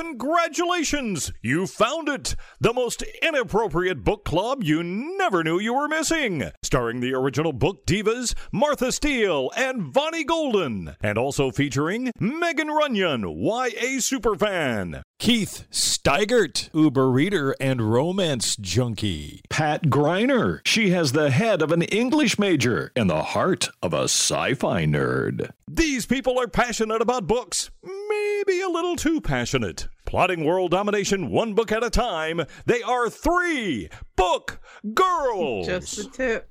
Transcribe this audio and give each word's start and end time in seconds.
Congratulations! 0.00 1.30
You 1.42 1.66
found 1.66 2.08
it! 2.08 2.34
The 2.58 2.72
most 2.72 3.04
inappropriate 3.22 4.02
book 4.02 4.24
club 4.24 4.64
you 4.64 4.82
never 4.82 5.44
knew 5.44 5.60
you 5.60 5.74
were 5.74 5.88
missing. 5.88 6.50
Starring 6.62 7.00
the 7.00 7.12
original 7.12 7.52
book 7.52 7.84
divas 7.84 8.34
Martha 8.50 8.92
Steele 8.92 9.50
and 9.58 9.82
Vonnie 9.82 10.24
Golden. 10.24 10.96
And 11.02 11.18
also 11.18 11.50
featuring 11.50 12.12
Megan 12.18 12.68
Runyon, 12.68 13.24
YA 13.28 13.98
superfan. 14.00 15.02
Keith 15.20 15.66
Steigert, 15.70 16.70
Uber 16.72 17.10
reader 17.10 17.54
and 17.60 17.92
romance 17.92 18.56
junkie. 18.56 19.42
Pat 19.50 19.82
Greiner. 19.82 20.62
She 20.64 20.92
has 20.92 21.12
the 21.12 21.30
head 21.30 21.60
of 21.60 21.70
an 21.72 21.82
English 21.82 22.38
major 22.38 22.90
and 22.96 23.10
the 23.10 23.22
heart 23.22 23.68
of 23.82 23.92
a 23.92 24.04
sci 24.04 24.54
fi 24.54 24.86
nerd. 24.86 25.50
These 25.68 26.06
people 26.06 26.40
are 26.40 26.48
passionate 26.48 27.02
about 27.02 27.26
books, 27.26 27.70
maybe 27.84 28.62
a 28.62 28.70
little 28.70 28.96
too 28.96 29.20
passionate. 29.20 29.88
Plotting 30.06 30.42
world 30.42 30.70
domination 30.70 31.28
one 31.28 31.52
book 31.52 31.70
at 31.70 31.84
a 31.84 31.90
time, 31.90 32.40
they 32.64 32.80
are 32.80 33.10
three 33.10 33.90
book 34.16 34.58
girls. 34.94 35.66
Just 35.66 35.96
the 35.98 36.04
tip. 36.04 36.48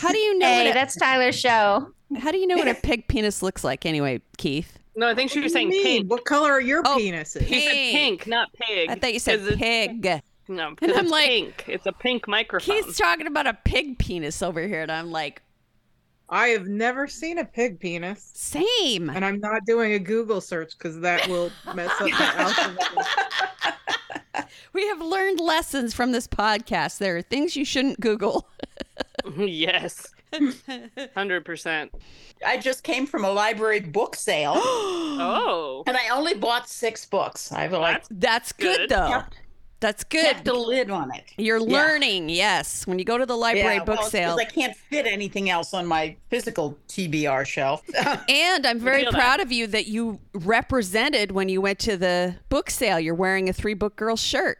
How 0.00 0.12
do 0.12 0.18
you 0.18 0.38
know? 0.38 0.46
Hey, 0.46 0.70
a, 0.70 0.74
that's 0.74 0.94
Tyler's 0.94 1.36
show. 1.36 1.90
how 2.20 2.30
do 2.30 2.38
you 2.38 2.46
know 2.46 2.56
what 2.56 2.68
a 2.68 2.74
pig 2.74 3.08
penis 3.08 3.42
looks 3.42 3.64
like 3.64 3.84
anyway, 3.84 4.22
Keith? 4.38 4.79
No, 5.00 5.08
I 5.08 5.14
think 5.14 5.30
she 5.30 5.40
was 5.40 5.54
What 5.54 5.60
do 5.60 5.64
you 5.66 5.72
saying 5.72 5.84
mean? 5.84 6.00
pink. 6.02 6.10
What 6.10 6.26
color 6.26 6.52
are 6.52 6.60
your 6.60 6.82
Oh, 6.84 6.98
penises? 6.98 7.46
She 7.48 7.60
said 7.62 7.72
Pink. 7.72 7.92
pink, 8.20 8.26
not 8.26 8.52
pig. 8.52 8.90
I 8.90 8.96
thought 8.96 9.14
you 9.14 9.18
said 9.18 9.58
pig. 9.58 10.04
No, 10.46 10.70
because 10.78 10.94
I'm 10.94 11.04
it's 11.04 11.10
like- 11.10 11.26
pink. 11.26 11.64
It's 11.68 11.86
a 11.86 11.92
pink 11.92 12.28
microphone. 12.28 12.76
He's 12.82 12.98
talking 12.98 13.26
about 13.26 13.46
a 13.46 13.54
pig 13.64 13.98
penis 13.98 14.42
over 14.42 14.60
here, 14.60 14.82
and 14.82 14.92
I'm 14.92 15.10
like, 15.10 15.40
I 16.28 16.48
have 16.48 16.66
never 16.66 17.08
seen 17.08 17.38
a 17.38 17.46
pig 17.46 17.80
penis, 17.80 18.30
same. 18.34 19.08
and 19.08 19.24
I'm 19.24 19.40
not 19.40 19.64
doing 19.64 19.94
a 19.94 19.98
Google 19.98 20.42
search 20.42 20.76
because 20.76 21.00
that 21.00 21.26
will 21.28 21.50
mess 21.74 21.90
up 21.98 22.10
my 22.10 22.32
algorithm. 22.36 23.04
We 24.74 24.86
have 24.88 25.00
learned 25.00 25.40
lessons 25.40 25.94
from 25.94 26.12
this 26.12 26.26
podcast. 26.28 26.98
There 26.98 27.16
are 27.16 27.22
things 27.22 27.56
you 27.56 27.64
shouldn't 27.64 28.00
Google. 28.00 28.46
yes, 29.38 30.06
hundred 31.14 31.44
percent. 31.44 31.92
I 32.46 32.58
just 32.58 32.82
came 32.82 33.06
from 33.06 33.24
a 33.24 33.30
library 33.30 33.80
book 33.80 34.16
sale 34.16 34.54
Oh, 34.56 35.82
and 35.86 35.96
I 35.96 36.08
only 36.10 36.34
bought 36.34 36.68
six 36.68 37.04
books. 37.04 37.52
I've 37.52 37.72
like 37.72 37.96
That's 37.96 38.08
That's 38.10 38.52
good, 38.52 38.76
Good. 38.78 38.88
though. 38.90 39.08
kept, 39.08 39.36
That's 39.80 40.04
good. 40.04 40.22
kept 40.36 40.48
a 40.48 40.54
lid 40.54 40.90
on 40.90 41.12
it. 41.14 41.24
You're 41.36 41.58
Yeah. 41.58 41.76
learning, 41.78 42.28
yes. 42.30 42.86
When 42.86 42.98
you 42.98 43.04
go 43.04 43.18
to 43.18 43.26
the 43.26 43.36
library 43.36 43.76
Yeah, 43.76 43.84
book 43.84 44.00
well, 44.00 44.08
sale. 44.10 44.36
I 44.40 44.44
can't 44.44 44.74
fit 44.76 45.06
anything 45.06 45.50
else 45.50 45.74
on 45.74 45.86
my 45.86 46.16
physical 46.28 46.78
TBR 46.88 47.44
shelf. 47.46 47.82
And 48.28 48.66
I'm 48.66 48.78
very 48.78 49.02
feel 49.02 49.12
that. 49.12 49.18
proud 49.18 49.40
of 49.40 49.52
you 49.52 49.66
that 49.68 49.86
you 49.86 50.20
represented 50.32 51.32
when 51.32 51.48
you 51.48 51.60
went 51.60 51.78
to 51.80 51.96
the 51.96 52.36
book 52.48 52.70
sale. 52.70 52.98
You're 53.00 53.14
wearing 53.14 53.48
a 53.48 53.52
three 53.52 53.74
book 53.74 53.96
girl 53.96 54.16
shirt. 54.16 54.58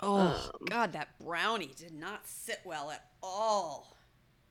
Oh, 0.00 0.50
God, 0.70 0.92
that 0.92 1.08
brownie 1.20 1.72
did 1.76 1.92
not 1.92 2.20
sit 2.26 2.60
well 2.64 2.90
at 2.92 3.04
all. 3.22 3.92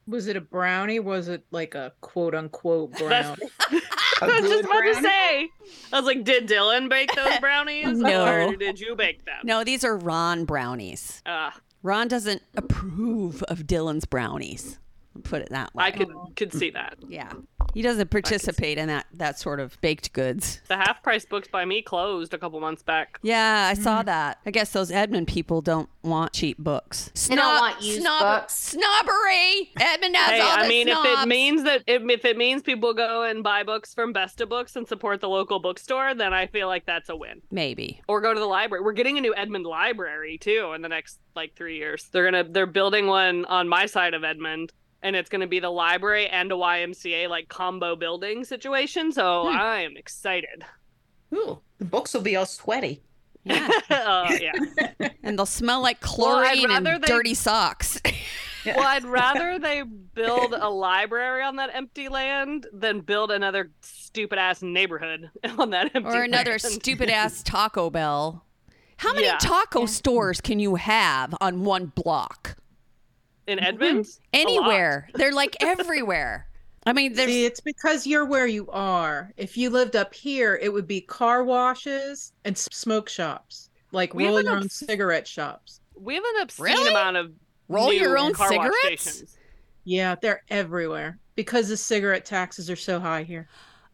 Was 0.08 0.28
it 0.28 0.36
a 0.38 0.42
brownie? 0.42 1.00
Was 1.00 1.28
it 1.28 1.44
like 1.52 1.76
a 1.76 1.94
quote 2.02 2.34
unquote 2.34 2.94
That's- 3.00 3.36
brownie? 3.38 3.82
I 4.20 4.26
was 4.42 4.50
just 4.50 4.64
about 4.64 4.82
to 4.82 4.96
say. 4.96 5.50
I 5.94 6.00
was 6.00 6.06
like, 6.06 6.24
did 6.24 6.48
Dylan 6.48 6.90
bake 6.90 7.14
those 7.16 7.38
brownies, 7.42 8.00
No. 8.00 8.26
or 8.50 8.56
did 8.56 8.80
you 8.80 8.96
bake 8.96 9.24
them? 9.26 9.36
No, 9.44 9.64
these 9.64 9.84
are 9.84 9.96
Ron 9.96 10.44
brownies. 10.46 11.22
Uh, 11.24 11.52
Ron 11.84 12.08
doesn't 12.08 12.42
approve 12.56 13.44
of 13.44 13.60
Dylan's 13.68 14.06
brownies. 14.06 14.80
I'll 15.16 15.22
Put 15.22 15.44
it 15.44 15.50
that 15.50 15.74
way. 15.76 15.84
I 15.86 15.92
could 15.92 16.10
could 16.36 16.52
see 16.52 16.72
that. 16.72 16.96
Yeah. 17.08 17.32
He 17.74 17.82
doesn't 17.82 18.10
participate 18.10 18.78
in 18.78 18.88
that 18.88 19.06
that 19.14 19.40
sort 19.40 19.60
of 19.60 19.80
baked 19.82 20.14
goods. 20.14 20.62
The 20.68 20.78
half 20.78 21.04
price 21.04 21.26
books 21.26 21.48
by 21.48 21.66
me 21.66 21.82
closed 21.82 22.34
a 22.34 22.38
couple 22.38 22.60
months 22.60 22.84
back. 22.84 23.20
Yeah, 23.22 23.68
I 23.70 23.74
saw 23.74 24.02
hmm. 24.02 24.08
that. 24.08 24.40
I 24.46 24.52
guess 24.52 24.72
those 24.72 24.92
Edmond 24.92 25.28
people 25.28 25.62
don't 25.62 25.90
want 26.04 26.34
cheap 26.34 26.58
books. 26.58 27.12
They 27.28 27.36
don't 27.36 27.60
want 27.60 27.82
used 27.82 28.04
books. 28.04 28.54
Snobbery. 28.54 29.72
Edmond 29.80 30.16
has 30.16 30.30
Hey, 30.30 30.40
all 30.40 30.58
the 30.58 30.64
I 30.64 30.68
mean, 30.68 30.88
if 30.88 30.98
it 30.98 31.28
means 31.28 31.64
that 31.64 31.84
if, 31.88 32.02
if 32.10 32.26
it 32.26 32.38
means 32.38 32.64
people 32.64 32.94
go 32.94 33.24
and 33.24 33.44
buy 33.44 33.64
books 33.64 33.94
from 33.94 34.14
Best 34.14 34.42
of 34.42 34.50
Books 34.50 34.76
and 34.76 34.88
support 34.88 35.22
the 35.22 35.30
local 35.30 35.60
bookstore, 35.60 36.16
then 36.16 36.34
I 36.34 36.48
feel 36.48 36.68
like 36.68 36.86
that's 36.86 37.10
a 37.10 37.16
win. 37.16 37.42
maybe. 37.52 38.02
Or 38.08 38.22
go 38.22 38.34
to 38.34 38.40
the 38.40 38.46
library. 38.46 38.84
We're 38.84 38.94
getting 38.94 39.18
a 39.18 39.22
new 39.22 39.36
Edmond 39.36 39.66
library 39.66 40.38
too 40.38 40.74
in 40.76 40.82
the 40.82 40.90
next 40.90 41.20
like 41.36 41.56
three 41.56 41.78
years. 41.78 42.10
They're 42.12 42.26
gonna 42.26 42.46
they're 42.50 42.66
building 42.66 43.08
one 43.08 43.46
on 43.46 43.68
my 43.68 43.86
side 43.86 44.14
of 44.14 44.24
Edmond, 44.24 44.74
and 45.04 45.16
it's 45.16 45.30
gonna 45.30 45.48
be 45.48 45.60
the 45.60 45.70
library 45.70 46.28
and 46.28 46.52
a 46.52 46.56
YMCA 46.56 47.30
like 47.30 47.48
combo 47.50 47.96
building 47.96 48.44
situation. 48.44 49.12
So 49.12 49.44
Hmm. 49.50 49.58
I 49.58 49.82
am 49.82 49.98
excited. 49.98 50.64
Ooh, 51.34 51.60
the 51.78 51.86
books 51.86 52.14
will 52.14 52.22
be 52.22 52.36
all 52.36 52.46
sweaty. 52.46 53.02
Yeah. 53.44 53.70
uh, 53.90 54.38
yeah. 54.42 55.10
and 55.24 55.38
they'll 55.38 55.46
smell 55.46 55.82
like 55.82 56.02
Well, 56.02 56.14
chlorine 56.44 56.70
and 56.72 56.86
they- 56.86 56.98
dirty 57.00 57.34
socks. 57.34 58.02
Well, 58.66 58.80
I'd 58.86 59.06
rather 59.06 59.58
they 59.60 59.84
build 59.84 60.54
a 60.54 60.70
library 60.70 61.42
on 61.42 61.56
that 61.56 61.70
empty 61.74 62.10
land 62.10 62.68
than 62.74 63.00
build 63.00 63.32
another 63.32 63.72
stupid 63.80 64.38
ass 64.38 64.62
neighborhood 64.62 65.30
on 65.58 65.70
that 65.70 65.96
empty 65.96 66.10
or 66.10 66.24
another 66.24 66.60
stupid 66.60 67.10
ass 67.10 67.42
Taco 67.44 67.90
Bell. 67.90 68.44
How 68.98 69.14
many 69.14 69.28
Yeah. 69.28 69.38
taco 69.38 69.86
stores 69.86 70.42
can 70.42 70.60
you 70.60 70.76
have 70.76 71.34
on 71.40 71.64
one 71.64 71.94
block? 71.96 72.58
In 73.48 73.60
Edmond. 73.60 74.08
Anywhere. 74.34 75.10
They're 75.16 75.32
like 75.34 75.56
everywhere. 75.62 76.48
I 76.86 76.94
mean, 76.94 77.14
there's 77.14 77.30
See, 77.30 77.46
it's 77.46 77.60
because 77.60 78.08
you're 78.08 78.26
where 78.26 78.48
you 78.48 78.70
are. 78.70 79.34
If 79.36 79.58
you 79.58 79.70
lived 79.70 79.96
up 79.96 80.14
here, 80.14 80.58
it 80.62 80.72
would 80.72 80.88
be 80.88 81.02
car 81.02 81.44
washes 81.44 82.32
and 82.46 82.58
smoke 82.58 83.10
shops, 83.10 83.70
like 83.92 84.14
We 84.14 84.26
roll 84.26 84.38
an 84.38 84.46
your 84.46 84.56
own 84.56 84.64
obs- 84.64 84.74
cigarette 84.76 85.28
shops. 85.28 85.82
We 86.00 86.16
have 86.16 86.24
an 86.36 86.42
obscene 86.44 86.64
Really? 86.66 86.90
amount 86.92 87.18
of 87.18 87.32
Roll 87.68 87.90
new 87.90 87.98
your 87.98 88.18
own 88.18 88.32
car 88.34 88.48
wash 88.56 88.72
cigarettes? 88.72 89.02
stations. 89.04 89.38
Yeah, 89.84 90.16
they're 90.22 90.44
everywhere 90.50 91.20
because 91.36 91.68
the 91.70 91.76
cigarette 91.78 92.24
taxes 92.26 92.70
are 92.70 92.76
so 92.78 93.00
high 93.00 93.24
here. 93.24 93.50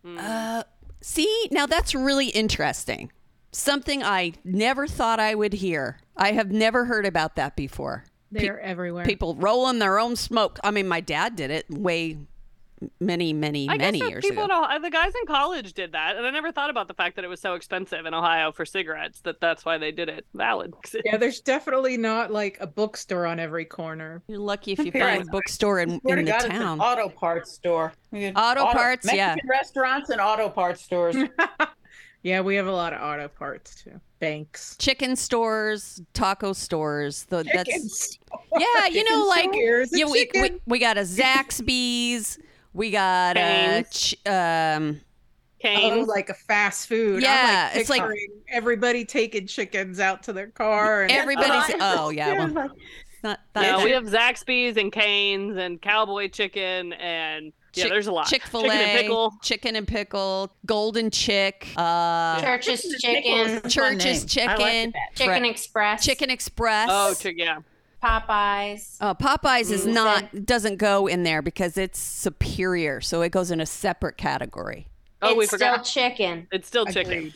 Mm. 0.05 0.19
Uh, 0.19 0.63
see, 1.01 1.47
now 1.51 1.65
that's 1.65 1.95
really 1.95 2.27
interesting. 2.27 3.11
Something 3.51 4.03
I 4.03 4.33
never 4.43 4.85
thought 4.87 5.19
I 5.19 5.33
would 5.33 5.53
hear. 5.53 5.99
I 6.17 6.31
have 6.33 6.51
never 6.51 6.85
heard 6.85 7.05
about 7.07 7.35
that 7.37 7.55
before. 7.55 8.05
They're 8.41 8.59
everywhere. 8.59 9.05
People 9.05 9.35
rolling 9.35 9.79
their 9.79 9.99
own 9.99 10.15
smoke. 10.15 10.59
I 10.63 10.71
mean, 10.71 10.87
my 10.87 11.01
dad 11.01 11.35
did 11.35 11.51
it 11.51 11.65
way 11.69 12.17
many, 12.99 13.33
many, 13.33 13.69
I 13.69 13.77
many 13.77 13.99
guess 13.99 14.09
years 14.09 14.25
people 14.25 14.45
ago. 14.45 14.65
in 14.75 14.81
the 14.81 14.89
guys 14.89 15.13
in 15.19 15.25
college 15.25 15.73
did 15.73 15.93
that, 15.93 16.15
and 16.15 16.25
I 16.25 16.29
never 16.31 16.51
thought 16.51 16.69
about 16.69 16.87
the 16.87 16.93
fact 16.93 17.15
that 17.15 17.25
it 17.25 17.27
was 17.27 17.39
so 17.39 17.53
expensive 17.53 18.05
in 18.05 18.13
Ohio 18.13 18.51
for 18.51 18.65
cigarettes 18.65 19.21
that 19.21 19.39
that's 19.39 19.65
why 19.65 19.77
they 19.77 19.91
did 19.91 20.09
it. 20.09 20.25
Valid. 20.33 20.73
yeah, 21.05 21.17
there's 21.17 21.41
definitely 21.41 21.97
not 21.97 22.31
like 22.31 22.57
a 22.59 22.67
bookstore 22.67 23.25
on 23.25 23.39
every 23.39 23.65
corner. 23.65 24.21
You're 24.27 24.39
lucky 24.39 24.73
if 24.73 24.79
you 24.79 24.91
Here, 24.91 25.01
find 25.01 25.23
a 25.23 25.31
bookstore 25.31 25.79
in, 25.79 26.01
in 26.05 26.17
the 26.17 26.23
God, 26.23 26.35
it's 26.35 26.45
an 26.45 26.51
town. 26.51 26.79
auto 26.79 27.09
parts 27.09 27.53
store. 27.53 27.93
We 28.11 28.19
get 28.21 28.37
Auto 28.37 28.65
parts, 28.71 29.11
yeah. 29.11 29.35
Restaurants 29.47 30.09
and 30.09 30.19
auto 30.19 30.49
parts 30.49 30.83
stores. 30.83 31.15
Yeah, 32.23 32.39
we 32.41 32.55
have 32.55 32.67
a 32.67 32.71
lot 32.71 32.93
of 32.93 33.01
auto 33.01 33.27
parts 33.27 33.83
too. 33.83 33.99
Banks. 34.19 34.77
Chicken 34.79 35.17
stores, 35.17 36.01
taco 36.13 36.53
stores. 36.53 37.25
The, 37.25 37.43
that's 37.53 37.69
Chickens. 37.69 38.19
yeah, 38.57 38.87
you 38.87 39.03
know, 39.09 39.25
like 39.27 39.49
yeah, 39.91 40.05
we, 40.05 40.29
we 40.33 40.51
we 40.65 40.79
got 40.79 40.97
a 40.97 41.01
Zaxby's. 41.01 42.39
We 42.73 42.89
got 42.91 43.37
a 43.37 43.83
ch- 43.91 44.15
um. 44.25 45.01
Oh, 45.65 46.05
like 46.07 46.29
a 46.29 46.33
fast 46.33 46.89
food. 46.89 47.17
I'm, 47.17 47.21
Yeah, 47.21 47.71
it's 47.73 47.89
like- 47.89 48.03
everybody 48.49 49.05
taking 49.05 49.47
chickens 49.47 49.99
out 49.99 50.23
to 50.23 50.33
their 50.33 50.47
car 50.47 51.03
and 51.03 51.11
Everybody's 51.11 51.75
oh 51.79 52.09
yeah, 52.09 52.37
well, 52.37 52.47
like- 52.49 52.71
not 53.23 53.39
yeah, 53.55 53.77
that 53.77 53.83
we 53.85 53.91
have 53.91 54.03
Zaxby's 54.03 54.75
and 54.75 54.91
Cane's 54.91 55.55
and 55.55 55.81
Cowboy 55.81 56.27
Chicken 56.27 56.91
and 56.93 57.53
yeah, 57.73 57.83
Chick- 57.83 57.91
there's 57.91 58.07
a 58.07 58.11
lot. 58.11 58.27
Chick-fil-A, 58.27 58.63
Chicken 58.69 58.79
and 58.81 58.99
pickle. 59.01 59.33
chicken 59.41 59.75
and 59.75 59.87
pickle, 59.87 60.51
golden 60.65 61.09
chick, 61.11 61.67
uh, 61.77 62.39
Church's 62.41 62.81
Chicken, 62.99 63.33
is 63.33 63.51
a 63.57 63.59
fun 63.61 63.69
Church's 63.69 64.35
name. 64.35 64.47
Like 64.47 64.57
Chicken. 64.57 64.93
Chicken 65.15 65.39
Fre- 65.39 65.45
Express, 65.45 66.05
Chicken 66.05 66.29
Express. 66.29 66.89
Oh, 66.91 67.13
chick, 67.13 67.35
yeah. 67.37 67.59
Popeyes. 68.03 68.97
Uh, 68.99 69.13
Popeyes 69.13 69.71
is 69.71 69.85
Mm. 69.85 69.93
not 69.93 70.45
doesn't 70.45 70.75
go 70.77 71.07
in 71.07 71.23
there 71.23 71.41
because 71.41 71.77
it's 71.77 71.99
superior, 71.99 72.99
so 73.01 73.21
it 73.21 73.29
goes 73.31 73.49
in 73.49 73.61
a 73.61 73.65
separate 73.65 74.17
category. 74.17 74.87
Oh, 75.21 75.29
it's 75.29 75.37
we 75.37 75.45
still 75.45 75.57
forgot. 75.59 75.83
chicken. 75.85 76.47
It's 76.51 76.67
still 76.67 76.85
chicken. 76.85 77.33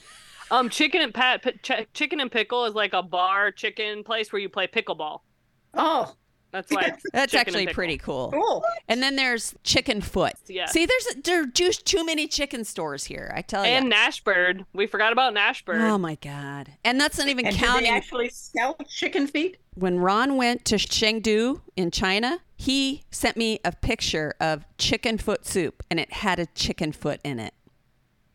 Um, 0.51 0.69
chicken 0.69 1.01
and 1.01 1.13
pat, 1.13 1.41
p- 1.41 1.53
ch- 1.63 1.87
chicken 1.93 2.19
and 2.19 2.31
pickle 2.31 2.65
is 2.65 2.73
like 2.73 2.93
a 2.93 3.01
bar 3.01 3.51
chicken 3.51 4.03
place 4.03 4.31
where 4.33 4.41
you 4.41 4.49
play 4.49 4.67
pickleball. 4.67 5.21
Oh, 5.73 6.13
That's 6.51 6.71
why 6.71 6.81
it's 6.81 7.03
That's 7.13 7.31
chicken 7.31 7.55
and 7.55 7.67
actually 7.67 7.73
pretty 7.73 7.97
cool. 7.97 8.31
cool. 8.31 8.63
And 8.87 9.03
then 9.03 9.15
there's 9.15 9.53
Chicken 9.63 10.01
Foot. 10.01 10.33
Yeah. 10.47 10.65
See, 10.65 10.85
there's 10.85 11.07
there 11.23 11.41
are 11.43 11.45
just 11.45 11.85
too 11.85 12.05
many 12.05 12.27
chicken 12.27 12.63
stores 12.63 13.03
here. 13.03 13.31
I 13.35 13.41
tell 13.41 13.65
you. 13.65 13.71
And 13.71 13.91
Nashbird. 13.91 14.65
We 14.73 14.87
forgot 14.87 15.11
about 15.11 15.33
Nashbird. 15.35 15.81
Oh 15.81 15.97
my 15.97 16.15
god! 16.15 16.71
And 16.83 16.99
that's 16.99 17.17
not 17.17 17.27
even 17.27 17.45
And 17.45 17.55
do 17.57 17.65
counting 17.65 17.83
they 17.83 17.89
actually 17.89 18.29
sell 18.29 18.77
chicken 18.87 19.27
feet? 19.27 19.57
when 19.75 19.99
Ron 19.99 20.37
went 20.37 20.65
to 20.65 20.75
Chengdu 20.75 21.61
in 21.75 21.91
China. 21.91 22.39
He 22.55 23.03
sent 23.11 23.37
me 23.37 23.59
a 23.63 23.71
picture 23.71 24.33
of 24.39 24.65
chicken 24.79 25.19
foot 25.19 25.45
soup, 25.45 25.83
and 25.91 25.99
it 25.99 26.11
had 26.11 26.39
a 26.39 26.47
chicken 26.47 26.91
foot 26.91 27.19
in 27.23 27.39
it. 27.39 27.53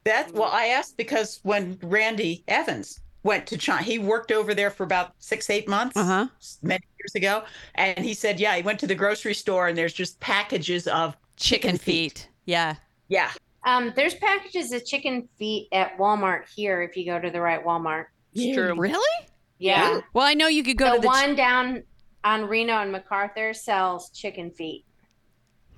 That 0.05 0.33
well, 0.33 0.51
I 0.53 0.67
asked 0.67 0.97
because 0.97 1.41
when 1.43 1.79
Randy 1.83 2.45
Evans 2.49 3.01
went 3.23 3.47
to 3.49 3.57
China. 3.57 3.83
He 3.83 3.99
worked 3.99 4.33
over 4.33 4.55
there 4.55 4.71
for 4.71 4.83
about 4.85 5.13
six, 5.19 5.49
eight 5.51 5.69
months 5.69 5.97
Uh-huh. 5.97 6.27
many 6.63 6.85
years 6.99 7.15
ago. 7.15 7.45
And 7.75 7.99
he 8.05 8.15
said, 8.15 8.41
yeah, 8.41 8.57
he 8.57 8.63
went 8.63 8.79
to 8.81 8.87
the 8.87 8.95
grocery 8.95 9.35
store 9.35 9.69
and 9.69 9.77
there's 9.79 9.93
just 9.95 10.19
packages 10.21 10.87
of 10.89 11.17
Chicken 11.37 11.79
feet. 11.79 12.29
Yeah. 12.47 12.77
Yeah. 13.09 13.31
Um, 13.65 13.93
there's 13.97 14.15
packages 14.15 14.71
of 14.73 14.85
chicken 14.85 15.29
feet 15.39 15.69
at 15.73 15.97
Walmart 15.99 16.43
here 16.55 16.83
if 16.83 16.97
you 16.97 17.05
go 17.07 17.19
to 17.19 17.31
the 17.31 17.41
right 17.41 17.65
Walmart. 17.65 18.07
It's 18.35 18.55
true. 18.57 18.75
Really? 18.77 19.27
Yeah. 19.59 20.01
Well, 20.13 20.27
I 20.27 20.35
know 20.35 20.47
you 20.49 20.63
could 20.65 20.77
go 20.77 20.87
the 20.91 20.97
to 20.97 21.01
the 21.03 21.09
ch- 21.09 21.11
one 21.11 21.35
down 21.37 21.83
on 22.25 22.47
Reno 22.49 22.75
and 22.75 22.93
MacArthur 22.93 23.55
sells 23.55 24.11
chicken 24.11 24.51
feet 24.51 24.85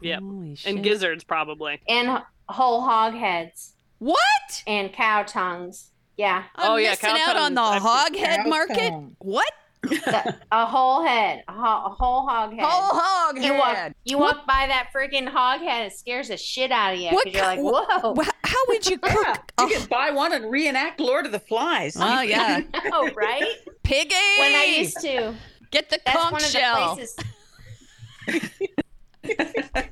Yep. 0.01 0.21
Holy 0.21 0.55
shit. 0.57 0.75
And 0.75 0.83
gizzards 0.85 1.25
probably. 1.25 1.81
and 1.89 2.23
whole 2.49 2.83
hog 2.83 3.15
heads 3.15 3.75
What? 3.99 4.63
and 4.67 4.93
cow 4.93 5.23
tongues. 5.23 5.91
Yeah, 6.17 6.45
I'm 6.57 6.73
Oh, 6.73 6.77
yeah, 6.77 6.91
missing 6.91 7.11
cow 7.11 7.31
out 7.31 7.37
on 7.37 7.55
the 7.55 7.61
tongues. 7.61 7.77
I've 7.77 7.83
hog 7.83 8.17
head 8.17 8.41
cow 8.45 8.49
market. 8.49 8.93
What? 9.19 9.53
The- 9.83 10.37
a 10.51 10.65
whole 10.65 11.05
head, 11.05 11.45
a, 11.47 11.53
ho- 11.53 11.87
a 11.87 11.91
whole 11.91 12.27
hog 12.27 12.53
head. 12.55 12.65
Whole 12.65 12.99
hog 12.99 13.37
you 13.43 13.53
walk, 13.53 13.77
head. 13.77 13.95
you 14.05 14.17
walk 14.17 14.47
by 14.47 14.67
that 14.69 14.89
freaking 14.95 15.29
hog 15.29 15.61
head, 15.61 15.87
it 15.87 15.93
scares 15.93 16.29
the 16.29 16.37
shit 16.39 16.73
out 16.73 16.95
of 16.95 17.01
you 17.01 17.11
What 17.11 17.25
because 17.27 17.39
you're 17.39 17.47
like, 17.47 17.59
whoa. 18.01 18.13
Wha- 18.13 18.25
How 18.45 18.57
would 18.69 18.87
you 18.89 18.99
Yeah. 19.05 19.35
cook 19.35 19.53
You 19.71 19.77
a 19.77 19.81
could 19.81 19.89
buy 19.91 20.11
one 20.11 20.33
and 20.33 20.51
reenact 20.51 21.01
Lord 21.01 21.27
of 21.27 21.33
the 21.33 21.41
Flies. 21.41 21.97
Oh 22.01 22.21
yeah, 22.23 22.61
I 22.75 22.89
know, 22.89 23.11
right? 23.11 23.45
piggy. 23.83 24.15
When 24.39 24.55
I 24.55 24.75
used 24.79 25.01
to, 25.03 25.35
get 25.71 25.91
the 25.91 26.01
that's 26.07 26.17
conch 26.17 26.33
one 26.33 26.43
of 26.43 26.49
shell. 26.49 26.97
the 26.97 26.97
places. 26.97 27.17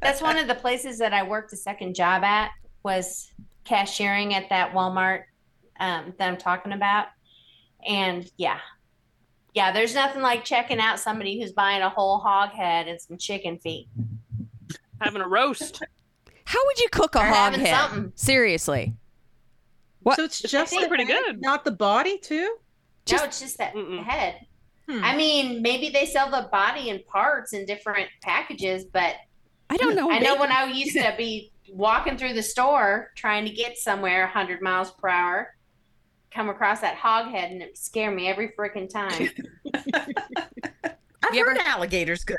that's 0.01 0.23
one 0.23 0.39
of 0.39 0.47
the 0.49 0.55
places 0.55 0.99
that 0.99 1.13
I 1.13 1.23
worked 1.23 1.53
a 1.53 1.57
second 1.57 1.95
job 1.95 2.23
at 2.25 2.51
was 2.83 3.31
cashiering 3.65 4.33
at 4.35 4.49
that 4.49 4.73
Walmart 4.73 5.25
um, 5.83 6.15
that 6.19 6.29
I'm 6.29 6.37
talking 6.39 6.73
about, 6.73 7.07
and 7.87 8.31
yeah, 8.37 8.59
yeah. 9.53 9.73
There's 9.73 9.95
nothing 9.95 10.23
like 10.23 10.45
checking 10.45 10.79
out 10.79 11.01
somebody 11.01 11.41
who's 11.41 11.53
buying 11.53 11.83
a 11.83 11.89
whole 11.91 12.19
hog 12.19 12.51
head 12.51 12.87
and 12.89 13.01
some 13.01 13.19
chicken 13.19 13.59
feet. 13.59 13.89
Having 15.01 15.23
a 15.23 15.29
roast. 15.29 15.83
How 16.45 16.61
would 16.65 16.79
you 16.79 16.89
cook 16.93 17.17
a 17.17 17.21
Or 17.21 17.27
hog 17.27 17.55
head? 17.55 17.77
something. 17.77 18.13
What? 18.15 18.89
What? 20.03 20.17
So 20.17 20.25
it's 20.25 20.41
It's 20.41 20.53
just 20.53 20.73
actually 20.73 20.85
the 20.85 20.89
pretty 20.89 21.05
head, 21.05 21.23
good. 21.27 21.41
not 21.43 21.65
the 21.65 21.73
body 21.73 22.19
too. 22.19 22.57
Just- 23.05 23.23
no, 23.23 23.27
it's 23.27 23.41
just 23.41 23.59
that 23.59 23.75
Mm-mm. 23.75 24.03
head. 24.05 24.47
Hmm. 24.89 25.03
I 25.05 25.17
mean, 25.17 25.63
maybe 25.63 25.91
they 25.91 26.07
sell 26.07 26.31
the 26.31 26.49
body 26.51 26.89
in 26.91 27.03
parts 27.05 27.53
in 27.53 27.67
different 27.67 28.09
packages, 28.21 28.85
but 28.85 29.15
I 29.71 29.77
don't 29.77 29.95
know. 29.95 30.11
I 30.11 30.19
know 30.19 30.37
when 30.37 30.51
I 30.53 30.65
used 30.67 30.93
to 30.97 31.15
be 31.17 31.53
walking 31.69 32.17
through 32.19 32.35
the 32.35 32.43
store 32.43 33.11
trying 33.17 33.45
to 33.47 33.51
get 33.53 33.79
somewhere 33.79 34.23
100 34.25 34.61
miles 34.61 34.91
per 34.91 35.09
hour, 35.09 35.55
come 36.35 36.49
across 36.49 36.81
that 36.81 36.97
hog 36.97 37.31
head 37.31 37.51
and 37.51 37.63
it 37.63 37.67
would 37.69 37.79
scare 37.79 38.11
me 38.11 38.29
every 38.29 38.49
freaking 38.49 38.89
time. 38.89 39.29
I've 41.23 41.35
You 41.35 41.45
heard 41.45 41.59
ever- 41.59 41.69
alligators 41.69 42.25
good. 42.25 42.37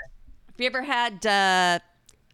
Have 0.47 0.59
you 0.59 0.67
ever 0.67 0.83
had 0.83 1.25
uh, 1.25 1.79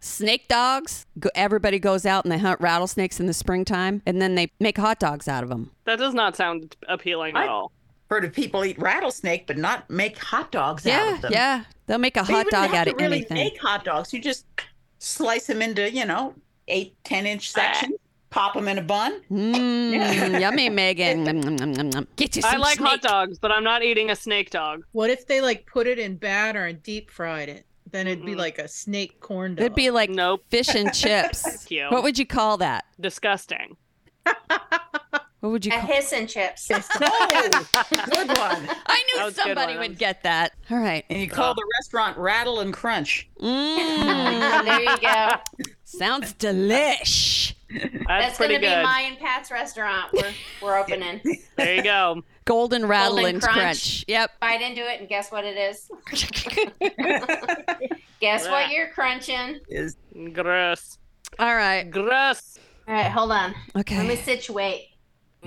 snake 0.02 0.48
dogs? 0.48 1.06
Go, 1.20 1.30
everybody 1.36 1.80
goes 1.80 2.06
out 2.06 2.26
and 2.26 2.32
they 2.32 2.38
hunt 2.38 2.60
rattlesnakes 2.60 3.20
in 3.20 3.28
the 3.28 3.34
springtime, 3.34 4.02
and 4.06 4.22
then 4.22 4.36
they 4.36 4.52
make 4.60 4.78
hot 4.78 5.00
dogs 5.00 5.28
out 5.28 5.44
of 5.44 5.50
them. 5.50 5.72
That 5.86 6.00
does 6.00 6.14
not 6.14 6.36
sound 6.36 6.76
appealing 6.88 7.36
I- 7.36 7.44
at 7.44 7.50
all. 7.50 7.72
Heard 8.10 8.26
of 8.26 8.34
people 8.34 8.66
eat 8.66 8.80
rattlesnake, 8.80 9.46
but 9.46 9.56
not 9.56 9.88
make 9.88 10.18
hot 10.18 10.52
dogs 10.52 10.88
out 10.88 10.90
Yeah, 10.90 11.14
of 11.16 11.22
them. 11.22 11.32
yeah. 11.32 11.64
They'll 11.86 12.00
make 12.00 12.18
a 12.18 12.24
They 12.24 12.34
hot 12.34 12.48
dog 12.50 12.70
have 12.72 12.74
out 12.74 12.84
to 12.86 12.92
of 12.94 12.98
really 13.00 13.18
anything. 13.18 13.38
make 13.38 13.62
hot 13.62 13.86
dogs. 13.86 14.12
You 14.12 14.20
just 14.20 14.48
slice 14.98 15.46
them 15.46 15.62
into, 15.62 15.92
you 15.92 16.06
know, 16.06 16.34
eight, 16.68 16.96
10 17.04 17.28
inch 17.28 17.52
sections, 17.52 17.94
pop 18.30 18.54
them 18.54 18.68
in 18.68 18.78
a 18.78 18.82
bun. 18.82 19.22
Mmm, 19.32 20.40
yummy, 20.40 20.70
Megan. 20.70 21.24
Get 22.16 22.36
you 22.36 22.42
some 22.42 22.54
I 22.54 22.58
like 22.58 22.78
hot 22.80 23.02
dogs, 23.02 23.40
but 23.40 23.52
I'm 23.52 23.64
not 23.64 23.84
eating 23.84 24.10
a 24.12 24.16
snake 24.16 24.50
dog. 24.52 24.84
What 24.92 25.10
if 25.10 25.26
they 25.28 25.42
like 25.42 25.66
put 25.66 25.88
it 25.88 26.00
in 26.00 26.16
batter 26.16 26.66
and 26.66 26.82
deep 26.84 27.10
fried 27.12 27.50
it? 27.50 27.66
Then 27.92 28.06
it'd 28.08 28.24
be 28.26 28.36
like 28.36 28.60
a 28.60 28.68
snake 28.68 29.20
corn 29.20 29.56
dog. 29.56 29.62
It'd 29.66 29.76
be 29.76 29.90
like 29.90 30.10
Nope. 30.12 30.44
fish 30.50 30.76
and 30.76 30.94
chips. 30.94 31.42
Thank 31.42 31.72
you. 31.72 31.88
What 31.90 32.04
would 32.04 32.20
you 32.20 32.26
call 32.26 32.58
that? 32.58 32.86
Disgusting. 33.00 33.78
What 35.42 35.54
would 35.54 35.66
you 35.66 35.72
A 35.72 35.80
call? 35.80 35.88
hiss 35.88 36.12
and 36.12 36.28
chips. 36.28 36.70
Oh, 36.70 36.80
good 37.90 38.28
one. 38.28 38.70
I 38.88 39.04
knew 39.16 39.24
was 39.24 39.34
a 39.38 39.38
good 39.38 39.56
somebody 39.56 39.78
would 39.78 39.98
get 39.98 40.24
that. 40.24 40.52
All 40.70 40.78
right. 40.80 41.06
And 41.10 41.22
you 41.22 41.30
call 41.30 41.54
the 41.56 41.64
restaurant 41.80 42.18
Rattle 42.18 42.60
and 42.60 42.74
Crunch. 42.74 43.30
Mmm, 43.42 44.66
there 44.66 44.82
you 44.82 44.98
go. 44.98 45.30
sounds 45.86 46.34
delish. 46.34 47.29
That's, 47.72 47.94
That's, 48.08 48.38
going 48.38 48.52
to 48.52 48.60
be 48.60 48.68
good. 48.68 48.84
my 48.84 49.02
and 49.02 49.20
Pat's 49.20 49.52
restaurant. 49.52 50.12
We're, 50.14 50.32
we're 50.62 50.78
opening. 50.82 51.22
There 51.56 51.76
you 51.76 51.84
go. 51.84 52.24
Golden 52.46 52.86
rattle 52.86 53.26
and 53.26 53.42
crunch. 53.42 53.58
crunch. 53.58 54.06
Yep. 54.08 54.32
Bite 54.40 54.62
into 54.62 54.82
it 54.82 55.00
and 55.00 55.10
guess 55.10 55.32
what 55.32 55.46
it 55.46 55.56
is? 55.56 55.90
Guess 58.20 58.48
what 58.48 58.70
you're 58.72 58.90
crunching? 58.90 59.60
Is 59.70 59.96
Gross. 60.34 60.98
All 61.38 61.56
right. 61.56 61.90
Gross. 61.90 62.60
All 62.88 62.94
right, 62.94 63.12
hold 63.12 63.32
on. 63.32 63.54
Okay. 63.78 63.98
Let 63.98 64.08
me 64.08 64.16
situate. 64.16 64.88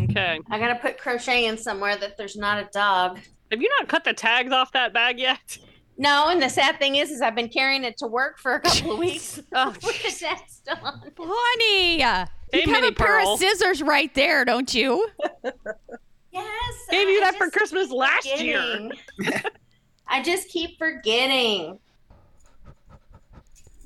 Okay. 0.01 0.41
I 0.51 0.59
got 0.59 0.69
to 0.69 0.77
put 0.77 0.97
crochet 0.97 1.47
in 1.47 1.59
somewhere 1.59 1.97
that 1.97 2.17
there's 2.17 2.37
not 2.37 2.59
a 2.59 2.69
dog. 2.73 3.19
Have 3.51 3.61
you 3.61 3.69
not 3.79 3.89
cut 3.89 4.05
the 4.05 4.15
tags 4.15 4.53
off 4.53 4.73
that 4.73 4.95
bag 4.95 5.19
yet? 5.19 5.59
No, 5.99 6.29
and 6.29 6.43
the 6.43 6.49
sad 6.49 6.79
thing 6.79 6.97
is, 6.97 7.11
is 7.11 7.21
I've 7.21 7.35
been 7.35 7.49
carrying 7.51 7.85
it 7.85 7.97
to 7.99 8.07
work 8.07 8.39
for 8.39 8.55
a 8.55 8.61
couple 8.61 8.93
of 8.93 8.99
weeks 8.99 9.41
Oh, 9.53 9.69
with 9.83 10.03
the 10.03 10.11
tag 10.19 10.39
still 10.49 10.77
on. 10.83 11.03
Honey, 11.19 12.01
Hey, 12.01 12.65
you 12.67 12.73
have 12.75 12.85
a 12.85 12.93
pair 12.93 13.07
Pearl. 13.21 13.35
of 13.35 13.39
scissors 13.39 13.83
right 13.83 14.13
there, 14.15 14.45
don't 14.45 14.73
you? 14.75 15.07
Yes. 16.35 16.75
Gave 16.91 17.11
you 17.11 17.19
I 17.19 17.31
that 17.31 17.37
for 17.37 17.51
Christmas 17.51 17.89
keep 17.89 17.97
last 17.99 18.41
year. 18.41 18.89
I 20.09 20.23
just 20.23 20.49
keep 20.49 20.79
forgetting. 20.79 21.79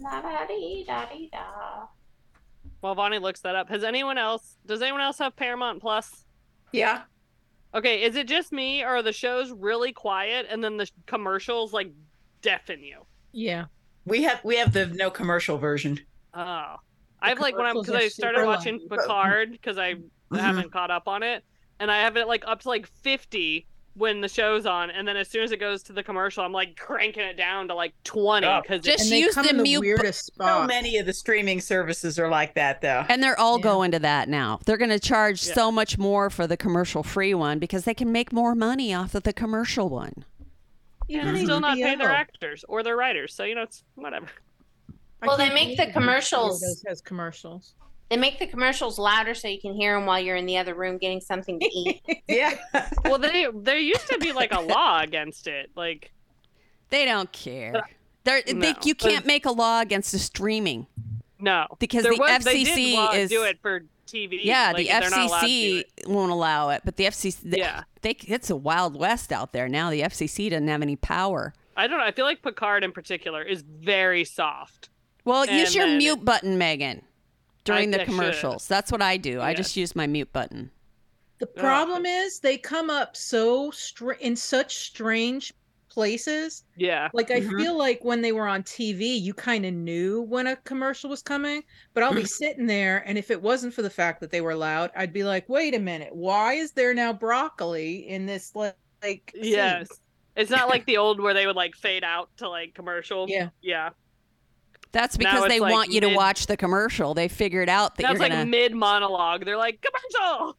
La 0.01 0.21
da 0.23 0.47
dee 0.47 0.85
da 0.87 1.07
dee 1.07 1.29
da. 1.33 1.87
While 2.81 2.95
Vonnie 2.95 3.19
looks 3.19 3.41
that 3.41 3.57
up, 3.57 3.69
has 3.71 3.83
anyone 3.83 4.17
else? 4.17 4.59
Does 4.65 4.81
anyone 4.81 5.01
else 5.01 5.19
have 5.19 5.35
Paramount 5.35 5.81
Plus? 5.81 6.25
yeah. 6.73 7.03
Okay, 7.77 8.03
is 8.05 8.17
it 8.17 8.27
just 8.27 8.53
me, 8.53 8.83
or 8.83 8.89
are 8.97 9.03
the 9.03 9.13
shows 9.13 9.53
really 9.53 9.93
quiet 9.93 10.47
and 10.49 10.65
then 10.65 10.79
the 10.79 10.89
commercials 11.07 11.73
like 11.73 11.93
deafen 12.43 12.83
you? 12.83 13.03
yeah. 13.33 13.67
We 14.07 14.23
have 14.23 14.41
we 14.45 14.57
have 14.57 14.73
the 14.73 14.87
no 14.87 15.11
commercial 15.11 15.59
version. 15.59 15.99
Oh, 16.33 16.77
I've 17.21 17.41
like 17.41 17.57
when 17.57 17.67
I'm 17.67 17.75
because 17.81 17.95
I 17.95 18.09
started 18.09 18.45
watching 18.45 18.79
loud. 18.89 19.01
Picard 19.01 19.53
because 19.53 19.79
I 19.79 19.95
Mhm. 19.95 20.41
haven't 20.41 20.73
caught 20.73 20.91
up 20.91 21.09
on 21.09 21.23
it, 21.23 21.45
and 21.81 21.91
I 21.91 21.99
have 22.03 22.17
it 22.17 22.29
like 22.29 22.45
up 22.47 22.61
to 22.61 22.69
like 22.69 22.87
fifty 23.03 23.67
when 23.97 24.21
the 24.21 24.29
show's 24.29 24.67
on, 24.67 24.91
and 24.91 25.09
then 25.09 25.17
as 25.17 25.29
soon 25.29 25.43
as 25.43 25.53
it 25.53 25.57
goes 25.59 25.83
to 25.85 25.93
the 25.93 26.03
commercial, 26.03 26.45
I'm 26.45 26.53
like 26.53 26.77
cranking 26.77 27.23
it 27.25 27.37
down 27.37 27.69
to 27.69 27.75
like 27.75 27.95
20 28.05 28.47
because 28.63 28.83
Just 28.85 29.05
And 29.05 29.13
they 29.13 29.21
use 29.21 29.35
come 29.35 29.45
the 29.45 29.51
in 29.51 29.57
the 29.57 29.63
mute 29.63 29.81
bu- 29.81 29.87
weirdest 29.87 30.31
So 30.39 30.65
many 30.67 30.99
of 30.99 31.07
the 31.07 31.13
streaming 31.15 31.61
services 31.61 32.19
are 32.19 32.29
like 32.29 32.55
that, 32.55 32.83
though. 32.83 33.05
And 33.09 33.23
they're 33.23 33.39
all 33.41 33.57
Yeah. 33.59 33.63
going 33.65 33.91
to 33.93 33.99
that 34.01 34.29
now. 34.29 34.61
They're 34.67 34.77
going 34.77 34.91
to 34.91 35.01
charge 35.01 35.47
Yeah. 35.47 35.55
so 35.55 35.73
much 35.73 35.97
more 35.97 36.29
for 36.29 36.47
the 36.47 36.57
commercial 36.59 37.03
free 37.03 37.33
one 37.33 37.59
because 37.59 37.85
they 37.85 37.95
can 37.95 38.13
make 38.13 38.33
more 38.33 38.55
money 38.55 38.93
off 38.93 39.15
of 39.15 39.23
the 39.23 39.33
commercial 39.33 39.89
one. 39.89 40.25
Even 41.09 41.29
and 41.29 41.39
still 41.39 41.61
not 41.61 41.77
pay 41.79 41.95
their 41.95 42.11
actors 42.11 42.65
or 42.69 42.83
their 42.83 42.97
writers, 42.97 43.33
so 43.33 43.45
you 43.45 43.55
know 43.55 43.63
it's 43.63 43.85
whatever. 43.95 44.27
Well, 45.23 45.37
they 45.39 45.53
make 45.55 45.77
the 45.79 45.87
commercials- 45.87 46.61
does- 46.61 46.85
has 46.87 47.01
commercials. 47.01 47.75
They 48.09 48.17
make 48.17 48.39
the 48.39 48.47
commercials 48.47 48.99
louder 48.99 49.35
so 49.35 49.49
you 49.49 49.61
can 49.61 49.75
hear 49.75 49.95
them 49.97 50.07
while 50.07 50.21
you're 50.21 50.37
in 50.37 50.47
the 50.47 50.59
other 50.59 50.75
room 50.75 50.97
getting 50.99 51.21
something 51.21 51.59
to 51.61 51.67
eat. 51.67 52.03
Yeah. 52.29 52.57
Well, 53.05 53.19
they 53.19 53.47
there 53.55 53.79
used 53.79 54.09
to 54.09 54.19
be 54.19 54.33
like 54.33 54.53
a 54.53 54.61
law 54.61 55.01
against 55.01 55.47
it, 55.47 55.71
like 55.77 56.13
They 56.91 57.05
don't 57.05 57.31
care. 57.33 57.89
They're, 58.25 58.43
they, 58.43 58.75
you 58.85 58.95
can't 58.95 59.25
make 59.27 59.47
a 59.47 59.53
law 59.53 59.81
against 59.81 60.11
the 60.13 60.19
streaming. 60.19 60.87
no, 61.39 61.67
Because 61.79 62.03
There 62.03 62.13
the 62.15 62.19
was- 62.19 62.45
they 62.45 62.65
did 62.65 62.77
FCC 62.79 62.95
law- 62.95 63.13
is- 63.13 63.31
do 63.31 63.43
it 63.45 63.59
for 63.63 63.83
TV. 64.09 64.39
Yeah, 64.43 64.73
like, 64.73 64.77
the 64.77 64.85
they're 64.93 65.11
not 65.11 65.29
allowed 65.29 65.41
to 65.41 65.47
do 65.47 65.83
FCC 65.83 66.09
won't 66.09 66.31
allow 66.33 66.71
it, 66.71 66.83
but 66.85 66.97
the 66.97 67.05
FCC, 67.07 67.41
they, 67.43 67.59
Yeah. 67.59 67.83
they, 68.03 68.11
it's 68.27 68.51
a 68.51 68.57
wild 68.57 68.97
west 68.97 69.33
out 69.33 69.53
there 69.53 69.69
now. 69.69 69.91
The 69.91 70.03
FCC 70.03 70.51
doesn't 70.51 70.69
have 70.69 70.83
any 70.83 70.95
power. 70.97 71.55
I 71.77 71.87
don't 71.89 71.99
know. 71.99 72.05
I 72.05 72.13
feel 72.13 72.25
like 72.25 72.41
Picard 72.43 72.83
in 72.85 72.93
particular 72.93 73.43
is 73.43 73.63
very 73.63 74.25
soft. 74.25 74.91
Well, 75.25 75.45
use 75.47 75.75
your 75.75 75.87
then- 75.87 75.99
mute 75.99 76.25
button, 76.25 76.57
Megan, 76.59 77.03
during 77.67 77.89
I- 77.95 77.99
the 77.99 78.03
I 78.03 78.05
should. 78.07 78.11
commercials. 78.15 78.67
That's 78.69 78.91
what 78.91 79.03
I 79.03 79.17
do. 79.17 79.41
I 79.41 79.53
just 79.55 79.77
use 79.77 79.95
my 79.95 80.07
mute 80.07 80.33
button. 80.33 80.71
The 81.39 81.47
problem 81.47 82.07
is 82.07 82.41
they 82.41 82.57
come 82.57 82.89
up 82.89 83.15
so 83.17 83.71
str- 83.71 84.13
in 84.13 84.37
such 84.37 84.77
strange 84.77 85.53
places. 85.91 86.65
Yeah. 86.77 87.09
Like 87.13 87.31
I 87.31 87.41
Mhm. 87.41 87.59
feel 87.59 87.77
like 87.77 88.05
when 88.05 88.21
they 88.23 88.33
were 88.33 88.47
on 88.47 88.63
TV, 88.63 89.17
you 89.19 89.33
kind 89.35 89.65
of 89.67 89.73
knew 89.75 90.23
when 90.23 90.47
a 90.47 90.57
commercial 90.57 91.09
was 91.11 91.23
coming. 91.23 91.63
But 91.95 92.03
I'll 92.05 92.15
be 92.15 92.25
sitting 92.25 92.67
there, 92.67 93.03
and 93.07 93.17
if 93.19 93.31
it 93.31 93.41
wasn't 93.43 93.73
for 93.75 93.83
the 93.83 93.91
fact 93.91 94.21
that 94.21 94.31
they 94.31 94.41
were 94.41 94.55
loud, 94.55 94.91
I'd 94.97 95.13
be 95.13 95.25
like, 95.25 95.49
"Wait 95.49 95.75
a 95.75 95.79
minute, 95.79 96.15
why 96.15 96.55
is 96.55 96.73
there 96.73 96.93
now 96.95 97.13
broccoli 97.13 98.09
in 98.09 98.27
this 98.27 98.55
like?" 98.55 98.77
like 99.03 99.31
scene?" 99.35 99.45
Yes. 99.53 99.89
It's 100.37 100.51
not 100.51 100.69
like 100.69 100.85
the 100.87 100.97
old 100.99 101.19
where 101.21 101.33
they 101.35 101.47
would 101.47 101.57
like 101.57 101.75
fade 101.75 102.05
out 102.05 102.29
to 102.39 102.49
like 102.49 102.75
commercial. 102.75 103.27
Yeah. 103.29 103.49
Yeah. 103.63 103.91
That's 104.97 105.19
because 105.19 105.47
they 105.49 105.61
like 105.61 105.73
want 105.73 105.93
you 105.93 106.01
to 106.01 106.15
watch 106.15 106.47
the 106.47 106.57
commercial. 106.57 107.13
They 107.13 107.29
figured 107.29 107.69
out 107.69 107.97
that 107.97 108.03
That's 108.05 108.13
you're 108.15 108.21
like 108.21 108.33
gonna. 108.33 108.47
mid 108.47 108.75
monologue. 108.75 109.45
They're 109.45 109.59
like 109.59 109.85
commercial. 109.85 110.57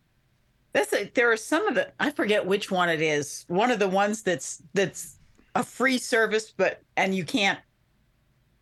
That's 0.72 0.92
a, 0.94 1.10
there 1.14 1.30
are 1.30 1.36
some 1.36 1.68
of 1.68 1.74
the 1.74 1.92
I 2.00 2.10
forget 2.10 2.46
which 2.46 2.70
one 2.70 2.88
it 2.88 3.02
is. 3.02 3.44
One 3.48 3.70
of 3.70 3.78
the 3.78 3.88
ones 3.88 4.22
that's 4.22 4.62
that's 4.72 5.18
a 5.54 5.62
free 5.62 5.98
service, 5.98 6.54
but 6.56 6.80
and 6.96 7.14
you 7.14 7.24
can't 7.24 7.58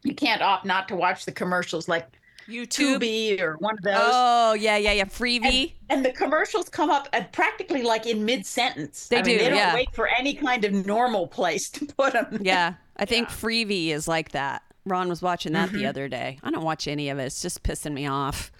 you 0.02 0.16
can't 0.16 0.42
opt 0.42 0.64
not 0.64 0.88
to 0.88 0.96
watch 0.96 1.26
the 1.26 1.32
commercials 1.32 1.88
like 1.88 2.08
YouTube. 2.48 2.98
Tubi 3.00 3.40
or 3.40 3.56
one 3.58 3.74
of 3.78 3.84
those. 3.84 3.94
Oh 3.96 4.54
yeah, 4.54 4.76
yeah, 4.76 4.92
yeah. 4.92 5.04
Freevee. 5.04 5.74
and 5.90 6.04
the 6.04 6.12
commercials 6.12 6.68
come 6.68 6.90
up 6.90 7.08
at 7.12 7.32
practically 7.32 7.82
like 7.82 8.06
in 8.06 8.24
mid 8.24 8.44
sentence. 8.44 9.06
They 9.06 9.18
I 9.18 9.22
mean, 9.22 9.38
do, 9.38 9.44
They 9.44 9.50
don't 9.50 9.58
yeah. 9.58 9.74
wait 9.74 9.94
for 9.94 10.08
any 10.08 10.34
kind 10.34 10.64
of 10.64 10.72
normal 10.86 11.28
place 11.28 11.70
to 11.70 11.86
put 11.86 12.14
them. 12.14 12.40
yeah, 12.42 12.74
I 12.96 13.04
think 13.04 13.28
Freevee 13.40 13.90
is 13.90 14.08
like 14.08 14.32
that. 14.32 14.63
Ron 14.86 15.08
was 15.08 15.22
watching 15.22 15.52
that 15.52 15.68
Mm-hmm. 15.68 15.78
the 15.78 15.86
other 15.86 16.08
day. 16.08 16.38
I 16.42 16.50
don't 16.50 16.64
watch 16.64 16.86
any 16.88 17.08
of 17.08 17.18
it. 17.18 17.24
It's 17.24 17.40
just 17.42 17.62
pissing 17.62 17.92
me 17.92 18.06
off. 18.06 18.52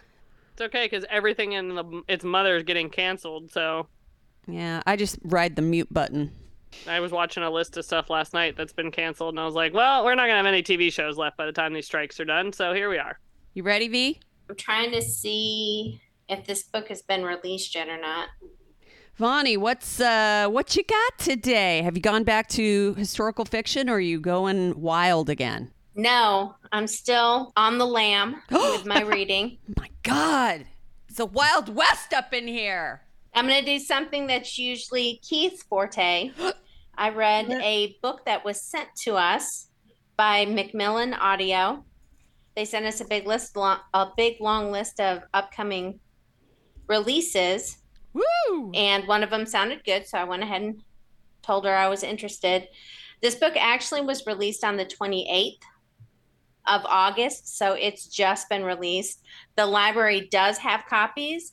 It's 0.52 0.62
okay 0.62 0.86
because 0.86 1.04
everything 1.10 1.52
in 1.52 1.74
the, 1.74 2.02
its 2.08 2.24
mother 2.24 2.56
is 2.56 2.62
getting 2.62 2.88
canceled. 2.88 3.50
So 3.50 3.88
Yeah, 4.46 4.82
I 4.86 4.96
just 4.96 5.18
ride 5.24 5.56
the 5.56 5.62
mute 5.62 5.92
button. 5.92 6.30
I 6.88 7.00
was 7.00 7.12
watching 7.12 7.42
a 7.42 7.50
list 7.50 7.76
of 7.76 7.84
stuff 7.84 8.10
last 8.10 8.32
night 8.34 8.56
that's 8.56 8.72
been 8.72 8.90
canceled, 8.90 9.34
and 9.34 9.40
I 9.40 9.44
was 9.46 9.54
like, 9.54 9.72
well, 9.74 10.04
we're 10.04 10.14
not 10.16 10.22
gonna 10.26 10.36
have 10.38 10.46
any 10.46 10.62
TV 10.62 10.92
shows 10.92 11.16
left 11.16 11.36
by 11.36 11.46
the 11.46 11.52
time 11.52 11.72
these 11.72 11.86
strikes 11.86 12.18
are 12.18 12.24
done. 12.24 12.52
So 12.52 12.72
here 12.72 12.88
we 12.90 12.98
are. 12.98 13.18
You 13.52 13.62
ready, 13.62 13.86
V? 13.88 14.18
I'm 14.48 14.56
trying 14.56 14.90
to 14.92 15.00
see 15.02 16.00
if 16.28 16.44
this 16.46 16.62
book 16.64 16.88
has 16.88 17.00
been 17.02 17.22
released 17.24 17.74
yet 17.74 17.88
or 17.88 18.00
not. 18.00 18.28
Vonnie, 19.16 19.56
what's 19.56 20.00
uh 20.00 20.48
what 20.50 20.74
you 20.74 20.82
got 20.84 21.18
today? 21.18 21.82
Have 21.82 21.96
you 21.96 22.02
gone 22.02 22.24
back 22.24 22.48
to 22.50 22.94
historical 22.94 23.44
fiction 23.44 23.88
or 23.88 23.94
are 23.94 24.00
you 24.00 24.18
going 24.20 24.80
wild 24.80 25.30
again? 25.30 25.70
No, 25.94 26.56
I'm 26.72 26.86
still 26.86 27.52
on 27.56 27.78
the 27.78 27.86
lam 27.86 28.42
with 28.50 28.86
my 28.86 29.02
oh 29.02 29.08
reading. 29.08 29.58
My 29.76 29.90
God. 30.02 30.66
It's 31.08 31.20
a 31.20 31.26
wild 31.26 31.74
west 31.74 32.12
up 32.12 32.34
in 32.34 32.48
here. 32.48 33.02
I'm 33.34 33.46
going 33.46 33.64
to 33.64 33.78
do 33.78 33.78
something 33.78 34.26
that's 34.26 34.58
usually 34.58 35.20
Keith's 35.22 35.62
forte. 35.62 36.32
I 36.96 37.10
read 37.10 37.50
a 37.50 37.96
book 38.02 38.24
that 38.26 38.44
was 38.44 38.60
sent 38.60 38.88
to 39.02 39.14
us 39.14 39.68
by 40.16 40.46
Macmillan 40.46 41.14
Audio. 41.14 41.84
They 42.56 42.64
sent 42.64 42.86
us 42.86 43.00
a 43.00 43.04
big 43.04 43.26
list, 43.26 43.56
a 43.56 44.08
big 44.16 44.40
long 44.40 44.70
list 44.70 45.00
of 45.00 45.22
upcoming 45.32 45.98
releases, 46.88 47.78
Woo! 48.12 48.70
and 48.74 49.08
one 49.08 49.24
of 49.24 49.30
them 49.30 49.46
sounded 49.46 49.84
good, 49.84 50.06
so 50.06 50.18
I 50.18 50.24
went 50.24 50.44
ahead 50.44 50.62
and 50.62 50.82
told 51.42 51.64
her 51.64 51.74
I 51.74 51.88
was 51.88 52.04
interested. 52.04 52.68
This 53.22 53.34
book 53.34 53.54
actually 53.56 54.02
was 54.02 54.26
released 54.26 54.62
on 54.62 54.76
the 54.76 54.86
28th 54.86 55.58
of 56.66 56.83
August, 56.87 57.56
so 57.59 57.73
it's 57.75 58.06
just 58.06 58.49
been 58.49 58.64
released. 58.64 59.23
The 59.56 59.66
library 59.66 60.28
does 60.30 60.59
have 60.59 60.85
copies, 60.88 61.52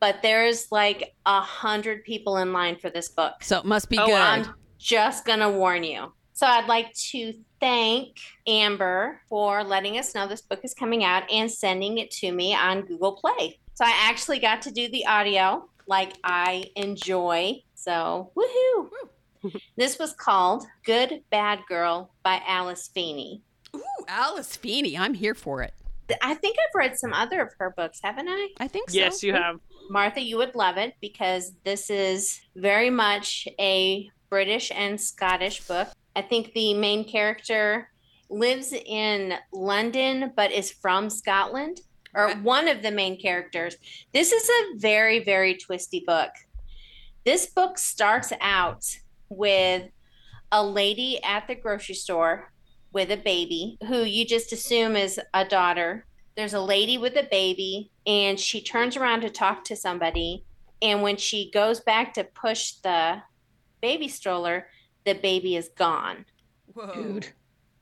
but 0.00 0.22
there's 0.22 0.70
like 0.70 1.14
a 1.26 1.40
hundred 1.40 2.04
people 2.04 2.36
in 2.38 2.52
line 2.52 2.76
for 2.76 2.90
this 2.90 3.08
book. 3.08 3.34
So 3.42 3.58
it 3.58 3.64
must 3.64 3.88
be 3.88 3.98
Oh, 3.98 4.06
good. 4.06 4.14
I'm 4.14 4.54
just 4.78 5.24
gonna 5.24 5.50
warn 5.50 5.84
you. 5.84 6.12
So 6.34 6.46
I'd 6.46 6.66
like 6.66 6.92
to 7.10 7.34
thank 7.60 8.16
Amber 8.46 9.20
for 9.28 9.62
letting 9.62 9.98
us 9.98 10.14
know 10.14 10.26
this 10.26 10.40
book 10.40 10.60
is 10.64 10.74
coming 10.74 11.04
out 11.04 11.30
and 11.30 11.50
sending 11.50 11.98
it 11.98 12.10
to 12.12 12.32
me 12.32 12.54
on 12.54 12.82
Google 12.82 13.12
Play. 13.12 13.58
So 13.74 13.84
I 13.84 13.92
actually 14.08 14.38
got 14.38 14.62
to 14.62 14.70
do 14.70 14.88
the 14.88 15.06
audio 15.06 15.68
like 15.86 16.14
I 16.24 16.64
enjoy. 16.76 17.62
So 17.74 18.32
woohoo! 18.36 18.88
Hmm. 19.42 19.48
this 19.76 19.98
was 19.98 20.12
called 20.14 20.66
Good 20.84 21.22
Bad 21.30 21.60
Girl 21.68 22.12
by 22.22 22.40
Alice 22.46 22.88
Feeney. 22.94 23.42
Ooh, 24.02 24.06
Alice 24.08 24.56
Feeney. 24.56 24.96
I'm 24.98 25.14
here 25.14 25.34
for 25.34 25.62
it. 25.62 25.74
I 26.20 26.34
think 26.34 26.56
I've 26.58 26.74
read 26.74 26.98
some 26.98 27.12
other 27.14 27.40
of 27.40 27.50
her 27.58 27.70
books, 27.76 28.00
haven't 28.02 28.28
I? 28.28 28.48
I 28.60 28.68
think 28.68 28.90
so. 28.90 28.98
Yes, 28.98 29.22
you 29.22 29.32
have. 29.32 29.60
Martha, 29.88 30.20
you 30.20 30.36
would 30.36 30.54
love 30.54 30.76
it 30.76 30.94
because 31.00 31.52
this 31.64 31.88
is 31.90 32.40
very 32.56 32.90
much 32.90 33.46
a 33.58 34.10
British 34.28 34.70
and 34.74 35.00
Scottish 35.00 35.66
book. 35.66 35.88
I 36.16 36.22
think 36.22 36.52
the 36.52 36.74
main 36.74 37.04
character 37.04 37.88
lives 38.28 38.72
in 38.72 39.34
London 39.52 40.32
but 40.36 40.50
is 40.52 40.70
from 40.70 41.08
Scotland, 41.08 41.80
or 42.14 42.30
Okay. 42.30 42.40
one 42.40 42.68
of 42.68 42.82
the 42.82 42.90
main 42.90 43.18
characters. 43.20 43.76
This 44.12 44.32
is 44.32 44.48
a 44.48 44.78
very, 44.78 45.24
very 45.24 45.54
twisty 45.56 46.02
book. 46.06 46.30
This 47.24 47.46
book 47.46 47.78
starts 47.78 48.32
out 48.40 48.84
with 49.28 49.88
a 50.50 50.62
lady 50.64 51.22
at 51.22 51.46
the 51.46 51.54
grocery 51.54 51.94
store 51.94 52.51
with 52.92 53.10
a 53.10 53.16
baby 53.16 53.78
who 53.86 54.02
you 54.02 54.24
just 54.24 54.52
assume 54.52 54.96
is 54.96 55.20
a 55.34 55.44
daughter. 55.44 56.06
There's 56.36 56.54
a 56.54 56.60
lady 56.60 56.98
with 56.98 57.16
a 57.16 57.28
baby, 57.30 57.90
and 58.06 58.38
she 58.38 58.62
turns 58.62 58.96
around 58.96 59.20
to 59.22 59.30
talk 59.30 59.64
to 59.64 59.76
somebody. 59.76 60.44
And 60.80 61.02
when 61.02 61.16
she 61.16 61.50
goes 61.50 61.80
back 61.80 62.14
to 62.14 62.24
push 62.24 62.72
the 62.82 63.22
baby 63.80 64.08
stroller, 64.08 64.66
the 65.04 65.14
baby 65.14 65.56
is 65.56 65.70
gone. 65.76 66.24
Whoa. 66.72 66.92
Dude. 66.94 67.28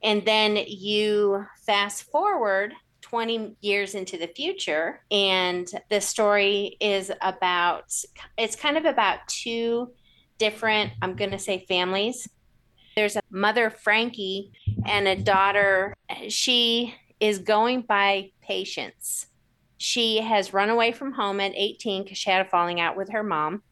And 0.03 0.25
then 0.25 0.57
you 0.67 1.45
fast 1.65 2.03
forward 2.11 2.73
20 3.01 3.55
years 3.61 3.95
into 3.95 4.17
the 4.17 4.27
future, 4.27 5.01
and 5.11 5.69
the 5.89 6.01
story 6.01 6.77
is 6.79 7.11
about 7.21 7.93
it's 8.37 8.55
kind 8.55 8.77
of 8.77 8.85
about 8.85 9.19
two 9.27 9.91
different, 10.37 10.91
I'm 11.01 11.15
going 11.15 11.31
to 11.31 11.39
say, 11.39 11.65
families. 11.67 12.27
There's 12.95 13.15
a 13.15 13.21
mother, 13.29 13.69
Frankie, 13.69 14.51
and 14.85 15.07
a 15.07 15.15
daughter. 15.15 15.95
She 16.27 16.93
is 17.19 17.39
going 17.39 17.81
by 17.81 18.31
patience. 18.41 19.27
She 19.77 20.17
has 20.17 20.53
run 20.53 20.69
away 20.69 20.91
from 20.91 21.13
home 21.13 21.39
at 21.39 21.53
18 21.55 22.03
because 22.03 22.17
she 22.17 22.29
had 22.29 22.45
a 22.45 22.49
falling 22.49 22.79
out 22.79 22.97
with 22.97 23.09
her 23.09 23.23
mom. 23.23 23.63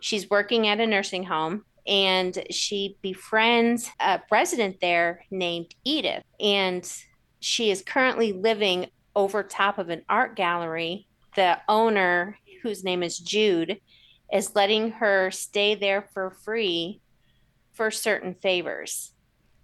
She's 0.00 0.30
working 0.30 0.68
at 0.68 0.80
a 0.80 0.86
nursing 0.86 1.24
home 1.24 1.64
and 1.86 2.44
she 2.50 2.98
befriends 3.00 3.88
a 4.00 4.20
resident 4.30 4.80
there 4.80 5.24
named 5.30 5.74
Edith. 5.84 6.22
And 6.40 6.90
she 7.40 7.70
is 7.70 7.82
currently 7.82 8.32
living 8.32 8.86
over 9.14 9.42
top 9.42 9.78
of 9.78 9.88
an 9.88 10.02
art 10.08 10.36
gallery. 10.36 11.06
The 11.34 11.58
owner, 11.68 12.38
whose 12.62 12.84
name 12.84 13.02
is 13.02 13.18
Jude, 13.18 13.80
is 14.32 14.54
letting 14.54 14.90
her 14.92 15.30
stay 15.30 15.74
there 15.74 16.08
for 16.12 16.30
free 16.30 17.00
for 17.76 17.90
certain 17.90 18.34
favors. 18.34 19.12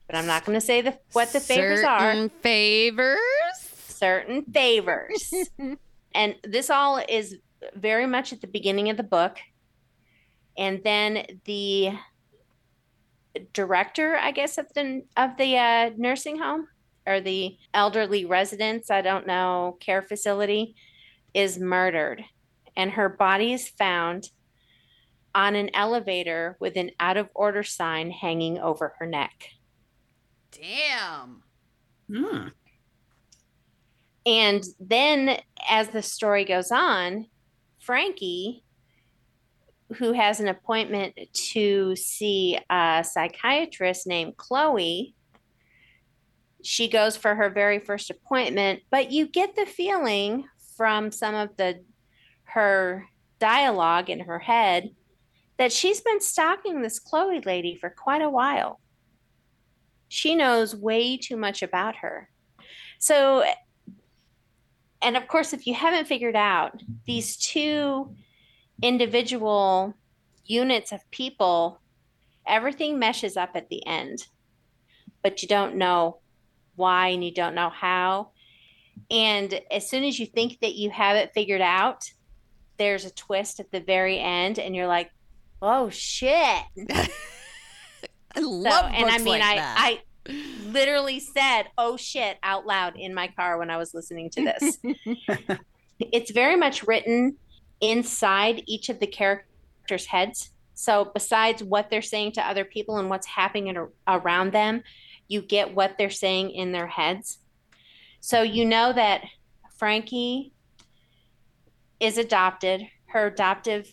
But 0.07 0.17
I'm 0.17 0.27
not 0.27 0.45
going 0.45 0.59
to 0.59 0.65
say 0.65 0.83
the, 0.83 0.99
what 1.13 1.33
the 1.33 1.41
favors 1.41 1.83
are 1.83 2.01
Certain 2.13 2.29
favors. 2.29 3.19
certain 3.89 4.45
favors. 4.45 5.33
and 6.15 6.35
this 6.45 6.69
all 6.71 7.03
is 7.09 7.37
very 7.75 8.07
much 8.07 8.33
at 8.33 8.41
the 8.41 8.47
beginning 8.47 8.91
of 8.91 8.97
the 8.97 9.03
book. 9.03 9.39
And 10.59 10.83
then 10.85 11.25
the 11.47 11.93
director, 13.55 14.17
I 14.17 14.33
guess, 14.33 14.59
of 14.59 14.67
the 14.75 15.03
of 15.17 15.37
the 15.39 15.57
uh, 15.57 15.91
nursing 15.97 16.39
home 16.39 16.67
or 17.07 17.21
the 17.21 17.57
elderly 17.73 18.27
residence, 18.27 18.91
I 18.91 19.01
don't 19.01 19.27
know, 19.27 19.79
care 19.81 20.03
facility, 20.03 20.75
is 21.33 21.59
murdered, 21.59 22.23
and 22.77 22.91
her 22.93 23.09
body 23.09 23.55
is 23.55 23.69
found 23.69 24.29
on 25.35 25.55
an 25.55 25.71
elevator 25.75 26.57
with 26.61 26.77
an 26.77 26.91
out 27.01 27.17
of 27.17 27.29
order 27.35 27.63
sign 27.63 28.11
hanging 28.11 28.59
over 28.59 28.95
her 28.99 29.07
neck. 29.07 29.49
Damn. 30.51 31.43
Hmm. 32.09 32.49
And 34.25 34.65
then 34.79 35.39
as 35.69 35.89
the 35.89 36.03
story 36.03 36.45
goes 36.45 36.71
on, 36.71 37.27
Frankie, 37.81 38.63
who 39.97 40.13
has 40.13 40.41
an 40.41 40.49
appointment 40.49 41.15
to 41.33 41.97
see 41.97 42.59
a 42.71 43.05
psychiatrist 43.07 44.07
named 44.07 44.37
Chloe, 44.37 45.15
she 46.63 46.89
goes 46.89 47.17
for 47.17 47.35
her 47.35 47.51
very 47.51 47.81
first 47.81 48.11
appointment, 48.11 48.81
but 48.91 49.11
you 49.11 49.27
get 49.27 49.57
the 49.57 49.67
feeling 49.67 50.45
from 50.77 51.11
some 51.11 51.35
of 51.35 51.57
the 51.57 51.83
her 52.45 53.07
dialogue 53.39 54.09
in 54.09 54.21
her 54.21 54.39
head 54.39 54.91
that 55.59 55.73
she's 55.73 56.01
been 56.01 56.21
stalking 56.21 56.83
this 56.83 56.99
Chloe 56.99 57.41
lady 57.41 57.77
for 57.77 57.91
quite 57.91 58.23
a 58.23 58.31
while. 58.31 58.81
She 60.09 60.35
knows 60.35 60.75
way 60.75 61.17
too 61.17 61.37
much 61.37 61.63
about 61.63 61.97
her. 61.97 62.29
So 62.99 63.45
and 65.03 65.17
of 65.17 65.27
course, 65.27 65.53
if 65.53 65.67
you 65.67 65.75
haven't 65.75 66.07
figured 66.07 66.37
out 66.37 66.81
these 67.07 67.37
two 67.37 68.15
individual 68.81 69.95
units 70.47 70.93
of 70.93 71.11
people, 71.11 71.81
everything 72.47 72.99
meshes 72.99 73.37
up 73.37 73.51
at 73.55 73.69
the 73.69 73.85
end, 73.87 74.27
but 75.23 75.43
you 75.43 75.49
don't 75.49 75.77
know 75.77 76.19
why 76.77 77.09
and 77.09 77.25
you 77.25 77.33
don't 77.33 77.57
know 77.57 77.71
how. 77.71 78.31
And 79.11 79.61
as 79.71 79.91
soon 79.91 80.05
as 80.05 80.19
you 80.19 80.27
think 80.27 80.61
that 80.61 80.75
you 80.75 80.91
have 80.91 81.17
it 81.17 81.35
figured 81.35 81.61
out, 81.61 82.09
there's 82.79 83.05
a 83.05 83.11
twist 83.11 83.61
at 83.61 83.71
the 83.71 83.81
very 83.81 84.19
end, 84.19 84.59
and 84.59 84.75
you're 84.75 84.87
like, 84.87 85.11
oh 85.63 85.89
shit. 85.89 86.63
I 88.35 88.41
So, 88.41 88.49
love 88.49 88.91
and 88.93 89.09
I 89.09 89.19
mean, 89.19 89.41
like 89.41 89.43
I. 89.43 89.75
I 89.77 90.01
literally 90.67 91.21
said, 91.21 91.65
oh 91.77 91.97
shit, 91.97 92.39
out 92.43 92.67
loud 92.67 92.97
in 92.97 93.15
my 93.15 93.29
car 93.29 93.59
when 93.59 93.71
I 93.71 93.77
was 93.77 93.95
listening 93.95 94.31
to 94.31 94.45
this. 94.45 94.79
it's 95.99 96.31
very 96.31 96.57
much 96.57 96.87
written 96.87 97.37
inside 97.81 98.63
each 98.67 98.89
of 98.89 99.01
the 99.01 99.07
characters' 99.07 100.07
heads. 100.07 100.51
So 100.75 101.11
besides 101.13 101.63
what 101.63 101.91
they're 101.91 102.03
saying 102.03 102.33
to 102.33 102.47
other 102.47 102.65
people 102.65 102.99
and 102.99 103.11
what's 103.11 103.27
happening 103.27 103.77
around 104.07 104.53
them, 104.53 104.83
you 105.29 105.43
get 105.43 105.75
what 105.75 105.97
they're 105.99 106.11
saying 106.11 106.51
in 106.51 106.73
their 106.73 106.87
heads. 106.87 107.39
So 108.21 108.43
you 108.43 108.65
know 108.65 108.93
that 108.93 109.25
Frankie 109.77 110.53
is 112.01 112.19
adopted. 112.19 112.87
Her 113.07 113.27
adoptive 113.27 113.93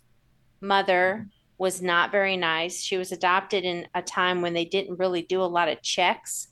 mother 0.62 1.28
was 1.60 1.82
not 1.82 2.10
very 2.12 2.38
nice. 2.38 2.82
She 2.82 2.98
was 2.98 3.12
adopted 3.12 3.66
in 3.66 3.86
a 3.94 4.02
time 4.02 4.42
when 4.42 4.54
they 4.54 4.66
didn't 4.66 4.98
really 4.98 5.22
do 5.22 5.42
a 5.42 5.44
lot 5.44 5.68
of 5.68 5.82
checks. 5.84 6.48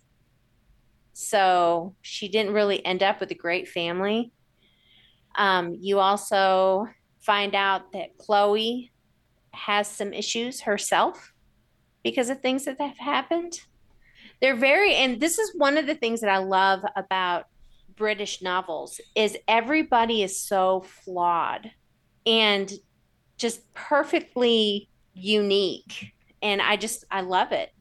So 1.13 1.95
she 2.01 2.27
didn't 2.27 2.53
really 2.53 2.85
end 2.85 3.01
up 3.01 3.21
with 3.21 3.31
a 3.31 3.35
great 3.35 3.69
family. 3.69 4.33
Um, 5.35 5.77
you 5.79 5.99
also 5.99 6.89
find 7.21 7.55
out 7.55 7.93
that 7.93 8.17
Chloe 8.17 8.91
has 9.53 9.87
some 9.87 10.13
issues 10.13 10.61
herself 10.61 11.33
because 12.03 12.29
of 12.29 12.41
things 12.41 12.65
that 12.65 12.79
have 12.79 12.97
happened. 12.97 13.61
They're 14.41 14.55
very, 14.55 14.93
and 14.95 15.21
this 15.21 15.39
is 15.39 15.53
one 15.55 15.77
of 15.77 15.87
the 15.87 15.95
things 15.95 16.19
that 16.19 16.29
I 16.29 16.39
love 16.39 16.83
about 16.97 17.45
British 17.95 18.41
novels 18.41 18.99
is 19.15 19.37
everybody 19.47 20.21
is 20.21 20.39
so 20.39 20.81
flawed 20.81 21.71
and 22.25 22.71
just 23.37 23.73
perfectly 23.73 24.89
unique. 25.17 26.13
And 26.41 26.61
I 26.61 26.75
just, 26.77 27.03
I 27.09 27.21
love 27.21 27.51
it. 27.51 27.71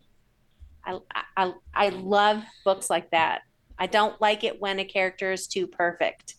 I, 0.84 0.98
I, 1.36 1.52
I 1.74 1.88
love 1.90 2.42
books 2.64 2.88
like 2.88 3.10
that. 3.10 3.42
I 3.78 3.86
don't 3.86 4.18
like 4.20 4.44
it 4.44 4.60
when 4.60 4.78
a 4.78 4.84
character 4.84 5.32
is 5.32 5.46
too 5.46 5.66
perfect. 5.66 6.34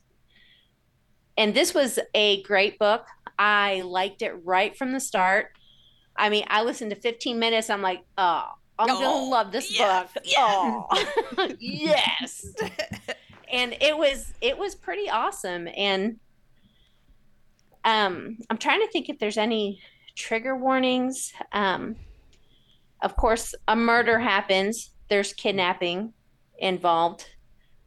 And 1.38 1.54
this 1.54 1.74
was 1.74 2.00
a 2.16 2.42
great 2.44 2.80
book. 2.80 3.06
I 3.38 3.82
liked 3.82 4.22
it 4.24 4.34
right 4.44 4.76
from 4.76 4.92
the 4.92 5.00
start. 5.00 5.50
I 6.16 6.30
mean, 6.30 6.46
I 6.48 6.64
listened 6.64 6.90
to 6.92 6.96
15 6.96 7.38
minutes. 7.38 7.70
I'm 7.70 7.84
like, 7.84 8.02
oh, 8.18 8.46
I'm 8.80 8.90
Oh, 8.90 9.00
gonna 9.00 9.30
love 9.30 9.52
this 9.52 9.78
yes, 9.78 10.12
book. 10.14 10.24
Oh, 10.38 10.88
yes. 11.60 12.54
and 13.52 13.76
it 13.82 13.96
was 13.98 14.34
it 14.42 14.58
was 14.58 14.76
pretty 14.76 15.10
awesome. 15.10 15.68
And 15.76 16.20
um, 17.84 18.38
I'm 18.50 18.58
trying 18.58 18.82
to 18.82 18.88
think 18.92 19.10
if 19.10 19.20
there's 19.20 19.38
any 19.38 19.80
trigger 20.18 20.56
warnings. 20.56 21.32
Um, 21.54 21.96
of 23.02 23.16
course, 23.16 23.54
a 23.68 23.76
murder 23.76 24.20
happens. 24.20 24.92
There's 25.10 25.32
kidnapping 25.32 26.14
involved 26.58 27.26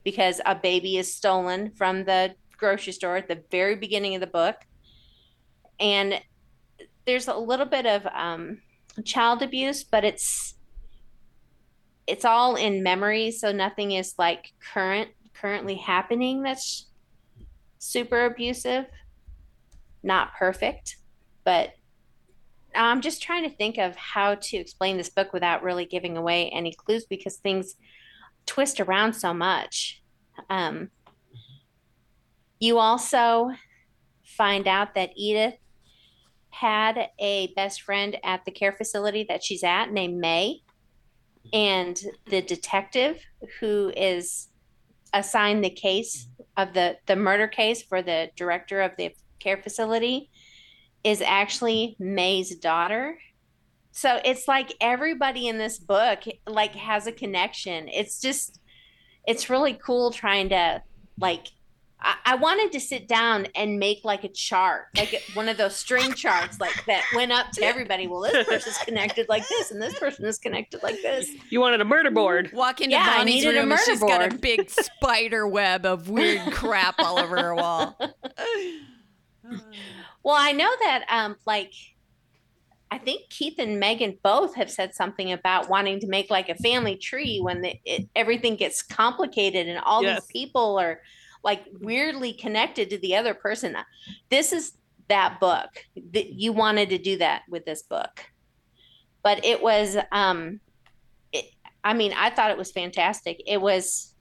because 0.05 0.41
a 0.47 0.55
baby 0.55 0.97
is 0.97 1.13
stolen 1.13 1.73
from 1.73 2.05
the 2.05 2.35
grocery 2.57 2.93
store 2.93 3.17
at 3.17 3.29
the 3.29 3.43
very 3.51 3.75
beginning 3.75 4.15
of 4.15 4.21
the 4.21 4.27
book. 4.27 4.57
And 5.79 6.21
there's 7.05 7.29
a 7.29 7.37
little 7.37 7.67
bit 7.67 7.87
of 7.87 8.07
um, 8.07 8.63
child 9.05 9.43
abuse, 9.43 9.83
but 9.83 10.05
it's 10.05 10.55
it's 12.07 12.25
all 12.25 12.57
in 12.57 12.83
memory, 12.83 13.31
so 13.31 13.53
nothing 13.53 13.93
is 13.93 14.15
like 14.19 14.53
current 14.73 15.11
currently 15.35 15.77
happening 15.77 16.43
that's 16.43 16.87
super 17.79 18.27
abusive. 18.27 18.87
Not 20.03 20.35
perfect, 20.35 20.97
but 21.45 21.73
I'm 22.75 23.01
just 23.01 23.23
trying 23.23 23.49
to 23.49 23.55
think 23.55 23.79
of 23.79 23.97
how 23.97 24.37
to 24.37 24.57
explain 24.57 24.97
this 24.97 25.09
book 25.09 25.33
without 25.33 25.63
really 25.63 25.85
giving 25.85 26.17
away 26.17 26.51
any 26.51 26.73
clues 26.73 27.05
because 27.05 27.37
things 27.37 27.75
twist 28.47 28.81
around 28.81 29.15
so 29.15 29.35
much. 29.35 30.03
Um, 30.49 30.91
you 32.59 32.79
also 32.79 33.51
find 34.25 34.69
out 34.69 34.95
that 34.95 35.11
Edith 35.17 35.57
had 36.51 37.09
a 37.19 37.53
best 37.55 37.83
friend 37.83 38.17
at 38.23 38.45
the 38.45 38.51
care 38.51 38.73
facility 38.73 39.25
that 39.29 39.43
she's 39.43 39.65
at 39.65 39.93
named 39.93 40.19
May. 40.19 40.63
And 41.53 42.01
the 42.27 42.43
detective 42.43 43.19
who 43.59 43.93
is 43.97 44.49
assigned 45.13 45.65
the 45.65 45.71
case 45.71 46.29
of 46.57 46.75
the, 46.75 46.99
the 47.07 47.17
murder 47.17 47.49
case 47.49 47.83
for 47.83 48.03
the 48.03 48.31
director 48.37 48.81
of 48.83 48.93
the 48.97 49.15
care 49.39 49.57
facility 49.57 50.31
is 51.05 51.21
actually 51.21 51.97
May's 51.99 52.55
daughter. 52.57 53.19
So 53.93 54.21
it's 54.25 54.47
like 54.47 54.75
everybody 54.81 55.49
in 55.49 55.59
this 55.59 55.79
book 55.79 56.21
like 56.47 56.75
has 56.75 57.07
a 57.07 57.13
connection. 57.13 57.89
It's 57.89 58.21
just 58.21 58.61
it's 59.27 59.51
really 59.51 59.75
cool 59.75 60.11
trying 60.11 60.51
to 60.51 60.83
like 61.19 61.49
I, 62.03 62.15
I 62.25 62.35
wanted 62.37 62.73
to 62.73 62.81
sit 62.81 63.09
down 63.09 63.47
and 63.55 63.79
make 63.79 64.05
like 64.05 64.25
a 64.25 64.29
chart, 64.29 64.87
like 64.97 65.23
one 65.35 65.49
of 65.49 65.57
those 65.57 65.77
string 65.77 66.15
charts, 66.15 66.59
like 66.61 66.85
that 66.87 67.05
went 67.15 67.33
up 67.33 67.51
to 67.53 67.65
everybody. 67.65 68.07
Well, 68.07 68.21
this 68.21 68.47
person's 68.47 68.79
connected 68.79 69.29
like 69.29 69.47
this, 69.49 69.71
and 69.71 69.81
this 69.83 69.99
person 69.99 70.25
is 70.25 70.39
connected 70.39 70.83
like 70.83 71.03
this. 71.03 71.29
You 71.51 71.61
wanted 71.61 71.81
a 71.81 71.85
murder 71.85 72.11
board. 72.11 72.51
Walk 72.53 72.81
into 72.81 72.97
Yeah, 72.97 73.07
I 73.07 73.19
Vonnie's 73.19 73.35
needed 73.35 73.49
a 73.49 73.53
room 73.53 73.59
and 73.59 73.69
murder 73.71 73.83
she's 73.85 74.01
got 74.01 74.33
a 74.33 74.35
big 74.35 74.71
spider 74.99 75.47
web 75.47 75.85
of 75.85 76.09
weird 76.09 76.53
crap 76.53 76.95
all 76.99 77.19
over 77.19 77.37
her 77.37 77.55
wall. 77.55 77.99
Well, 80.23 80.37
I 80.39 80.53
know 80.53 80.71
that 80.83 81.05
um 81.09 81.37
like 81.47 81.73
I 82.91 82.99
think 82.99 83.31
Keith 83.31 83.55
and 83.59 83.79
Megan 83.79 84.19
both 84.23 84.57
have 84.57 84.71
said 84.71 84.95
something 84.95 85.33
about 85.33 85.69
wanting 85.71 86.01
to 86.01 86.09
make 86.09 86.29
like 86.29 86.49
a 86.49 86.57
family 86.57 86.97
tree 86.97 87.39
when 87.39 87.63
the, 87.63 87.75
it, 87.85 88.09
everything 88.17 88.57
gets 88.57 88.83
complicated 88.83 89.69
and 89.69 89.79
all 89.79 90.03
Yes. 90.03 90.21
these 90.21 90.27
people 90.27 90.77
are 90.79 91.01
like 91.45 91.65
weirdly 91.81 92.33
connected 92.33 92.91
to 92.91 92.99
the 92.99 93.15
other 93.15 93.33
person. 93.33 93.77
This 94.29 94.53
is 94.53 94.73
that 95.09 95.39
book 95.41 95.69
that 96.13 96.33
you 96.33 96.53
wanted 96.53 96.91
to 96.91 96.99
do 96.99 97.19
that 97.19 97.43
with 97.49 97.65
this 97.65 97.83
book. 97.85 98.25
But 99.23 99.45
it 99.45 99.63
was 99.63 99.97
um 100.11 100.61
it, 101.33 101.45
I 101.85 101.95
mean, 101.95 102.13
I 102.17 102.31
thought 102.31 102.51
it 102.51 102.59
was 102.59 102.73
fantastic. 102.73 103.41
It 103.47 103.61
was 103.61 104.15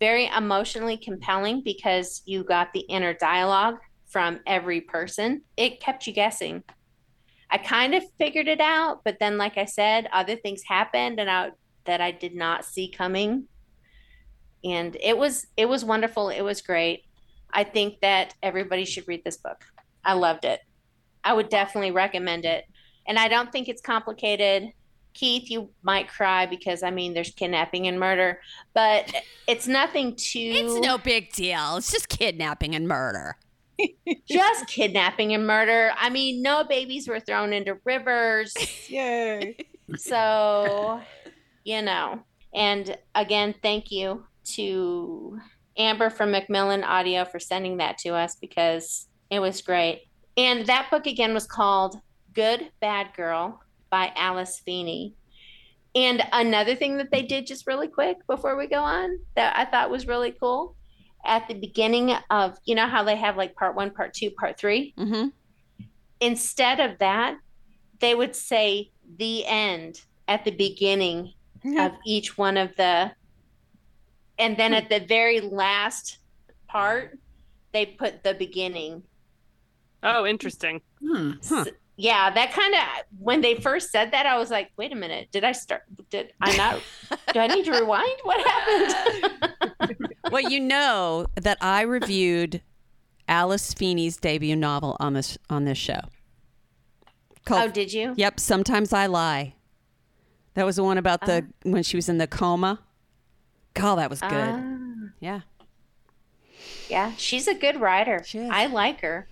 very 0.00 0.26
emotionally 0.26 0.98
compelling 0.98 1.62
because 1.64 2.20
you 2.26 2.44
got 2.44 2.72
the 2.74 2.80
inner 2.80 3.14
dialogue 3.14 3.78
from 4.14 4.38
every 4.46 4.80
person. 4.80 5.42
It 5.56 5.80
kept 5.80 6.06
you 6.06 6.12
guessing. 6.12 6.62
I 7.50 7.58
kind 7.58 7.96
of 7.96 8.04
figured 8.16 8.46
it 8.46 8.60
out, 8.60 9.00
but 9.04 9.16
then, 9.18 9.38
like 9.38 9.58
I 9.58 9.64
said, 9.64 10.08
other 10.12 10.36
things 10.36 10.62
happened 10.62 11.18
and 11.18 11.28
I 11.28 11.50
that 11.84 12.00
I 12.00 12.12
did 12.12 12.36
not 12.36 12.64
see 12.64 12.88
coming. 12.88 13.48
And 14.62 14.96
it 15.02 15.18
was 15.18 15.48
it 15.56 15.68
was 15.68 15.84
wonderful. 15.84 16.28
It 16.28 16.42
was 16.42 16.62
great. 16.62 17.02
I 17.52 17.64
think 17.64 18.00
that 18.02 18.34
everybody 18.40 18.84
should 18.84 19.08
read 19.08 19.24
this 19.24 19.36
book. 19.36 19.64
I 20.04 20.12
loved 20.12 20.44
it. 20.44 20.60
I 21.24 21.32
would 21.32 21.48
definitely 21.48 21.90
recommend 21.90 22.44
it. 22.44 22.66
And 23.08 23.18
I 23.18 23.26
don't 23.26 23.50
think 23.50 23.68
it's 23.68 23.82
complicated. 23.82 24.70
Keith, 25.12 25.50
you 25.50 25.70
might 25.82 26.06
cry 26.06 26.46
because 26.46 26.84
I 26.84 26.92
mean 26.92 27.14
there's 27.14 27.30
kidnapping 27.30 27.88
and 27.88 27.98
murder, 27.98 28.40
but 28.74 29.12
it's 29.48 29.66
nothing 29.66 30.14
too 30.14 30.52
It's 30.54 30.86
no 30.86 30.98
big 30.98 31.32
deal. 31.32 31.78
It's 31.78 31.90
just 31.90 32.08
kidnapping 32.08 32.76
and 32.76 32.86
murder. 32.86 33.38
just 34.28 34.66
kidnapping 34.66 35.34
and 35.34 35.46
murder. 35.46 35.92
I 35.96 36.10
mean, 36.10 36.42
no 36.42 36.64
babies 36.64 37.08
were 37.08 37.20
thrown 37.20 37.52
into 37.52 37.78
rivers. 37.84 38.54
Yay. 38.88 39.56
So, 39.96 41.00
you 41.64 41.82
know. 41.82 42.22
And 42.54 42.96
again, 43.14 43.54
thank 43.62 43.90
you 43.90 44.24
to 44.54 45.38
Amber 45.76 46.10
from 46.10 46.30
Macmillan 46.30 46.84
Audio 46.84 47.24
for 47.24 47.40
sending 47.40 47.78
that 47.78 47.98
to 47.98 48.10
us 48.10 48.36
because 48.36 49.08
it 49.30 49.40
was 49.40 49.60
great. 49.62 50.02
And 50.36 50.66
that 50.66 50.88
book 50.90 51.06
again 51.06 51.34
was 51.34 51.46
called 51.46 51.96
Good 52.32 52.70
Bad 52.80 53.14
Girl 53.16 53.60
by 53.90 54.12
Alice 54.16 54.60
Feeney. 54.64 55.14
And 55.94 56.22
another 56.32 56.74
thing 56.74 56.96
that 56.98 57.10
they 57.12 57.22
did 57.22 57.46
just 57.46 57.66
really 57.66 57.88
quick 57.88 58.16
before 58.26 58.56
we 58.56 58.66
go 58.66 58.82
on 58.82 59.18
that 59.36 59.56
I 59.56 59.64
thought 59.64 59.90
was 59.90 60.08
really 60.08 60.32
cool 60.32 60.74
at 61.24 61.48
the 61.48 61.54
beginning 61.54 62.14
of, 62.30 62.56
you 62.64 62.74
know, 62.74 62.86
how 62.86 63.02
they 63.04 63.16
have 63.16 63.36
like 63.36 63.54
part 63.54 63.74
one, 63.74 63.90
part 63.90 64.12
two, 64.14 64.30
part 64.30 64.58
three? 64.58 64.94
Mm-hmm. 64.98 65.28
instead 66.20 66.80
of 66.80 66.98
that, 66.98 67.36
they 68.00 68.14
would 68.14 68.34
say 68.34 68.90
the 69.18 69.44
end 69.46 70.00
at 70.28 70.44
the 70.44 70.50
beginning 70.50 71.32
of 71.78 71.92
each 72.06 72.36
one 72.36 72.56
of 72.56 72.74
the, 72.76 73.10
and 74.38 74.56
then 74.56 74.74
at 74.74 74.88
the 74.90 75.00
very 75.00 75.40
last 75.40 76.18
part, 76.68 77.18
they 77.72 77.86
put 77.86 78.22
the 78.22 78.34
beginning. 78.34 79.02
Oh, 80.02 80.26
interesting. 80.26 80.80
Hmm. 81.00 81.32
Huh. 81.48 81.64
S- 81.66 81.68
Yeah, 81.96 82.30
that 82.30 82.52
kind 82.52 82.74
of 82.74 82.80
when 83.18 83.40
they 83.40 83.54
first 83.54 83.90
said 83.90 84.10
that, 84.12 84.26
I 84.26 84.36
was 84.36 84.50
like, 84.50 84.70
wait 84.76 84.92
a 84.92 84.96
minute, 84.96 85.28
did 85.32 85.44
I 85.44 85.52
start? 85.52 85.82
Did 86.10 86.32
I 86.40 86.56
not? 86.56 86.80
do 87.32 87.38
I 87.40 87.46
need 87.46 87.64
to 87.66 87.72
rewind? 87.72 88.18
What 88.24 88.46
happened? 88.46 89.30
well, 90.30 90.48
you 90.50 90.60
know 90.60 91.26
that 91.36 91.58
I 91.60 91.82
reviewed 91.82 92.62
Alice 93.28 93.72
Feeney's 93.74 94.16
debut 94.16 94.56
novel 94.56 94.96
on 95.00 95.14
this 95.14 95.38
on 95.48 95.64
this 95.64 95.78
show. 95.78 96.00
oh, 97.50 97.68
did 97.68 97.92
you? 97.92 98.14
yep, 98.16 98.40
sometimes 98.40 98.92
I 98.92 99.06
lie. 99.06 99.54
That 100.54 100.64
was 100.64 100.76
the 100.76 100.84
one 100.84 100.98
about 100.98 101.22
the 101.26 101.46
when 101.62 101.82
she 101.82 101.96
was 101.96 102.08
in 102.08 102.18
the 102.18 102.26
coma. 102.26 102.80
God, 103.74 103.96
that 103.96 104.08
was 104.08 104.20
good. 104.20 104.30
Ah, 104.32 105.08
yeah. 105.20 105.40
yeah, 106.88 107.12
she's 107.16 107.48
a 107.48 107.54
good 107.54 107.80
writer. 107.80 108.24
I 108.50 108.66
like 108.66 109.00
her. 109.00 109.28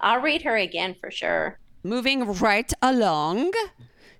I'll 0.00 0.20
read 0.20 0.42
her 0.42 0.56
again 0.56 0.96
for 0.98 1.10
sure. 1.10 1.58
moving 1.82 2.24
right 2.24 2.72
along. 2.80 3.52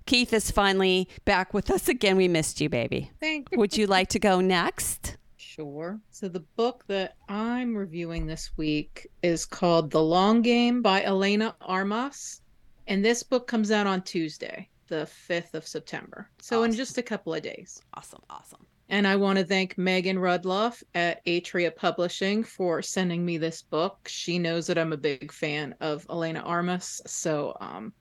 Keith 0.05 0.33
is 0.33 0.51
finally 0.51 1.09
back 1.25 1.51
with 1.53 1.71
us 1.71 1.87
again. 1.87 2.15
We 2.15 2.27
missed 2.27 2.61
you, 2.61 2.69
baby. 2.69 3.11
Thank 3.19 3.51
you. 3.51 3.57
Would 3.57 3.75
you 3.75 3.87
like 3.87 4.07
to 4.09 4.19
go 4.19 4.39
next? 4.39 5.17
Sure. 5.55 6.01
So 6.11 6.27
the 6.27 6.43
book 6.57 6.83
that 6.87 7.15
I'm 7.29 7.77
reviewing 7.77 8.27
this 8.27 8.51
week 8.57 9.07
is 9.23 9.45
called 9.45 9.89
The 9.89 10.03
Long 10.03 10.41
Game 10.41 10.81
by 10.81 11.01
Elena 11.03 11.55
Armas. 11.61 12.41
And 12.87 13.03
this 13.03 13.23
book 13.23 13.47
comes 13.47 13.71
out 13.71 13.87
on 13.87 14.01
Tuesday, 14.01 14.67
the 14.89 15.09
5th 15.29 15.53
of 15.53 15.65
September. 15.65 16.29
So 16.41 16.63
in 16.63 16.73
just 16.73 16.97
a 16.97 17.01
couple 17.01 17.33
of 17.33 17.41
days. 17.41 17.81
Awesome, 17.93 18.21
awesome. 18.29 18.65
And 18.89 19.07
I 19.07 19.15
want 19.15 19.39
to 19.39 19.45
thank 19.45 19.77
Megan 19.77 20.17
Rudloff 20.17 20.83
at 20.93 21.25
Atria 21.25 21.73
Publishing 21.73 22.43
for 22.43 22.81
sending 22.81 23.25
me 23.25 23.37
this 23.37 23.61
book. 23.61 23.97
She 24.07 24.37
knows 24.37 24.67
that 24.67 24.77
I'm 24.77 24.91
a 24.91 24.97
big 24.97 25.31
fan 25.31 25.73
of 25.79 26.05
Elena 26.09 26.41
Armas, 26.41 27.01
so 27.07 27.55
um, 27.61 27.93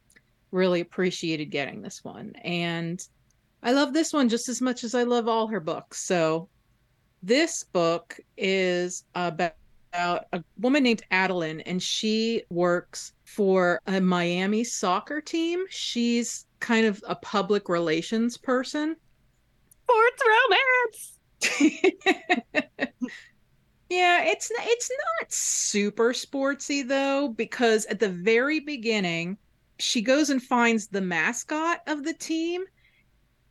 really 0.50 0.80
appreciated 0.80 1.52
getting 1.52 1.82
this 1.82 2.02
one. 2.02 2.32
And 2.42 3.00
I 3.62 3.70
love 3.72 3.92
this 3.92 4.12
one 4.12 4.28
just 4.28 4.48
as 4.48 4.60
much 4.60 4.82
as 4.82 4.96
I 4.96 5.04
love 5.04 5.28
all 5.28 5.46
her 5.46 5.60
books. 5.60 6.04
So 6.04 6.48
this 7.26 7.64
book 7.64 8.18
is 8.36 9.04
about 9.14 9.54
a 9.94 10.44
woman 10.58 10.82
named 10.82 11.02
Adeline, 11.10 11.60
and 11.60 11.82
she 11.82 12.42
works 12.50 13.12
for 13.24 13.80
a 13.86 14.00
Miami 14.00 14.64
soccer 14.64 15.20
team. 15.20 15.64
She's 15.70 16.46
kind 16.60 16.86
of 16.86 17.02
a 17.06 17.14
public 17.16 17.68
relations 17.68 18.36
person. 18.36 18.96
Sports 19.84 20.22
romance. 20.34 21.18
yeah, 23.88 24.24
it's 24.24 24.50
n- 24.50 24.66
it's 24.66 24.90
not 24.90 25.32
super 25.32 26.12
sportsy 26.12 26.86
though 26.86 27.28
because 27.28 27.86
at 27.86 28.00
the 28.00 28.08
very 28.08 28.60
beginning 28.60 29.36
she 29.78 30.00
goes 30.00 30.30
and 30.30 30.42
finds 30.42 30.86
the 30.86 31.00
mascot 31.00 31.80
of 31.86 32.04
the 32.04 32.14
team 32.14 32.64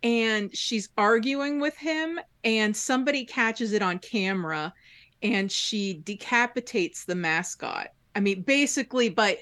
and 0.03 0.55
she's 0.55 0.89
arguing 0.97 1.59
with 1.59 1.75
him 1.77 2.19
and 2.43 2.75
somebody 2.75 3.25
catches 3.25 3.71
it 3.73 3.81
on 3.81 3.97
camera 3.99 4.73
and 5.21 5.49
she 5.51 6.01
decapitates 6.03 7.05
the 7.05 7.15
mascot. 7.15 7.87
I 8.15 8.19
mean 8.19 8.41
basically 8.43 9.09
but 9.09 9.37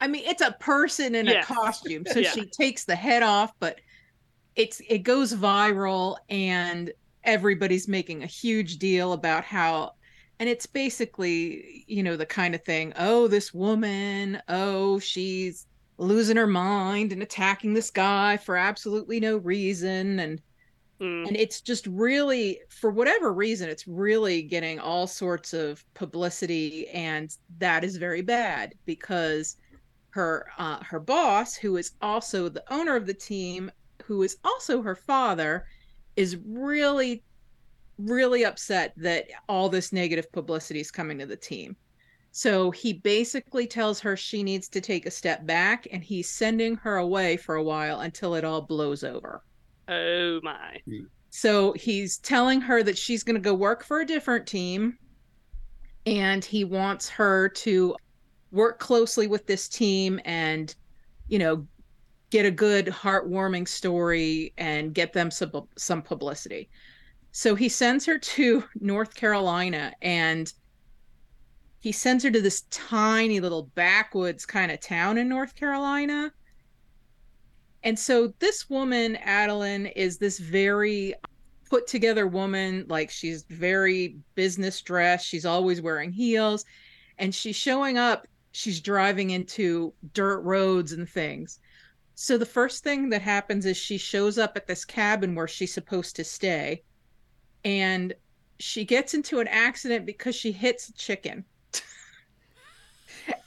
I 0.00 0.08
mean 0.08 0.24
it's 0.26 0.42
a 0.42 0.52
person 0.58 1.14
in 1.14 1.28
a 1.28 1.42
costume 1.42 2.04
so 2.10 2.20
Yeah. 2.20 2.30
she 2.32 2.46
takes 2.46 2.84
the 2.84 2.96
head 2.96 3.22
off 3.22 3.52
but 3.60 3.78
it's 4.56 4.80
it 4.88 4.98
goes 5.00 5.34
viral 5.34 6.16
and 6.30 6.90
everybody's 7.24 7.88
making 7.88 8.22
a 8.22 8.26
huge 8.26 8.78
deal 8.78 9.12
about 9.12 9.44
how 9.44 9.92
and 10.38 10.48
it's 10.48 10.66
basically 10.66 11.84
you 11.86 12.02
know 12.02 12.16
the 12.16 12.26
kind 12.26 12.54
of 12.54 12.64
thing 12.64 12.92
oh 12.98 13.28
this 13.28 13.52
woman 13.52 14.40
oh 14.48 14.98
she's 14.98 15.66
losing 15.98 16.36
her 16.36 16.46
mind 16.46 17.12
and 17.12 17.22
attacking 17.22 17.74
this 17.74 17.90
guy 17.90 18.36
for 18.36 18.56
absolutely 18.56 19.20
no 19.20 19.38
reason. 19.38 20.18
And 20.20 20.40
Mm. 21.00 21.28
and 21.28 21.36
it's 21.36 21.60
just 21.60 21.86
really 21.88 22.60
for 22.70 22.90
whatever 22.90 23.32
reason 23.32 23.68
it's 23.68 23.86
really 23.86 24.42
getting 24.42 24.78
all 24.80 25.06
sorts 25.06 25.52
of 25.52 25.84
publicity. 25.94 26.88
And 26.88 27.34
that 27.58 27.84
is 27.84 27.96
very 27.98 28.22
bad 28.22 28.74
because 28.86 29.56
her 30.10 30.46
uh, 30.58 30.82
her 30.82 31.00
boss 31.00 31.54
who 31.54 31.76
is 31.76 31.92
also 32.00 32.48
the 32.48 32.64
owner 32.72 32.96
of 32.96 33.06
the 33.06 33.14
team 33.14 33.70
who 34.04 34.22
is 34.22 34.38
also 34.44 34.80
her 34.82 34.96
father 34.96 35.66
is 36.16 36.36
really 36.46 37.22
really 37.98 38.44
upset 38.44 38.92
that 38.96 39.26
all 39.48 39.68
this 39.68 39.92
negative 39.92 40.30
publicity 40.32 40.80
is 40.80 40.90
coming 40.90 41.18
to 41.18 41.26
the 41.26 41.36
team 41.36 41.76
so 42.36 42.70
he 42.70 42.92
basically 42.92 43.66
tells 43.66 43.98
her 43.98 44.14
she 44.14 44.42
needs 44.42 44.68
to 44.68 44.78
take 44.78 45.06
a 45.06 45.10
step 45.10 45.46
back 45.46 45.86
and 45.90 46.04
he's 46.04 46.28
sending 46.28 46.76
her 46.76 46.96
away 46.96 47.34
for 47.36 47.54
a 47.54 47.62
while 47.62 48.00
until 48.00 48.34
it 48.34 48.44
all 48.44 48.60
blows 48.60 49.02
over 49.02 49.42
Oh 49.88 50.40
my. 50.42 50.80
so 51.30 51.72
he's 51.72 52.18
telling 52.18 52.60
her 52.60 52.82
that 52.82 52.98
she's 52.98 53.22
going 53.24 53.36
to 53.36 53.40
go 53.40 53.54
work 53.54 53.82
for 53.84 54.00
a 54.00 54.06
different 54.06 54.46
team 54.46 54.98
and 56.04 56.44
he 56.44 56.64
wants 56.64 57.08
her 57.08 57.48
to 57.48 57.96
work 58.50 58.78
closely 58.78 59.26
with 59.26 59.46
this 59.46 59.66
team 59.68 60.20
and 60.24 60.74
you 61.28 61.38
know 61.38 61.66
get 62.30 62.44
a 62.44 62.50
good 62.50 62.86
heartwarming 62.86 63.66
story 63.66 64.52
and 64.58 64.92
get 64.94 65.12
them 65.12 65.30
some 65.30 65.50
some 65.78 66.02
publicity. 66.02 66.68
So 67.32 67.54
he 67.54 67.68
sends 67.68 68.04
her 68.06 68.18
to 68.18 68.64
North 68.80 69.14
Carolina 69.14 69.92
and 70.02 70.52
he 71.80 71.92
sends 71.92 72.24
her 72.24 72.30
to 72.30 72.40
this 72.40 72.62
tiny 72.70 73.40
little 73.40 73.70
backwoods 73.74 74.46
kind 74.46 74.72
of 74.72 74.80
town 74.80 75.18
in 75.18 75.28
North 75.28 75.54
Carolina. 75.54 76.32
And 77.82 77.98
so 77.98 78.34
this 78.40 78.68
woman, 78.68 79.16
Adeline, 79.16 79.86
is 79.86 80.18
this 80.18 80.38
very 80.38 81.14
put 81.68 81.86
together 81.86 82.26
woman. 82.26 82.86
Like 82.88 83.10
she's 83.10 83.44
very 83.44 84.16
business 84.34 84.80
dressed. 84.80 85.26
She's 85.26 85.46
always 85.46 85.80
wearing 85.80 86.10
heels. 86.10 86.64
And 87.18 87.34
she's 87.34 87.56
showing 87.56 87.98
up, 87.98 88.26
she's 88.52 88.80
driving 88.80 89.30
into 89.30 89.92
dirt 90.12 90.40
roads 90.40 90.92
and 90.92 91.08
things. 91.08 91.60
So 92.14 92.38
the 92.38 92.46
first 92.46 92.82
thing 92.82 93.10
that 93.10 93.22
happens 93.22 93.66
is 93.66 93.76
she 93.76 93.98
shows 93.98 94.38
up 94.38 94.56
at 94.56 94.66
this 94.66 94.84
cabin 94.84 95.34
where 95.34 95.48
she's 95.48 95.74
supposed 95.74 96.16
to 96.16 96.24
stay. 96.24 96.82
And 97.64 98.14
she 98.58 98.84
gets 98.84 99.12
into 99.12 99.38
an 99.40 99.48
accident 99.48 100.06
because 100.06 100.34
she 100.34 100.50
hits 100.50 100.88
a 100.88 100.94
chicken. 100.94 101.44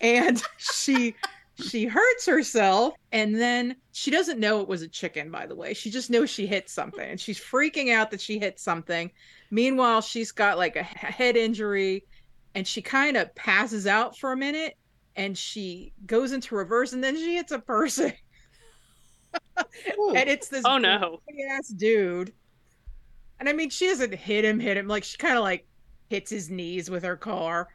And 0.02 0.42
she 0.58 1.16
she 1.62 1.86
hurts 1.86 2.26
herself 2.26 2.94
and 3.12 3.36
then 3.36 3.76
she 3.92 4.12
doesn't 4.12 4.40
know 4.40 4.62
it 4.62 4.68
was 4.68 4.82
a 4.82 4.88
chicken 4.88 5.30
by 5.30 5.46
the 5.46 5.56
way. 5.56 5.74
She 5.74 5.90
just 5.92 6.10
knows 6.10 6.30
she 6.30 6.48
hit 6.48 6.70
something 6.70 7.08
and 7.10 7.20
she's 7.20 7.40
freaking 7.40 7.94
out 7.94 8.12
that 8.12 8.22
she 8.22 8.40
hit 8.40 8.60
something. 8.60 9.12
Meanwhile 9.52 10.02
she's 10.02 10.32
got 10.32 10.58
like 10.58 10.76
a 10.76 10.84
head 10.84 11.36
injury 11.36 12.06
and 12.56 12.66
she 12.68 12.82
kind 12.82 13.18
of 13.18 13.34
passes 13.36 13.88
out 13.88 14.18
for 14.18 14.32
a 14.32 14.38
minute 14.38 14.76
and 15.16 15.38
she 15.38 15.94
goes 16.06 16.32
into 16.32 16.56
reverse 16.56 16.94
and 16.94 17.04
then 17.04 17.16
she 17.18 17.36
hits 17.36 17.52
a 17.52 17.60
person. 17.60 18.14
And 20.16 20.30
it's 20.30 20.48
this 20.48 20.64
Oh 20.66 20.78
no. 20.78 21.20
ass 21.52 21.68
dude. 21.68 22.34
And 23.40 23.48
i 23.48 23.54
mean 23.54 23.70
she 23.70 23.88
doesn't 23.88 24.14
hit 24.14 24.44
him 24.44 24.60
hit 24.60 24.78
him 24.78 24.88
like 24.88 25.04
she 25.04 25.18
kind 25.18 25.38
of 25.38 25.44
like 25.44 25.68
hits 26.10 26.32
his 26.32 26.50
knees 26.50 26.90
with 26.90 27.04
her 27.04 27.18
car. 27.18 27.68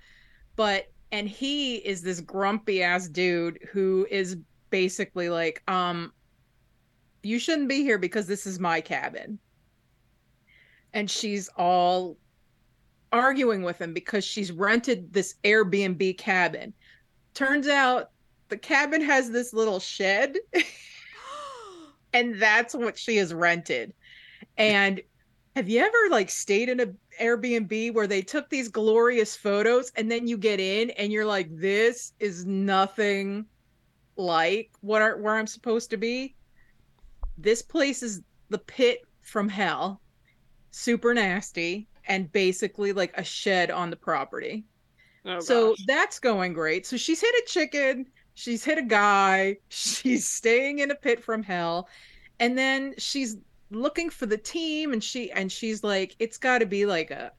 But 0.57 0.87
and 1.15 1.29
he 1.29 1.77
is 1.77 2.03
this 2.03 2.21
grumpy 2.21 2.83
ass 2.83 3.07
dude 3.07 3.61
who 3.71 4.05
is 4.11 4.37
basically 4.71 5.29
like 5.29 5.63
um 5.69 6.13
you 7.23 7.39
shouldn't 7.39 7.69
be 7.69 7.83
here 7.83 7.99
because 7.99 8.27
this 8.27 8.47
is 8.47 8.59
my 8.59 8.81
cabin. 8.81 9.39
And 10.93 11.09
she's 11.09 11.49
all 11.57 12.19
arguing 13.13 13.63
with 13.63 13.81
him 13.81 13.95
because 13.95 14.25
she's 14.25 14.51
rented 14.51 15.13
this 15.13 15.37
airbnb 15.45 16.19
cabin. 16.19 16.75
Turns 17.33 17.69
out 17.69 18.11
the 18.49 18.59
cabin 18.59 19.01
has 19.01 19.31
this 19.31 19.53
little 19.53 19.79
shed 19.79 20.37
and 22.13 22.43
that's 22.43 22.75
what 22.75 22.99
she 22.99 23.17
has 23.19 23.33
rented. 23.33 23.95
And 24.59 25.01
have 25.55 25.69
you 25.69 25.81
ever 25.81 26.11
like 26.11 26.31
stayed 26.31 26.69
in 26.69 26.81
a 26.81 26.87
Airbnb 27.21 27.95
where 27.95 28.09
they 28.09 28.23
took 28.23 28.51
these 28.51 28.69
glorious 28.69 29.37
photos 29.37 29.93
and 29.97 30.11
then 30.11 30.27
you 30.27 30.37
get 30.37 30.59
in 30.59 30.91
and 30.91 31.13
you're 31.13 31.25
like, 31.25 31.49
this 31.51 32.13
is 32.19 32.45
nothing 32.45 33.47
like 34.17 34.71
what 34.81 35.01
are, 35.01 35.17
where 35.19 35.37
I'm 35.37 35.47
supposed 35.47 35.91
to 35.91 35.97
be? 35.97 36.35
This 37.39 37.63
place 37.63 38.03
is 38.03 38.23
the 38.49 38.59
pit 38.59 39.03
from 39.23 39.49
hell, 39.49 40.01
super 40.73 41.15
nasty, 41.15 41.89
and 42.09 42.31
basically 42.33 42.93
like 42.93 43.17
a 43.17 43.25
shed 43.25 43.71
on 43.71 43.91
the 43.91 43.97
property. 43.97 44.65
Oh, 45.25 45.41
so 45.41 45.71
gosh. 45.71 45.85
that's 45.87 46.19
going 46.19 46.53
great. 46.53 46.85
So 46.85 46.97
she's 46.97 47.21
hit 47.21 47.35
a 47.35 47.45
chicken, 47.47 48.07
she's 48.35 48.65
hit 48.65 48.79
a 48.79 48.83
guy, 48.83 49.59
she's 49.69 50.29
staying 50.29 50.81
in 50.81 50.91
a 50.91 50.97
pit 50.97 51.23
from 51.23 51.45
hell, 51.45 51.89
and 52.41 52.59
then 52.59 52.95
she's 52.99 53.37
looking 53.75 54.11
for 54.11 54.27
the 54.27 54.39
team 54.39 54.93
and 54.93 55.03
she 55.03 55.31
and 55.33 55.51
she's 55.51 55.83
like 55.85 56.17
it's 56.19 56.39
got 56.39 56.59
to 56.59 56.67
be 56.67 56.87
like 56.87 57.11
a 57.11 57.33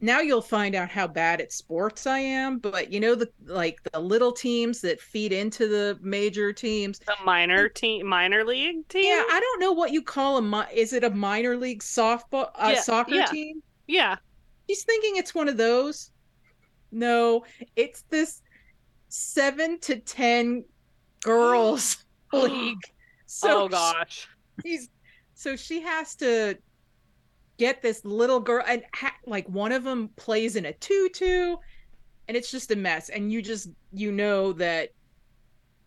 now 0.00 0.20
you'll 0.20 0.42
find 0.42 0.74
out 0.74 0.90
how 0.90 1.06
bad 1.06 1.40
at 1.40 1.50
sports 1.50 2.06
I 2.06 2.18
am, 2.18 2.58
but 2.58 2.92
you 2.92 3.00
know 3.00 3.14
the 3.14 3.30
like 3.46 3.78
the 3.92 3.98
little 4.00 4.32
teams 4.32 4.82
that 4.82 5.00
feed 5.00 5.32
into 5.32 5.66
the 5.66 5.98
major 6.02 6.52
teams. 6.52 6.98
the 6.98 7.14
minor 7.24 7.70
team, 7.70 8.06
minor 8.06 8.44
league 8.44 8.86
team. 8.88 9.04
Yeah, 9.04 9.24
I 9.30 9.40
don't 9.40 9.60
know 9.60 9.72
what 9.72 9.92
you 9.92 10.02
call 10.02 10.36
a 10.36 10.42
mi- 10.42 10.74
is 10.74 10.92
it 10.92 11.04
a 11.04 11.10
minor 11.10 11.56
league 11.56 11.82
softball 11.82 12.50
uh, 12.56 12.72
Yeah, 12.74 12.80
soccer 12.82 13.14
yeah. 13.14 13.26
team? 13.26 13.62
yeah. 13.86 14.16
He's 14.66 14.82
thinking 14.84 15.16
it's 15.16 15.34
one 15.34 15.48
of 15.48 15.56
those. 15.56 16.10
No, 16.92 17.44
it's 17.76 18.02
this 18.10 18.42
seven 19.08 19.78
to 19.80 19.96
ten 20.00 20.64
girls 21.22 22.04
league. 22.32 22.80
So 23.26 23.62
oh 23.64 23.68
gosh. 23.68 24.28
he's 24.62 24.88
so 25.44 25.56
she 25.56 25.82
has 25.82 26.14
to 26.14 26.56
get 27.58 27.82
this 27.82 28.02
little 28.02 28.40
girl 28.40 28.64
and 28.66 28.82
ha- 28.94 29.14
like 29.26 29.46
one 29.50 29.72
of 29.72 29.84
them 29.84 30.08
plays 30.16 30.56
in 30.56 30.64
a 30.64 30.72
tutu 30.72 31.56
and 32.26 32.34
it's 32.34 32.50
just 32.50 32.70
a 32.70 32.76
mess 32.76 33.10
and 33.10 33.30
you 33.30 33.42
just 33.42 33.68
you 33.92 34.10
know 34.10 34.54
that 34.54 34.88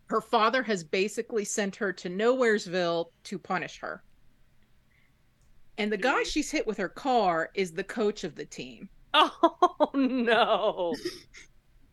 her 0.06 0.20
father 0.20 0.62
has 0.62 0.84
basically 0.84 1.44
sent 1.44 1.74
her 1.74 1.92
to 1.92 2.08
Nowheresville 2.08 3.06
to 3.24 3.38
punish 3.38 3.78
her. 3.80 4.02
And 5.76 5.92
the 5.92 5.98
guy 5.98 6.22
she's 6.22 6.50
hit 6.50 6.66
with 6.66 6.78
her 6.78 6.88
car 6.88 7.50
is 7.54 7.72
the 7.72 7.84
coach 7.84 8.22
of 8.24 8.36
the 8.36 8.46
team. 8.46 8.88
Oh 9.14 9.90
no. 9.94 10.94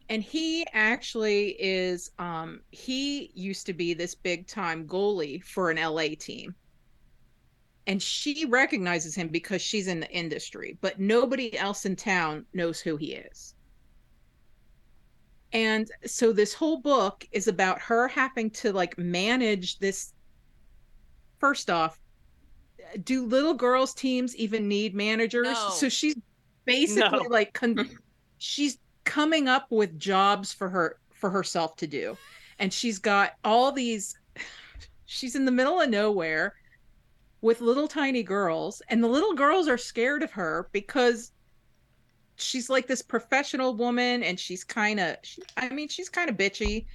and 0.10 0.22
he 0.22 0.68
actually 0.74 1.56
is 1.60 2.12
um 2.20 2.60
he 2.70 3.32
used 3.34 3.66
to 3.66 3.74
be 3.74 3.96
this 3.96 4.14
big 4.14 4.46
time 4.48 4.86
goalie 4.86 5.44
for 5.44 5.72
an 5.72 5.78
LA 5.78 6.10
team 6.20 6.54
and 7.88 8.02
she 8.02 8.46
recognizes 8.46 9.16
him 9.16 9.28
because 9.28 9.62
she's 9.62 9.88
in 9.88 10.00
the 10.00 10.10
industry 10.12 10.78
but 10.82 11.00
nobody 11.00 11.58
else 11.58 11.86
in 11.86 11.96
town 11.96 12.46
knows 12.54 12.80
who 12.80 12.98
he 12.98 13.14
is. 13.14 13.54
And 15.54 15.90
so 16.06 16.34
this 16.34 16.54
whole 16.54 16.82
book 16.82 17.26
is 17.32 17.48
about 17.48 17.80
her 17.80 18.08
having 18.08 18.50
to 18.52 18.74
like 18.74 18.98
manage 18.98 19.80
this 19.80 20.14
first 21.40 21.70
off 21.70 21.98
do 23.04 23.26
little 23.26 23.54
girls 23.54 23.94
teams 23.94 24.36
even 24.36 24.68
need 24.68 24.94
managers? 24.96 25.48
No. 25.48 25.70
so 25.70 25.90
she's 25.90 26.16
basically 26.66 27.24
No. 27.24 27.30
like 27.30 27.54
con- 27.54 27.90
she's 28.38 28.78
coming 29.04 29.48
up 29.48 29.68
with 29.72 29.98
jobs 30.00 30.52
for 30.54 30.70
her 30.70 30.98
for 31.14 31.30
herself 31.30 31.76
to 31.78 31.88
do. 31.88 32.18
And 32.60 32.72
she's 32.74 33.00
got 33.00 33.34
all 33.44 33.72
these 33.72 34.18
she's 35.06 35.36
in 35.36 35.46
the 35.46 35.52
middle 35.52 35.80
of 35.80 35.90
nowhere 35.90 36.56
with 37.46 37.62
little 37.62 37.88
tiny 37.88 38.24
girls 38.24 38.82
and 38.90 39.04
the 39.04 39.08
little 39.08 39.34
girls 39.34 39.68
are 39.68 39.78
scared 39.78 40.24
of 40.24 40.32
her 40.32 40.68
because 40.72 41.32
she's 42.36 42.70
like 42.70 42.88
this 42.88 43.02
professional 43.02 43.76
woman 43.76 44.24
and 44.24 44.40
she's 44.40 44.64
kind 44.64 45.00
of 45.00 45.16
i 45.56 45.70
mean 45.70 45.88
she's 45.88 46.10
kind 46.10 46.30
of 46.30 46.36
bitchy 46.36 46.86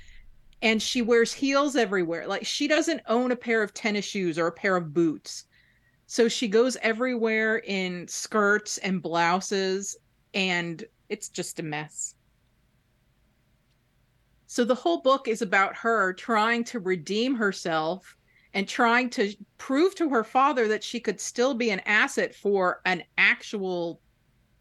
and 0.63 0.83
she 0.83 1.03
wears 1.03 1.33
heels 1.33 1.77
everywhere. 1.77 2.27
Like 2.27 2.45
she 2.45 2.69
doesn't 2.69 3.03
own 3.09 3.33
a 3.33 3.37
pair 3.37 3.63
of 3.63 3.73
tennis 3.73 4.05
shoes 4.05 4.39
or 4.39 4.47
a 4.47 4.53
pair 4.53 4.77
of 4.77 4.93
boots. 4.93 5.45
So 6.07 6.29
she 6.29 6.49
goes 6.49 6.77
everywhere 6.83 7.59
in 7.59 8.07
skirts 8.09 8.79
and 8.79 9.03
blouses 9.03 9.97
and 10.35 10.85
it's 11.09 11.29
just 11.29 11.61
a 11.61 11.63
mess. 11.63 12.15
So 14.47 14.65
the 14.65 14.75
whole 14.75 15.01
book 15.01 15.29
is 15.29 15.43
about 15.43 15.77
her 15.77 16.13
trying 16.13 16.65
to 16.65 16.81
redeem 16.81 17.37
herself 17.37 18.17
and 18.55 18.69
trying 18.69 19.11
to 19.11 19.35
prove 19.59 19.95
to 19.97 20.09
her 20.11 20.25
father 20.25 20.69
that 20.69 20.85
she 20.85 21.01
could 21.01 21.21
still 21.21 21.55
be 21.55 21.71
an 21.71 21.81
asset 21.87 22.35
for 22.35 22.81
an 22.85 23.05
actual 23.19 24.01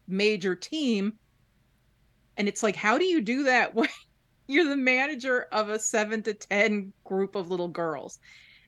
major 0.06 0.54
team. 0.54 1.18
And 2.36 2.48
it's 2.48 2.62
like, 2.62 2.76
how 2.76 2.98
do 2.98 3.04
you 3.04 3.20
do 3.20 3.44
that 3.44 3.74
when 3.74 3.88
you're 4.46 4.68
the 4.68 4.76
manager 4.76 5.42
of 5.52 5.68
a 5.68 5.78
seven 5.78 6.22
to 6.24 6.34
10 6.34 6.92
group 7.04 7.34
of 7.34 7.50
little 7.50 7.68
girls? 7.68 8.18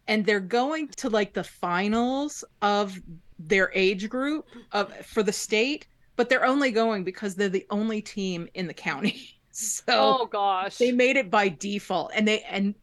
And 0.08 0.26
they're 0.26 0.40
going 0.40 0.88
to 0.98 1.08
like 1.10 1.32
the 1.34 1.44
finals 1.44 2.44
of 2.60 3.00
their 3.38 3.70
age 3.74 4.08
group 4.08 4.46
of 4.72 4.94
for 5.06 5.22
the 5.22 5.32
state, 5.32 5.86
but 6.16 6.28
they're 6.28 6.44
only 6.44 6.70
going 6.72 7.04
because 7.04 7.34
they're 7.36 7.48
the 7.48 7.66
only 7.70 8.02
team 8.02 8.48
in 8.54 8.66
the 8.66 8.74
county. 8.74 9.28
So 9.54 9.84
Oh 9.88 10.26
gosh. 10.26 10.78
they 10.78 10.92
made 10.92 11.16
it 11.18 11.30
by 11.30 11.50
default 11.50 12.12
and 12.14 12.26
they 12.26 12.40
and 12.42 12.74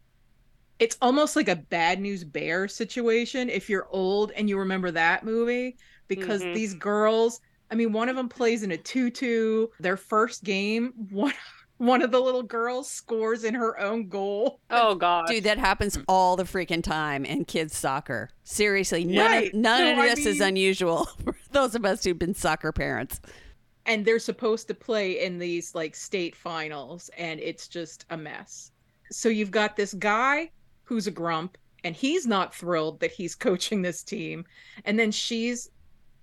it's 0.80 0.96
almost 1.00 1.36
like 1.36 1.48
a 1.48 1.56
bad 1.56 2.00
news 2.00 2.24
bear 2.24 2.66
situation 2.66 3.48
if 3.48 3.68
you're 3.70 3.86
old 3.90 4.32
and 4.32 4.48
you 4.48 4.58
remember 4.58 4.90
that 4.90 5.24
movie 5.24 5.76
because 6.08 6.42
Mhm. 6.42 6.54
these 6.54 6.74
girls 6.74 7.40
i 7.70 7.74
mean 7.76 7.92
one 7.92 8.08
of 8.08 8.16
them 8.16 8.28
plays 8.28 8.62
in 8.64 8.72
a 8.72 8.76
tutu 8.76 9.68
their 9.78 9.96
first 9.96 10.42
game 10.42 10.92
one 11.10 11.34
one 11.76 12.02
of 12.02 12.10
the 12.10 12.20
little 12.20 12.42
girls 12.42 12.90
scores 12.90 13.44
in 13.44 13.54
her 13.54 13.78
own 13.80 14.08
goal 14.08 14.60
oh 14.70 14.94
god. 14.94 15.26
Dude, 15.28 15.44
that 15.44 15.56
happens 15.58 15.98
all 16.08 16.36
the 16.36 16.44
freaking 16.44 16.82
time 16.82 17.24
in 17.24 17.46
kids 17.46 17.74
soccer. 17.74 18.28
Seriously, 18.44 19.04
none 19.04 19.30
Right. 19.30 19.48
of 19.48 19.54
none 19.54 19.84
No, 19.84 19.92
of 19.92 19.98
I 20.00 20.08
this 20.14 20.26
is 20.26 20.40
unusual 20.42 21.04
for 21.24 21.34
those 21.52 21.74
of 21.74 21.86
us 21.86 22.04
who've 22.04 22.18
been 22.18 22.34
soccer 22.34 22.70
parents. 22.72 23.20
and 23.86 24.04
they're 24.04 24.18
supposed 24.18 24.68
to 24.68 24.74
play 24.74 25.24
in 25.24 25.38
these 25.38 25.74
like 25.74 25.94
state 25.94 26.36
finals 26.36 27.08
and 27.16 27.40
it's 27.40 27.66
just 27.66 28.04
a 28.10 28.16
mess 28.16 28.72
so 29.10 29.28
you've 29.30 29.50
got 29.50 29.74
this 29.74 29.94
guy 29.94 30.50
who's 30.90 31.06
a 31.06 31.10
grump 31.12 31.56
and 31.84 31.94
he's 31.94 32.26
not 32.26 32.52
thrilled 32.52 32.98
that 32.98 33.12
he's 33.12 33.34
coaching 33.46 33.80
this 33.80 34.02
team 34.02 34.44
and 34.84 34.98
then 34.98 35.12
she's 35.12 35.70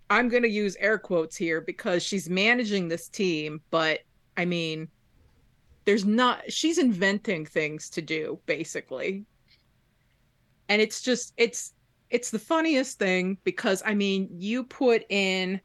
i'm 0.10 0.28
going 0.28 0.44
to 0.44 0.50
use 0.50 0.76
air 0.82 0.98
quotes 0.98 1.38
here 1.38 1.62
because 1.62 2.04
she's 2.04 2.30
managing 2.30 2.90
this 2.90 3.08
team 3.08 3.62
but 3.72 4.02
i 4.36 4.44
mean 4.44 4.90
there's 5.86 6.04
not 6.04 6.44
she's 6.52 6.78
inventing 6.78 7.46
things 7.46 7.90
to 7.90 8.02
do 8.02 8.38
basically 8.46 9.24
and 10.68 10.82
it's 10.82 11.02
just 11.02 11.34
it's 11.38 11.74
it's 12.10 12.30
the 12.30 12.38
funniest 12.40 13.00
thing 13.00 13.38
because 13.46 13.82
i 13.86 13.94
mean 13.94 14.28
you 14.34 14.66
put 14.66 15.06
in 15.10 15.62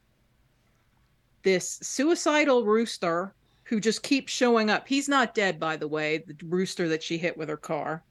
this 1.42 1.80
suicidal 1.82 2.64
rooster 2.64 3.34
who 3.64 3.80
just 3.80 4.02
keeps 4.02 4.32
showing 4.32 4.70
up. 4.70 4.86
He's 4.86 5.08
not 5.08 5.34
dead, 5.34 5.58
by 5.58 5.76
the 5.76 5.88
way, 5.88 6.18
the 6.18 6.36
rooster 6.44 6.88
that 6.88 7.02
she 7.02 7.16
hit 7.16 7.36
with 7.36 7.48
her 7.48 7.56
car. 7.56 8.04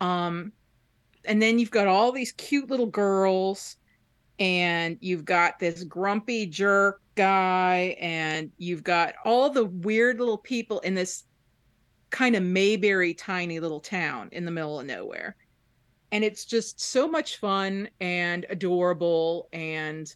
Um, 0.00 0.52
and 1.24 1.40
then 1.42 1.58
you've 1.58 1.70
got 1.70 1.86
all 1.86 2.12
these 2.12 2.32
cute 2.32 2.70
little 2.70 2.86
girls, 2.86 3.76
and 4.38 4.98
you've 5.00 5.24
got 5.24 5.58
this 5.58 5.84
grumpy 5.84 6.46
jerk 6.46 7.00
guy, 7.14 7.96
and 8.00 8.50
you've 8.58 8.84
got 8.84 9.14
all 9.24 9.50
the 9.50 9.64
weird 9.64 10.18
little 10.18 10.38
people 10.38 10.80
in 10.80 10.94
this 10.94 11.24
kind 12.10 12.36
of 12.36 12.42
Mayberry 12.42 13.14
tiny 13.14 13.60
little 13.60 13.80
town 13.80 14.28
in 14.32 14.44
the 14.44 14.50
middle 14.50 14.78
of 14.80 14.86
nowhere. 14.86 15.36
And 16.12 16.22
it's 16.24 16.44
just 16.44 16.80
so 16.80 17.08
much 17.08 17.38
fun 17.38 17.88
and 18.00 18.46
adorable 18.48 19.48
and 19.52 20.14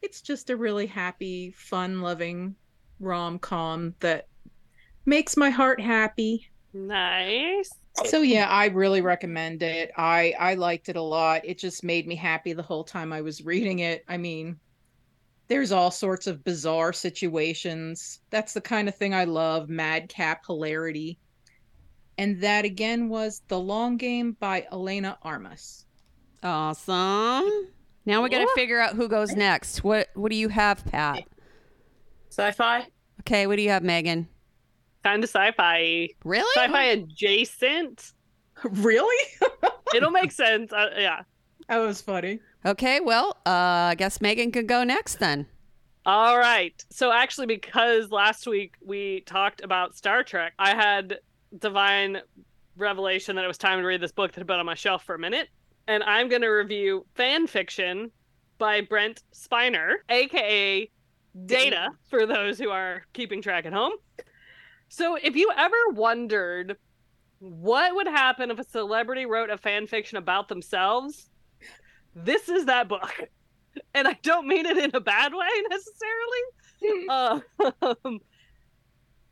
it's 0.00 0.20
just 0.20 0.50
a 0.50 0.56
really 0.56 0.86
happy, 0.86 1.50
fun 1.56 2.02
loving 2.02 2.54
rom 3.00 3.38
com 3.38 3.94
that 4.00 4.28
makes 5.06 5.36
my 5.36 5.50
heart 5.50 5.80
happy. 5.80 6.50
Nice. 6.72 7.70
So 8.06 8.22
yeah, 8.22 8.48
I 8.48 8.66
really 8.66 9.00
recommend 9.00 9.62
it. 9.62 9.92
I 9.96 10.34
I 10.38 10.54
liked 10.54 10.88
it 10.88 10.96
a 10.96 11.02
lot. 11.02 11.44
It 11.44 11.58
just 11.58 11.84
made 11.84 12.08
me 12.08 12.16
happy 12.16 12.52
the 12.52 12.62
whole 12.62 12.84
time 12.84 13.12
I 13.12 13.20
was 13.20 13.44
reading 13.44 13.78
it. 13.80 14.04
I 14.08 14.16
mean, 14.16 14.58
there's 15.46 15.72
all 15.72 15.90
sorts 15.90 16.26
of 16.26 16.42
bizarre 16.42 16.92
situations. 16.92 18.20
That's 18.30 18.52
the 18.52 18.60
kind 18.60 18.88
of 18.88 18.96
thing 18.96 19.14
I 19.14 19.24
love, 19.24 19.68
madcap 19.68 20.44
hilarity. 20.44 21.18
And 22.18 22.40
that 22.40 22.64
again 22.64 23.08
was 23.08 23.42
The 23.48 23.58
Long 23.58 23.96
Game 23.96 24.32
by 24.40 24.66
Elena 24.72 25.18
Armas. 25.22 25.86
Awesome. 26.42 27.68
Now 28.06 28.22
we 28.22 28.28
got 28.28 28.40
to 28.40 28.50
figure 28.54 28.80
out 28.80 28.94
who 28.94 29.08
goes 29.08 29.32
next. 29.34 29.84
What 29.84 30.08
What 30.14 30.30
do 30.30 30.36
you 30.36 30.48
have, 30.48 30.84
Pat? 30.86 31.24
Sci-fi. 32.30 32.86
Okay, 33.20 33.46
what 33.46 33.56
do 33.56 33.62
you 33.62 33.70
have, 33.70 33.84
Megan? 33.84 34.28
Kind 35.04 35.22
of 35.22 35.30
sci-fi. 35.30 36.08
Really? 36.24 36.50
Sci-fi 36.54 36.84
adjacent. 36.84 38.12
really? 38.64 39.26
It'll 39.94 40.10
make 40.10 40.32
sense. 40.32 40.72
Uh, 40.72 40.90
yeah. 40.96 41.22
That 41.68 41.78
was 41.78 42.00
funny. 42.00 42.40
Okay, 42.66 43.00
well, 43.00 43.36
uh, 43.46 43.90
I 43.90 43.94
guess 43.96 44.20
Megan 44.20 44.50
could 44.50 44.66
go 44.66 44.82
next 44.82 45.16
then. 45.16 45.46
All 46.06 46.38
right. 46.38 46.84
So 46.90 47.12
actually, 47.12 47.46
because 47.46 48.10
last 48.10 48.46
week 48.46 48.74
we 48.84 49.20
talked 49.22 49.62
about 49.62 49.96
Star 49.96 50.22
Trek, 50.22 50.54
I 50.58 50.74
had 50.74 51.18
divine 51.58 52.20
revelation 52.76 53.36
that 53.36 53.44
it 53.44 53.48
was 53.48 53.58
time 53.58 53.78
to 53.80 53.86
read 53.86 54.00
this 54.00 54.12
book 54.12 54.32
that 54.32 54.40
had 54.40 54.46
been 54.46 54.58
on 54.58 54.66
my 54.66 54.74
shelf 54.74 55.04
for 55.04 55.14
a 55.14 55.18
minute, 55.18 55.48
and 55.86 56.02
I'm 56.02 56.28
going 56.28 56.42
to 56.42 56.48
review 56.48 57.06
fan 57.14 57.46
fiction 57.46 58.10
by 58.58 58.80
Brent 58.80 59.22
Spiner, 59.32 59.94
aka 60.08 60.90
Data, 61.46 61.88
for 62.08 62.26
those 62.26 62.58
who 62.58 62.70
are 62.70 63.02
keeping 63.12 63.42
track 63.42 63.66
at 63.66 63.72
home. 63.72 63.92
So, 64.96 65.16
if 65.16 65.34
you 65.34 65.50
ever 65.56 65.76
wondered 65.90 66.76
what 67.40 67.96
would 67.96 68.06
happen 68.06 68.52
if 68.52 68.60
a 68.60 68.64
celebrity 68.64 69.26
wrote 69.26 69.50
a 69.50 69.58
fan 69.58 69.88
fiction 69.88 70.18
about 70.18 70.48
themselves, 70.48 71.30
this 72.14 72.48
is 72.48 72.66
that 72.66 72.88
book. 72.88 73.12
And 73.92 74.06
I 74.06 74.16
don't 74.22 74.46
mean 74.46 74.66
it 74.66 74.78
in 74.78 74.92
a 74.94 75.00
bad 75.00 75.32
way 75.34 75.48
necessarily. 75.68 77.42
um, 78.04 78.20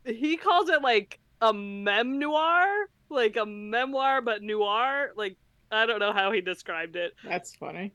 he 0.03 0.35
calls 0.35 0.67
it 0.67 0.81
like 0.81 1.17
a 1.39 1.53
memoir, 1.53 2.67
like 3.09 3.37
a 3.37 3.45
memoir, 3.45 4.21
but 4.21 4.43
noir. 4.43 5.11
Like, 5.15 5.37
I 5.71 5.85
don't 5.85 5.99
know 5.99 6.11
how 6.11 6.33
he 6.33 6.41
described 6.41 6.97
it 6.97 7.13
That's 7.23 7.55
funny. 7.55 7.93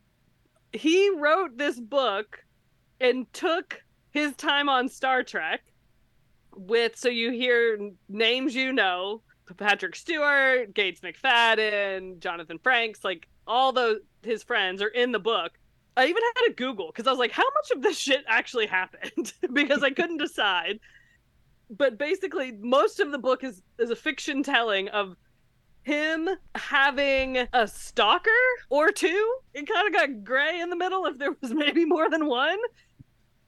he 0.73 1.11
wrote 1.11 1.59
this 1.59 1.79
book 1.79 2.43
and 2.99 3.31
took 3.35 3.83
his 4.11 4.35
time 4.37 4.71
on 4.71 4.89
Star 4.89 5.23
Trek 5.23 5.61
with 6.59 6.97
so 6.97 7.09
you 7.09 7.31
hear 7.31 7.91
names 8.09 8.55
you 8.55 8.73
know 8.73 9.23
Patrick 9.57 9.97
Stewart, 9.97 10.75
Gates 10.75 11.01
McFadden, 11.01 12.19
Jonathan 12.19 12.59
Frakes, 12.59 13.05
like 13.05 13.27
all 13.47 13.73
those 13.73 13.99
his 14.23 14.43
friends 14.43 14.83
are 14.83 14.89
in 14.89 15.13
the 15.13 15.19
book. 15.19 15.53
I 15.97 16.05
even 16.05 16.23
had 16.23 16.47
to 16.47 16.53
Google 16.55 16.89
because 16.89 17.07
I 17.07 17.11
was 17.11 17.19
like, 17.19 17.33
how 17.33 17.45
much 17.45 17.71
of 17.77 17.83
this 17.83 17.99
shit 17.99 18.25
actually 18.29 18.67
happened? 18.67 19.33
because 19.53 19.83
I 19.83 19.91
couldn't 19.91 20.19
decide. 20.19 20.79
But 21.71 21.99
basically, 21.99 22.53
most 22.53 23.01
of 23.01 23.11
the 23.11 23.19
book 23.19 23.45
is 23.45 23.63
is 23.79 23.91
a 23.91 23.97
fiction 23.97 24.43
telling 24.43 24.89
of 24.89 25.17
him 25.83 26.29
having 26.55 27.49
a 27.53 27.67
stalker 27.67 28.31
or 28.69 28.93
two. 28.93 29.37
It 29.55 29.69
kind 29.69 29.87
of 29.87 29.95
got 29.95 30.25
gray 30.25 30.61
in 30.61 30.71
the 30.71 30.77
middle 30.77 31.07
if 31.07 31.19
there 31.19 31.35
was 31.41 31.51
maybe 31.55 31.85
more 31.85 32.11
than 32.11 32.27
one. 32.27 32.59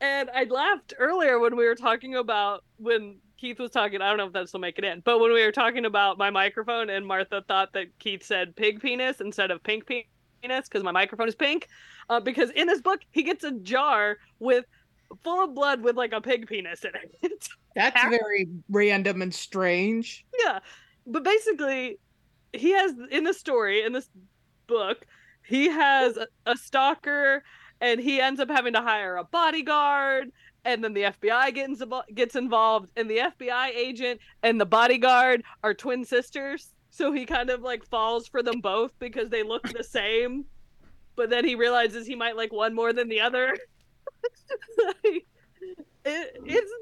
And 0.01 0.31
I 0.35 0.45
laughed 0.45 0.95
earlier 0.99 1.39
when 1.39 1.57
we 1.57 1.67
were 1.67 1.75
talking 1.75 2.17
about 2.17 2.65
when 2.81 3.19
Keith 3.39 3.59
was 3.59 3.71
talking. 3.71 4.01
I 4.01 4.09
don't 4.09 4.19
know 4.19 4.27
if 4.27 4.33
that's 4.33 4.53
will 4.53 4.61
make 4.61 4.79
it 4.79 4.85
in, 4.85 5.01
but 5.05 5.21
when 5.21 5.33
we 5.33 5.45
were 5.45 5.53
talking 5.53 5.85
about 5.85 6.19
my 6.19 6.31
microphone 6.31 6.91
and 6.91 7.07
Martha 7.07 7.43
thought 7.47 7.73
that 7.75 7.87
Keith 7.99 8.25
said 8.25 8.57
pig 8.57 8.81
penis 8.81 9.21
instead 9.21 9.51
of 9.51 9.63
pink 9.63 9.87
penis 9.87 10.69
because 10.69 10.83
my 10.83 10.93
microphone 10.93 11.29
is 11.29 11.35
pink. 11.35 11.69
Uh, 12.09 12.21
because 12.21 12.51
in 12.51 12.67
this 12.67 12.81
book, 12.81 13.01
he 13.11 13.23
gets 13.23 13.45
a 13.45 13.53
jar 13.53 14.19
with 14.39 14.65
full 15.23 15.45
of 15.45 15.55
blood 15.55 15.83
with 15.83 15.97
like 15.97 16.13
a 16.13 16.21
pig 16.21 16.47
penis 16.47 16.85
in 16.85 16.93
it. 16.95 17.49
That's 17.75 18.01
very 18.03 18.49
random 18.69 19.23
and 19.23 19.35
strange. 19.35 20.25
yeah. 20.43 20.59
But 21.07 21.25
basically, 21.25 21.99
he 22.53 22.73
has 22.73 22.93
in 23.11 23.25
the 23.25 23.35
story, 23.35 23.85
in 23.85 23.93
this 23.93 24.09
book, 24.67 25.07
he 25.47 25.69
has 25.69 26.17
a, 26.17 26.27
a 26.47 26.57
stalker 26.57 27.43
and 27.81 28.01
he 28.01 28.21
ends 28.21 28.41
up 28.41 28.51
having 28.51 28.75
to 28.75 28.83
hire 28.83 29.17
a 29.17 29.25
bodyguard 29.25 30.31
and 30.65 30.83
then 30.85 30.93
the 30.95 31.03
FBI 31.03 31.55
gets 31.55 31.83
gets 32.15 32.37
involved, 32.37 32.89
and 32.97 33.09
the 33.11 33.19
FBI 33.19 33.71
agent 33.75 34.21
and 34.43 34.61
the 34.61 34.67
bodyguard 34.67 35.43
are 35.63 35.75
twin 35.75 36.05
sisters. 36.05 36.73
So 36.91 37.13
he 37.13 37.25
kind 37.25 37.51
of 37.51 37.63
like 37.63 37.85
falls 37.85 38.27
for 38.27 38.43
them 38.43 38.61
both 38.61 38.99
because 38.99 39.31
they 39.31 39.43
look 39.43 39.69
the 39.69 39.85
same, 39.85 40.45
but 41.17 41.31
then 41.31 41.45
he 41.45 41.55
realizes 41.55 42.07
he 42.07 42.17
might 42.17 42.37
like 42.37 42.53
one 42.53 42.75
more 42.75 42.93
than 42.93 43.09
the 43.09 43.21
other. 43.21 43.57
it, 45.05 45.25
it's 46.05 46.73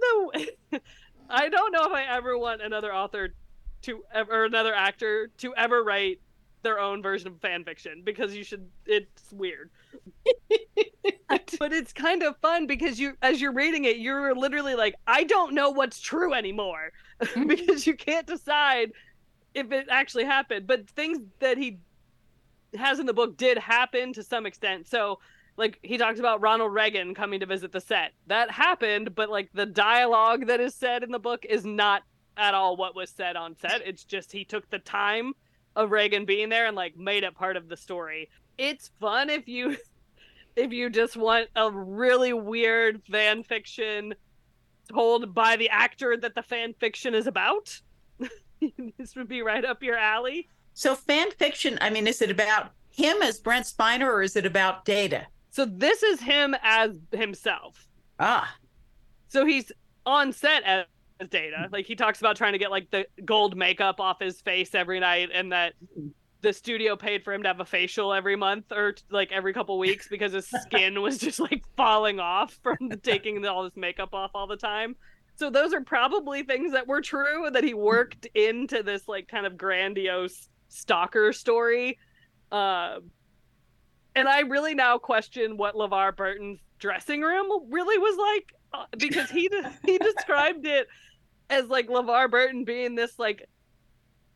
the. 0.70 0.80
I 1.30 1.50
don't 1.50 1.72
know 1.72 1.84
if 1.84 1.92
I 1.92 2.04
ever 2.04 2.38
want 2.38 2.62
another 2.62 2.94
author 2.94 3.34
to 3.82 4.02
ever 4.12 4.32
or 4.32 4.44
another 4.44 4.74
actor 4.74 5.30
to 5.38 5.54
ever 5.54 5.84
write 5.84 6.20
their 6.62 6.80
own 6.80 7.02
version 7.02 7.28
of 7.28 7.40
fan 7.40 7.64
fiction 7.64 8.02
because 8.04 8.34
you 8.34 8.42
should 8.42 8.66
it's 8.86 9.32
weird 9.32 9.70
but 11.58 11.72
it's 11.72 11.92
kind 11.92 12.22
of 12.22 12.36
fun 12.38 12.66
because 12.66 12.98
you 12.98 13.14
as 13.22 13.40
you're 13.40 13.52
reading 13.52 13.84
it 13.84 13.96
you're 13.96 14.34
literally 14.34 14.74
like 14.74 14.94
i 15.06 15.24
don't 15.24 15.54
know 15.54 15.70
what's 15.70 16.00
true 16.00 16.34
anymore 16.34 16.92
mm-hmm. 17.22 17.46
because 17.46 17.86
you 17.86 17.94
can't 17.96 18.26
decide 18.26 18.92
if 19.54 19.72
it 19.72 19.86
actually 19.90 20.24
happened. 20.24 20.66
But 20.66 20.88
things 20.90 21.18
that 21.40 21.58
he 21.58 21.78
has 22.76 22.98
in 22.98 23.06
the 23.06 23.14
book 23.14 23.36
did 23.36 23.58
happen 23.58 24.12
to 24.12 24.22
some 24.22 24.46
extent. 24.46 24.86
So 24.86 25.18
like 25.56 25.78
he 25.82 25.98
talks 25.98 26.20
about 26.20 26.40
ronald 26.40 26.72
reagan 26.72 27.14
coming 27.14 27.40
to 27.40 27.46
visit 27.46 27.72
the 27.72 27.80
set. 27.80 28.12
That 28.26 28.50
happened 28.50 29.14
but 29.14 29.30
like 29.30 29.50
the 29.54 29.66
dialogue 29.66 30.46
that 30.46 30.60
is 30.60 30.74
said 30.74 31.02
in 31.02 31.10
the 31.10 31.18
book 31.18 31.44
is 31.48 31.64
not 31.64 32.02
at 32.36 32.54
all 32.54 32.76
what 32.76 32.94
was 32.94 33.10
said 33.10 33.36
on 33.36 33.56
set. 33.56 33.82
It's 33.84 34.04
just 34.04 34.30
he 34.30 34.44
took 34.44 34.68
the 34.70 34.78
time 34.78 35.32
of 35.74 35.90
reagan 35.90 36.24
being 36.24 36.48
there 36.48 36.66
and 36.66 36.76
like 36.76 36.96
made 36.96 37.24
it 37.24 37.34
part 37.34 37.56
of 37.56 37.68
the 37.68 37.76
story 37.76 38.28
it's 38.58 38.90
fun 39.00 39.30
if 39.30 39.48
you 39.48 39.76
if 40.56 40.72
you 40.72 40.90
just 40.90 41.16
want 41.16 41.48
a 41.56 41.70
really 41.70 42.32
weird 42.32 43.02
fan 43.10 43.44
fiction 43.44 44.14
told 44.92 45.34
by 45.34 45.56
the 45.56 45.68
actor 45.68 46.16
that 46.16 46.34
the 46.34 46.42
fan 46.42 46.74
fiction 46.80 47.14
is 47.14 47.26
about. 47.26 47.80
this 48.98 49.14
would 49.14 49.28
be 49.28 49.42
right 49.42 49.64
up 49.64 49.82
your 49.82 49.96
alley. 49.96 50.48
So 50.74 50.94
fan 50.94 51.30
fiction, 51.32 51.78
I 51.80 51.90
mean, 51.90 52.06
is 52.06 52.22
it 52.22 52.30
about 52.30 52.72
him 52.90 53.22
as 53.22 53.38
Brent 53.38 53.66
Spiner 53.66 54.06
or 54.06 54.22
is 54.22 54.36
it 54.36 54.46
about 54.46 54.84
Data? 54.84 55.26
So 55.50 55.64
this 55.64 56.02
is 56.02 56.20
him 56.20 56.54
as 56.62 56.98
himself. 57.12 57.86
Ah. 58.18 58.56
So 59.28 59.44
he's 59.44 59.70
on 60.06 60.32
set 60.32 60.62
as, 60.64 60.86
as 61.20 61.28
Data. 61.28 61.68
Like 61.70 61.86
he 61.86 61.94
talks 61.94 62.20
about 62.20 62.36
trying 62.36 62.52
to 62.52 62.58
get 62.58 62.70
like 62.70 62.90
the 62.90 63.06
gold 63.24 63.56
makeup 63.56 64.00
off 64.00 64.20
his 64.20 64.40
face 64.40 64.74
every 64.74 65.00
night 65.00 65.30
and 65.32 65.52
that 65.52 65.74
the 66.40 66.52
studio 66.52 66.96
paid 66.96 67.24
for 67.24 67.32
him 67.32 67.42
to 67.42 67.48
have 67.48 67.60
a 67.60 67.64
facial 67.64 68.12
every 68.12 68.36
month 68.36 68.70
or 68.70 68.94
like 69.10 69.32
every 69.32 69.52
couple 69.52 69.78
weeks 69.78 70.08
because 70.10 70.32
his 70.32 70.48
skin 70.48 71.00
was 71.02 71.18
just 71.18 71.40
like 71.40 71.64
falling 71.76 72.20
off 72.20 72.58
from 72.62 72.76
taking 73.02 73.44
all 73.46 73.64
this 73.64 73.76
makeup 73.76 74.14
off 74.14 74.30
all 74.34 74.46
the 74.46 74.56
time. 74.56 74.96
So 75.36 75.50
those 75.50 75.72
are 75.72 75.80
probably 75.80 76.42
things 76.42 76.72
that 76.72 76.88
were 76.88 77.00
true 77.00 77.48
that 77.52 77.62
he 77.62 77.74
worked 77.74 78.26
into 78.34 78.82
this 78.82 79.06
like 79.06 79.28
kind 79.28 79.46
of 79.46 79.56
grandiose 79.56 80.48
stalker 80.68 81.32
story. 81.32 81.98
Uh, 82.50 82.98
and 84.16 84.28
I 84.28 84.40
really 84.40 84.74
now 84.74 84.98
question 84.98 85.56
what 85.56 85.76
LeVar 85.76 86.16
Burton's 86.16 86.58
dressing 86.80 87.22
room 87.22 87.46
really 87.70 87.98
was 87.98 88.16
like 88.18 88.52
uh, 88.72 88.86
because 88.98 89.30
he 89.30 89.48
he 89.84 89.98
described 89.98 90.66
it 90.66 90.88
as 91.50 91.68
like 91.68 91.88
LeVar 91.88 92.30
Burton 92.30 92.64
being 92.64 92.94
this 92.94 93.18
like 93.18 93.48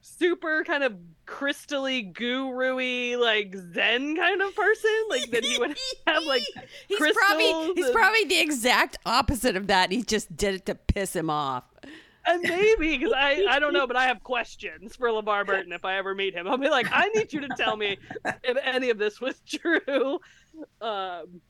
super 0.03 0.65
kind 0.65 0.83
of 0.85 0.95
crystally 1.27 2.13
guru 2.13 2.77
y, 2.77 3.17
like 3.17 3.55
zen 3.73 4.17
kind 4.17 4.43
of 4.43 4.55
person 4.55 4.91
like 5.09 5.31
that 5.31 5.45
he 5.45 5.57
would 5.59 5.77
have 6.07 6.25
like 6.25 6.43
he's 6.89 6.99
probably 6.99 7.73
he's 7.75 7.87
and- 7.87 7.95
probably 7.95 8.25
the 8.25 8.41
exact 8.41 8.99
opposite 9.07 9.57
of 9.57 9.69
that 9.69 9.93
he 9.93 10.03
just 10.03 10.37
did 10.37 10.55
it 10.55 10.67
to 10.67 10.75
piss 10.75 11.15
him 11.15 11.31
off 11.31 11.65
and 12.27 12.43
maybe 12.43 12.99
because 12.99 13.13
I 13.13 13.47
I 13.49 13.59
don't 13.59 13.73
know, 13.73 13.87
but 13.87 13.97
I 13.97 14.07
have 14.07 14.23
questions 14.23 14.95
for 14.95 15.09
LeVar 15.09 15.47
Burton 15.47 15.73
if 15.73 15.85
I 15.85 15.97
ever 15.97 16.15
meet 16.15 16.35
him. 16.35 16.47
I'll 16.47 16.59
be 16.59 16.71
like, 16.71 16.87
I 16.93 17.09
need 17.09 17.33
you 17.33 17.41
to 17.41 17.49
tell 17.57 17.77
me 17.77 17.99
if 18.45 18.57
any 18.63 18.91
of 18.91 18.99
this 18.99 19.21
was 19.21 19.41
true. 19.41 20.21
Um, 20.81 21.41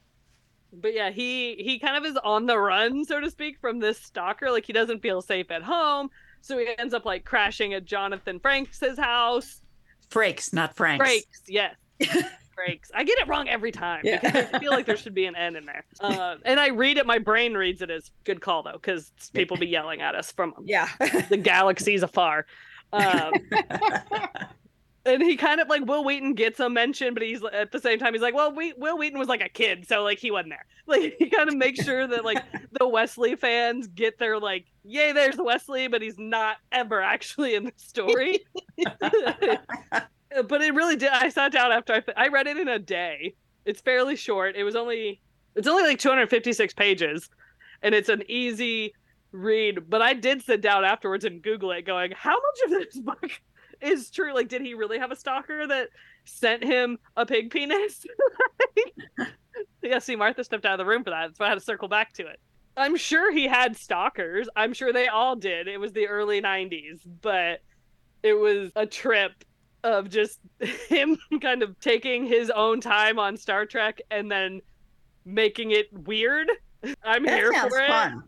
but 0.72 0.94
yeah, 0.94 1.10
he 1.10 1.56
he 1.56 1.78
kind 1.78 1.96
of 1.96 2.10
is 2.10 2.16
on 2.24 2.46
the 2.46 2.58
run, 2.58 3.04
so 3.04 3.20
to 3.20 3.30
speak, 3.30 3.58
from 3.60 3.80
this 3.80 3.98
stalker. 3.98 4.50
Like 4.50 4.64
he 4.64 4.72
doesn't 4.72 5.02
feel 5.02 5.20
safe 5.20 5.50
at 5.50 5.62
home, 5.62 6.08
so 6.42 6.58
he 6.58 6.68
ends 6.78 6.92
up 6.92 7.04
like 7.06 7.24
crashing 7.24 7.72
at 7.74 7.84
Jonathan 7.86 8.38
Franks' 8.38 8.80
house. 8.98 9.62
Frakes, 10.10 10.52
not 10.52 10.76
Franks. 10.76 11.08
Frakes, 11.08 11.24
yes. 11.48 11.74
Frakes. 12.02 12.90
I 12.94 13.02
get 13.04 13.18
it 13.18 13.26
wrong 13.28 13.48
every 13.48 13.72
time 13.72 14.02
Yeah. 14.04 14.20
because 14.20 14.46
I 14.52 14.58
feel 14.58 14.72
like 14.72 14.84
there 14.84 14.96
should 14.98 15.14
be 15.14 15.24
an 15.24 15.34
N 15.34 15.56
in 15.56 15.64
there. 15.64 15.84
Uh, 16.00 16.36
and 16.44 16.60
I 16.60 16.68
read 16.68 16.98
it, 16.98 17.06
my 17.06 17.18
brain 17.18 17.54
reads 17.54 17.80
it 17.80 17.90
as 17.90 18.10
good 18.24 18.42
call 18.42 18.62
though, 18.62 18.72
because 18.72 19.10
people 19.32 19.56
be 19.56 19.66
yelling 19.66 20.02
at 20.02 20.14
us 20.14 20.30
from 20.32 20.52
Yeah. 20.64 20.88
the 21.30 21.38
galaxies 21.38 22.02
afar. 22.02 22.44
Um, 22.92 23.32
and 25.04 25.22
he 25.22 25.36
kind 25.36 25.60
of 25.60 25.68
like 25.68 25.84
Wil 25.84 26.04
Wheaton 26.04 26.34
gets 26.34 26.60
a 26.60 26.70
mention, 26.70 27.14
but 27.14 27.22
he's 27.22 27.42
at 27.52 27.72
the 27.72 27.80
same 27.80 27.98
time 27.98 28.12
he's 28.12 28.22
like, 28.22 28.34
well, 28.34 28.54
we, 28.54 28.72
Wil 28.74 28.98
Wheaton 28.98 29.18
was 29.18 29.28
like 29.28 29.42
a 29.42 29.48
kid, 29.48 29.86
so 29.86 30.02
like 30.02 30.18
he 30.18 30.30
wasn't 30.30 30.50
there. 30.50 30.64
Like 30.84 31.14
he 31.16 31.30
kind 31.30 31.48
of 31.48 31.56
makes 31.56 31.84
sure 31.84 32.08
that 32.08 32.24
like 32.24 32.42
the 32.72 32.88
Wesley 32.88 33.36
fans 33.36 33.86
get 33.86 34.18
their 34.18 34.40
like, 34.40 34.66
yay, 34.82 35.12
there's 35.12 35.36
Wesley, 35.36 35.86
but 35.86 36.02
he's 36.02 36.18
not 36.18 36.56
ever 36.72 37.00
actually 37.00 37.54
in 37.54 37.66
the 37.66 37.72
story. 37.76 38.40
but 38.76 40.60
it 40.60 40.74
really 40.74 40.96
did. 40.96 41.10
I 41.10 41.28
sat 41.28 41.52
down 41.52 41.70
after 41.70 41.92
I 41.94 42.24
I 42.24 42.28
read 42.28 42.48
it 42.48 42.56
in 42.56 42.66
a 42.66 42.80
day. 42.80 43.36
It's 43.64 43.80
fairly 43.80 44.16
short. 44.16 44.56
It 44.56 44.64
was 44.64 44.74
only 44.74 45.20
it's 45.54 45.68
only 45.68 45.84
like 45.84 46.00
256 46.00 46.74
pages, 46.74 47.30
and 47.80 47.94
it's 47.94 48.08
an 48.08 48.24
easy 48.26 48.92
read. 49.30 49.88
But 49.88 50.02
I 50.02 50.14
did 50.14 50.42
sit 50.42 50.62
down 50.62 50.84
afterwards 50.84 51.24
and 51.24 51.40
Google 51.42 51.70
it, 51.70 51.82
going, 51.82 52.10
how 52.10 52.34
much 52.34 52.60
of 52.64 52.70
this 52.70 52.98
book 52.98 53.30
is 53.82 54.10
true? 54.10 54.34
Like, 54.34 54.48
did 54.48 54.62
he 54.62 54.74
really 54.74 54.98
have 54.98 55.10
a 55.10 55.16
stalker 55.16 55.66
that 55.66 55.88
sent 56.24 56.62
him 56.64 56.98
a 57.16 57.26
pig 57.26 57.50
penis? 57.50 58.04
yeah. 59.82 59.98
See, 59.98 60.16
Martha 60.16 60.44
stepped 60.44 60.64
out 60.64 60.72
of 60.74 60.78
the 60.78 60.84
room 60.90 61.04
for 61.04 61.10
that, 61.10 61.36
so 61.36 61.44
I 61.44 61.48
had 61.48 61.54
to 61.54 61.60
circle 61.60 61.88
back 61.88 62.12
to 62.14 62.26
it. 62.26 62.40
I'm 62.76 62.96
sure 62.96 63.30
he 63.32 63.46
had 63.46 63.76
stalkers. 63.76 64.48
I'm 64.56 64.72
sure 64.72 64.92
they 64.92 65.08
all 65.08 65.36
did. 65.36 65.68
It 65.68 65.78
was 65.78 65.92
the 65.92 66.08
early 66.08 66.40
90s, 66.40 67.00
but 67.20 67.60
it 68.22 68.32
was 68.34 68.70
a 68.76 68.86
trip 68.86 69.32
of 69.84 70.08
just 70.08 70.38
him 70.88 71.18
kind 71.40 71.62
of 71.62 71.78
taking 71.80 72.24
his 72.26 72.50
own 72.50 72.80
time 72.80 73.18
on 73.18 73.36
Star 73.36 73.66
Trek 73.66 74.00
and 74.10 74.30
then 74.30 74.60
making 75.24 75.72
it 75.72 75.86
weird. 75.92 76.48
I'm 77.04 77.24
That 77.24 77.34
here 77.34 77.52
for 77.52 77.78
it. 77.80 77.88
fun. 77.88 78.22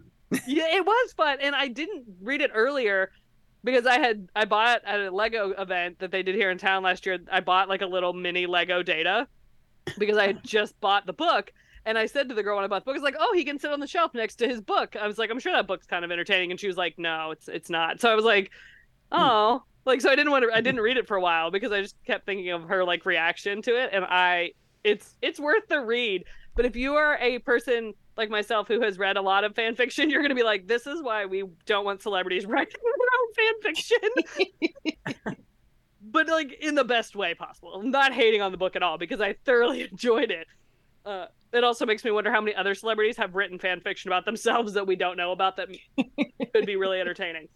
Yeah, 0.46 0.66
it 0.74 0.84
was 0.84 1.12
fun, 1.12 1.38
and 1.40 1.54
I 1.54 1.68
didn't 1.68 2.04
read 2.20 2.40
it 2.40 2.50
earlier 2.52 3.10
because 3.64 3.86
I 3.86 3.98
had 3.98 4.28
I 4.36 4.44
bought 4.44 4.82
at 4.84 5.00
a 5.00 5.10
Lego 5.10 5.50
event 5.52 5.98
that 5.98 6.10
they 6.10 6.22
did 6.22 6.34
here 6.34 6.50
in 6.50 6.58
town 6.58 6.82
last 6.82 7.06
year. 7.06 7.18
I 7.32 7.40
bought 7.40 7.68
like 7.68 7.82
a 7.82 7.86
little 7.86 8.12
mini 8.12 8.46
Lego 8.46 8.82
Data 8.82 9.26
because 9.98 10.18
I 10.18 10.26
had 10.26 10.44
just 10.44 10.78
bought 10.80 11.06
the 11.06 11.12
book. 11.12 11.52
And 11.86 11.98
I 11.98 12.06
said 12.06 12.30
to 12.30 12.34
the 12.34 12.42
girl 12.42 12.56
when 12.56 12.64
I 12.64 12.68
bought 12.68 12.84
the 12.84 12.86
book, 12.86 12.96
"It's 12.96 13.04
like, 13.04 13.16
oh, 13.18 13.32
he 13.34 13.44
can 13.44 13.58
sit 13.58 13.70
on 13.70 13.80
the 13.80 13.86
shelf 13.86 14.14
next 14.14 14.36
to 14.36 14.48
his 14.48 14.60
book." 14.60 14.96
I 14.96 15.06
was 15.06 15.18
like, 15.18 15.30
"I'm 15.30 15.38
sure 15.38 15.52
that 15.52 15.66
book's 15.66 15.86
kind 15.86 16.04
of 16.04 16.10
entertaining," 16.10 16.50
and 16.50 16.60
she 16.60 16.66
was 16.66 16.76
like, 16.76 16.98
"No, 16.98 17.30
it's 17.30 17.48
it's 17.48 17.68
not." 17.68 18.00
So 18.00 18.10
I 18.10 18.14
was 18.14 18.24
like, 18.24 18.50
hmm. 19.10 19.18
"Oh." 19.20 19.62
Like 19.86 20.00
so, 20.00 20.08
I 20.08 20.16
didn't 20.16 20.32
want 20.32 20.46
to. 20.48 20.56
I 20.56 20.62
didn't 20.62 20.80
read 20.80 20.96
it 20.96 21.06
for 21.06 21.14
a 21.14 21.20
while 21.20 21.50
because 21.50 21.70
I 21.70 21.82
just 21.82 21.94
kept 22.06 22.24
thinking 22.24 22.48
of 22.50 22.62
her 22.68 22.84
like 22.84 23.04
reaction 23.04 23.60
to 23.62 23.82
it, 23.82 23.90
and 23.92 24.02
I, 24.02 24.52
it's 24.82 25.14
it's 25.20 25.38
worth 25.38 25.68
the 25.68 25.82
read. 25.82 26.24
But 26.54 26.64
if 26.64 26.74
you 26.74 26.94
are 26.94 27.18
a 27.18 27.38
person 27.40 27.92
like 28.16 28.30
myself 28.30 28.68
who 28.68 28.80
has 28.82 28.98
read 28.98 29.16
a 29.16 29.22
lot 29.22 29.44
of 29.44 29.54
fan 29.54 29.74
fiction, 29.74 30.10
you're 30.10 30.20
going 30.20 30.30
to 30.30 30.36
be 30.36 30.42
like, 30.42 30.66
this 30.66 30.86
is 30.86 31.02
why 31.02 31.26
we 31.26 31.44
don't 31.66 31.84
want 31.84 32.02
celebrities 32.02 32.46
writing 32.46 32.74
their 32.82 33.08
own 33.20 33.34
fan 33.34 33.74
fiction. 35.04 35.28
but 36.02 36.28
like 36.28 36.52
in 36.60 36.74
the 36.74 36.84
best 36.84 37.16
way 37.16 37.34
possible. 37.34 37.74
I'm 37.74 37.90
not 37.90 38.12
hating 38.12 38.42
on 38.42 38.52
the 38.52 38.58
book 38.58 38.76
at 38.76 38.82
all 38.82 38.98
because 38.98 39.20
I 39.20 39.34
thoroughly 39.44 39.82
enjoyed 39.90 40.30
it. 40.30 40.46
Uh, 41.04 41.26
it 41.52 41.64
also 41.64 41.86
makes 41.86 42.04
me 42.04 42.10
wonder 42.10 42.32
how 42.32 42.40
many 42.40 42.56
other 42.56 42.74
celebrities 42.74 43.16
have 43.16 43.34
written 43.34 43.58
fan 43.58 43.80
fiction 43.80 44.08
about 44.10 44.24
themselves 44.24 44.72
that 44.72 44.86
we 44.86 44.96
don't 44.96 45.16
know 45.16 45.32
about 45.32 45.56
that 45.56 45.68
could 46.52 46.66
be 46.66 46.76
really 46.76 47.00
entertaining. 47.00 47.48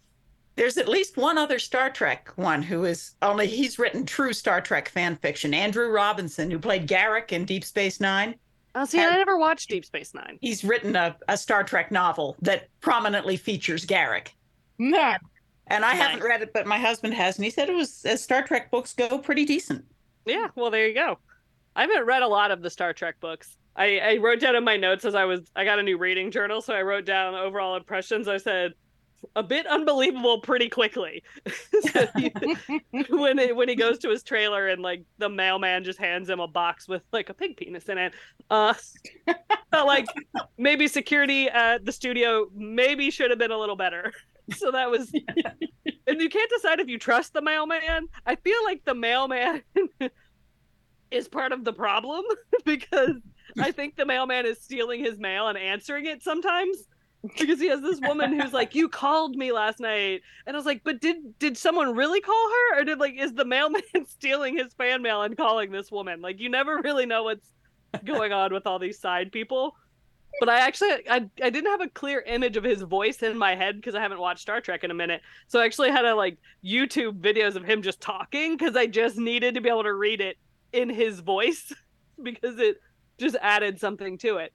There's 0.55 0.77
at 0.77 0.87
least 0.87 1.17
one 1.17 1.37
other 1.37 1.57
Star 1.57 1.89
Trek 1.89 2.31
one 2.35 2.61
who 2.61 2.85
is 2.85 3.15
only 3.21 3.47
he's 3.47 3.79
written 3.79 4.05
true 4.05 4.33
Star 4.33 4.61
Trek 4.61 4.89
fan 4.89 5.15
fiction. 5.15 5.53
Andrew 5.53 5.89
Robinson, 5.89 6.51
who 6.51 6.59
played 6.59 6.87
Garak 6.87 7.31
in 7.31 7.45
Deep 7.45 7.63
Space 7.63 7.99
Nine. 7.99 8.35
Oh, 8.75 8.85
see, 8.85 8.99
I 8.99 9.09
never 9.15 9.37
watched 9.37 9.69
Deep 9.69 9.83
Space 9.85 10.13
Nine. 10.13 10.37
He's 10.41 10.63
written 10.63 10.95
a, 10.95 11.15
a 11.27 11.37
Star 11.37 11.63
Trek 11.63 11.91
novel 11.91 12.35
that 12.41 12.67
prominently 12.81 13.35
features 13.37 13.85
Garak. 13.85 14.29
Nah. 14.77 15.17
And 15.67 15.83
I 15.85 15.93
Nice. 15.93 15.97
haven't 16.01 16.23
read 16.23 16.41
it, 16.41 16.51
but 16.53 16.65
my 16.67 16.77
husband 16.79 17.13
has, 17.13 17.37
and 17.37 17.45
he 17.45 17.51
said 17.51 17.69
it 17.69 17.75
was, 17.75 18.03
as 18.05 18.23
Star 18.23 18.43
Trek 18.43 18.71
books 18.71 18.93
go, 18.93 19.17
pretty 19.17 19.45
decent. 19.45 19.85
Yeah, 20.25 20.47
well, 20.55 20.71
there 20.71 20.87
you 20.87 20.93
go. 20.93 21.17
I 21.75 21.81
haven't 21.81 22.05
read 22.05 22.21
a 22.23 22.27
lot 22.27 22.51
of 22.51 22.61
the 22.61 22.69
Star 22.69 22.93
Trek 22.93 23.15
books. 23.19 23.55
I, 23.75 23.99
I 23.99 24.17
wrote 24.17 24.39
down 24.39 24.55
in 24.55 24.63
my 24.63 24.77
notes 24.77 25.05
as 25.05 25.15
I 25.15 25.25
was 25.25 25.41
I 25.55 25.63
got 25.63 25.79
a 25.79 25.83
new 25.83 25.97
reading 25.97 26.31
journal, 26.31 26.61
so 26.61 26.73
I 26.73 26.81
wrote 26.81 27.05
down 27.05 27.35
overall 27.35 27.75
impressions. 27.75 28.27
I 28.27 28.37
said 28.37 28.73
a 29.35 29.43
bit 29.43 29.65
unbelievable 29.67 30.41
pretty 30.41 30.69
quickly. 30.69 31.23
He- 32.15 32.33
when 33.09 33.39
it, 33.39 33.55
when 33.55 33.69
he 33.69 33.75
goes 33.75 33.99
to 33.99 34.09
his 34.09 34.23
trailer 34.23 34.67
and 34.67 34.81
like 34.81 35.03
the 35.17 35.29
mailman 35.29 35.83
just 35.83 35.99
hands 35.99 36.29
him 36.29 36.39
a 36.39 36.47
box 36.47 36.87
with 36.87 37.01
like 37.11 37.29
a 37.29 37.33
pig 37.33 37.57
penis 37.57 37.89
in 37.89 37.97
it. 37.97 38.13
Uh 38.49 38.73
felt 39.71 39.87
like 39.87 40.05
maybe 40.57 40.87
security 40.87 41.49
at 41.49 41.85
the 41.85 41.91
studio 41.91 42.47
maybe 42.53 43.11
should 43.11 43.29
have 43.29 43.39
been 43.39 43.51
a 43.51 43.57
little 43.57 43.75
better. 43.75 44.13
So 44.55 44.71
that 44.71 44.89
was 44.89 45.11
and 46.07 46.21
you 46.21 46.29
can't 46.29 46.49
decide 46.49 46.79
if 46.79 46.87
you 46.87 46.97
trust 46.97 47.33
the 47.33 47.41
mailman. 47.41 48.07
I 48.25 48.35
feel 48.35 48.63
like 48.65 48.83
the 48.85 48.95
mailman 48.95 49.61
is 51.11 51.27
part 51.27 51.51
of 51.51 51.63
the 51.63 51.73
problem 51.73 52.23
because 52.65 53.15
I 53.59 53.71
think 53.71 53.95
the 53.95 54.05
mailman 54.05 54.45
is 54.45 54.61
stealing 54.61 55.03
his 55.03 55.17
mail 55.19 55.47
and 55.47 55.57
answering 55.57 56.05
it 56.05 56.23
sometimes 56.23 56.77
because 57.37 57.59
he 57.59 57.67
has 57.67 57.81
this 57.81 57.99
woman 58.01 58.39
who's 58.39 58.53
like, 58.53 58.75
"You 58.75 58.87
called 58.87 59.35
me 59.35 59.51
last 59.51 59.79
night," 59.79 60.21
and 60.45 60.55
I 60.55 60.57
was 60.57 60.65
like, 60.65 60.83
"But 60.83 61.01
did 61.01 61.37
did 61.39 61.57
someone 61.57 61.95
really 61.95 62.21
call 62.21 62.49
her, 62.49 62.79
or 62.79 62.83
did 62.83 62.99
like 62.99 63.15
is 63.17 63.33
the 63.33 63.45
mailman 63.45 63.81
stealing 64.07 64.57
his 64.57 64.73
fan 64.73 65.01
mail 65.01 65.21
and 65.21 65.35
calling 65.35 65.71
this 65.71 65.91
woman?" 65.91 66.21
Like, 66.21 66.39
you 66.39 66.49
never 66.49 66.79
really 66.81 67.05
know 67.05 67.23
what's 67.23 67.49
going 68.05 68.31
on 68.31 68.53
with 68.53 68.67
all 68.67 68.79
these 68.79 68.99
side 68.99 69.31
people. 69.31 69.75
But 70.39 70.47
I 70.47 70.59
actually 70.59 71.09
I, 71.09 71.29
I 71.43 71.49
didn't 71.49 71.67
have 71.67 71.81
a 71.81 71.89
clear 71.89 72.21
image 72.21 72.55
of 72.55 72.63
his 72.63 72.81
voice 72.81 73.23
in 73.23 73.37
my 73.37 73.55
head 73.55 73.75
because 73.75 73.95
I 73.95 74.01
haven't 74.01 74.19
watched 74.19 74.41
Star 74.41 74.61
Trek 74.61 74.83
in 74.83 74.91
a 74.91 74.93
minute. 74.93 75.21
So 75.47 75.59
I 75.59 75.65
actually 75.65 75.89
had 75.89 76.03
to 76.03 76.13
like 76.13 76.37
YouTube 76.63 77.19
videos 77.19 77.55
of 77.55 77.65
him 77.65 77.81
just 77.81 77.99
talking 77.99 78.55
because 78.55 78.75
I 78.75 78.85
just 78.85 79.17
needed 79.17 79.55
to 79.55 79.61
be 79.61 79.69
able 79.69 79.83
to 79.83 79.93
read 79.93 80.21
it 80.21 80.37
in 80.71 80.89
his 80.89 81.19
voice 81.19 81.73
because 82.23 82.59
it 82.59 82.77
just 83.17 83.35
added 83.41 83.79
something 83.79 84.17
to 84.19 84.37
it. 84.37 84.53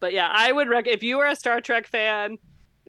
But 0.00 0.12
yeah, 0.12 0.30
I 0.32 0.50
would 0.50 0.68
rec 0.68 0.86
if 0.86 1.02
you 1.02 1.20
are 1.20 1.28
a 1.28 1.36
Star 1.36 1.60
Trek 1.60 1.86
fan, 1.86 2.38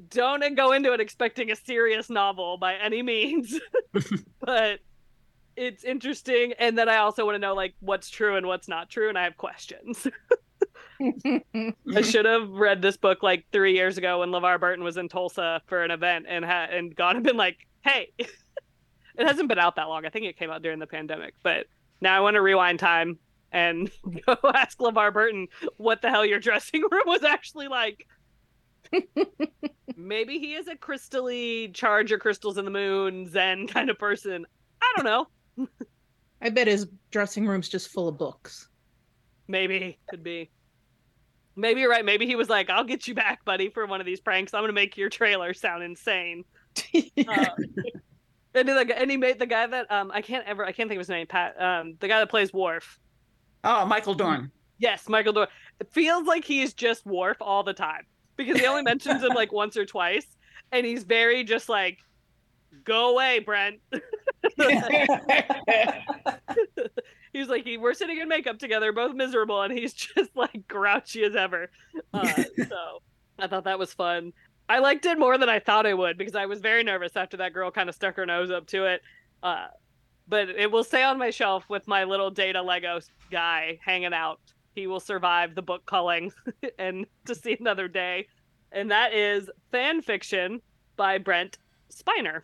don't 0.10 0.56
go 0.56 0.72
into 0.72 0.94
it 0.94 1.00
expecting 1.00 1.52
a 1.52 1.56
serious 1.56 2.10
novel 2.10 2.58
by 2.58 2.76
any 2.76 3.04
means. 3.04 3.60
but 4.40 4.80
it's 5.58 5.84
interesting 5.84 6.54
and 6.58 6.78
then 6.78 6.88
I 6.88 6.98
also 6.98 7.26
want 7.26 7.36
to 7.36 7.40
know 7.40 7.54
like 7.54 7.74
what's 7.82 8.10
true 8.10 8.38
and 8.38 8.48
what's 8.48 8.70
not 8.70 8.90
true 8.90 9.10
and 9.10 9.18
I 9.18 9.26
have 9.26 9.38
questions. 9.38 10.08
I 11.94 12.02
should 12.02 12.26
have 12.26 12.50
read 12.50 12.82
this 12.82 12.96
book 12.96 13.24
like 13.24 13.46
3 13.52 13.74
years 13.74 13.98
ago 13.98 14.20
when 14.20 14.30
LeVar 14.30 14.60
Burton 14.60 14.84
was 14.84 14.98
in 14.98 15.10
Tulsa 15.10 15.62
for 15.66 15.84
an 15.84 15.92
event 15.92 16.26
and 16.30 16.46
had 16.46 16.70
and 16.70 16.96
gone 16.96 17.16
and 17.16 17.26
been 17.26 17.38
like, 17.38 17.58
"Hey, 17.82 18.12
it 18.18 19.28
hasn't 19.28 19.50
been 19.50 19.60
out 19.60 19.76
that 19.76 19.90
long. 19.90 20.06
I 20.06 20.10
think 20.10 20.26
it 20.26 20.38
came 20.38 20.52
out 20.52 20.62
during 20.62 20.80
the 20.80 20.88
pandemic, 20.88 21.34
but 21.44 21.66
now 22.02 22.16
I 22.16 22.20
want 22.20 22.36
to 22.36 22.42
rewind 22.42 22.80
time 22.80 23.18
and 23.52 23.92
go 24.26 24.36
ask 24.54 24.78
LeVar 24.80 25.14
Burton 25.14 25.48
what 25.78 26.02
the 26.02 26.10
hell 26.10 26.26
your 26.26 26.40
dressing 26.40 26.82
room 26.92 27.04
was 27.06 27.24
actually 27.24 27.68
like. 27.68 28.08
Maybe 29.96 30.40
he 30.40 30.54
is 30.56 30.68
a 30.68 30.76
crystally 30.76 31.74
charger 31.74 32.18
crystals 32.18 32.58
in 32.58 32.66
the 32.66 32.72
moon 32.72 33.30
Zen 33.30 33.68
kind 33.68 33.90
of 33.90 33.98
person. 33.98 34.46
I 34.82 34.94
don't 34.96 35.06
know. 35.06 35.68
I 36.42 36.50
bet 36.50 36.68
his 36.68 36.88
dressing 37.12 37.48
room's 37.48 37.70
just 37.70 37.90
full 37.90 38.08
of 38.08 38.18
books. 38.18 38.68
Maybe 39.48 39.98
could 40.10 40.24
be. 40.24 40.50
Maybe 41.56 41.82
you're 41.82 41.90
right. 41.90 42.06
Maybe 42.06 42.26
he 42.26 42.36
was 42.36 42.50
like, 42.50 42.70
"I'll 42.70 42.84
get 42.86 43.08
you 43.08 43.14
back, 43.14 43.44
buddy, 43.46 43.70
for 43.70 43.86
one 43.86 44.00
of 44.00 44.06
these 44.06 44.20
pranks. 44.22 44.54
I'm 44.54 44.64
gonna 44.64 44.74
make 44.74 44.98
your 44.98 45.10
trailer 45.10 45.54
sound 45.54 45.84
insane." 45.84 46.44
Uh, 47.28 47.46
and, 48.54 48.68
guy- 48.90 48.96
and 48.96 49.12
he 49.12 49.18
made 49.18 49.40
the 49.40 49.46
guy 49.46 49.68
that 49.68 49.90
um 49.92 50.12
I 50.14 50.22
can't 50.22 50.46
ever 50.46 50.66
I 50.66 50.72
can't 50.72 50.90
think 50.90 50.98
of 50.98 51.02
his 51.02 51.10
name 51.10 51.28
Pat 51.28 51.62
um 51.62 51.96
the 52.00 52.08
guy 52.08 52.20
that 52.20 52.30
plays 52.30 52.52
Worf 52.52 53.00
Oh, 53.64 53.86
Michael 53.86 54.14
Dorn. 54.14 54.52
Yes, 54.80 55.08
Michael 55.08 55.34
Dorn. 55.34 55.48
It 55.80 55.92
feels 55.92 56.26
like 56.26 56.44
he's 56.44 56.74
just 56.74 57.06
Worf 57.06 57.38
all 57.40 57.64
the 57.64 57.74
time 57.74 58.06
because 58.36 58.60
he 58.60 58.66
only 58.66 58.84
mentions 58.84 59.24
him 59.24 59.34
like 59.34 59.52
once 59.54 59.78
or 59.78 59.86
twice, 59.86 60.26
and 60.72 60.86
he's 60.86 61.04
very 61.04 61.44
just 61.44 61.70
like, 61.70 62.00
"Go 62.84 63.12
away, 63.12 63.40
Brent." 63.40 63.80
he's 67.34 67.48
like, 67.48 67.64
he, 67.64 67.78
"We're 67.78 67.94
sitting 67.94 68.20
in 68.20 68.28
makeup 68.28 68.60
together, 68.60 68.92
both 68.92 69.16
miserable," 69.16 69.62
and 69.62 69.72
he's 69.78 69.94
just 69.94 70.36
like 70.36 70.68
grouchy 70.68 71.24
as 71.24 71.36
ever. 71.36 71.70
Uh, 72.14 72.44
so 72.68 73.02
I 73.40 73.48
thought 73.48 73.66
that 73.66 73.80
was 73.80 73.94
fun. 73.94 74.34
I 74.70 74.80
liked 74.80 75.06
it 75.06 75.20
more 75.20 75.38
than 75.38 75.50
I 75.50 75.60
thought 75.60 75.86
I 75.86 75.94
would 75.94 76.18
because 76.18 76.36
I 76.36 76.46
was 76.46 76.62
very 76.62 76.84
nervous 76.84 77.16
after 77.16 77.38
that 77.38 77.54
girl 77.54 77.72
kind 77.72 77.90
of 77.90 77.96
stuck 77.96 78.16
her 78.16 78.26
nose 78.26 78.52
up 78.52 78.68
to 78.68 78.86
it. 78.86 79.02
Uh, 79.44 79.68
but 80.28 80.50
it 80.50 80.72
will 80.72 80.84
stay 80.84 81.04
on 81.04 81.18
my 81.18 81.30
shelf 81.30 81.66
with 81.70 81.88
my 81.88 82.04
little 82.04 82.30
data 82.32 82.62
Lego 82.62 83.00
guy 83.30 83.80
hanging 83.84 84.14
out. 84.14 84.40
He 84.76 84.88
will 84.88 85.00
survive 85.00 85.56
the 85.56 85.62
book 85.62 85.86
culling 85.86 86.32
and 86.80 87.06
to 87.26 87.36
see 87.36 87.58
another 87.60 87.88
day. 87.88 88.28
And 88.72 88.90
that 88.92 89.14
is 89.14 89.50
fan 89.72 90.02
fiction 90.02 90.62
by 90.96 91.18
Brent 91.18 91.58
Spiner. 91.94 92.44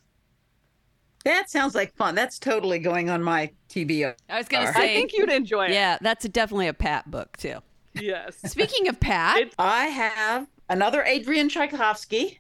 That 1.23 1.49
sounds 1.49 1.75
like 1.75 1.95
fun. 1.95 2.15
That's 2.15 2.39
totally 2.39 2.79
going 2.79 3.09
on 3.09 3.21
my 3.23 3.51
TBR. 3.69 4.15
I 4.29 4.37
was 4.37 4.47
gonna 4.47 4.71
say, 4.73 4.79
I 4.83 4.87
think 4.95 5.13
you'd 5.13 5.29
enjoy 5.31 5.65
it. 5.65 5.71
yeah, 5.71 5.97
that's 6.01 6.27
definitely 6.29 6.67
a 6.67 6.73
Pat 6.73 7.09
book 7.09 7.35
too. 7.37 7.59
Yes. 7.95 8.37
Speaking 8.45 8.87
of 8.87 8.99
Pat, 8.99 9.37
It- 9.39 9.55
I 9.57 9.85
have 9.87 10.47
another 10.69 11.03
Adrian 11.03 11.49
Tchaikovsky. 11.49 12.39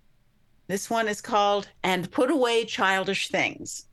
This 0.67 0.89
one 0.89 1.07
is 1.07 1.21
called 1.21 1.69
And 1.83 2.11
Put 2.11 2.29
Away 2.29 2.65
Childish 2.65 3.29
Things. 3.29 3.86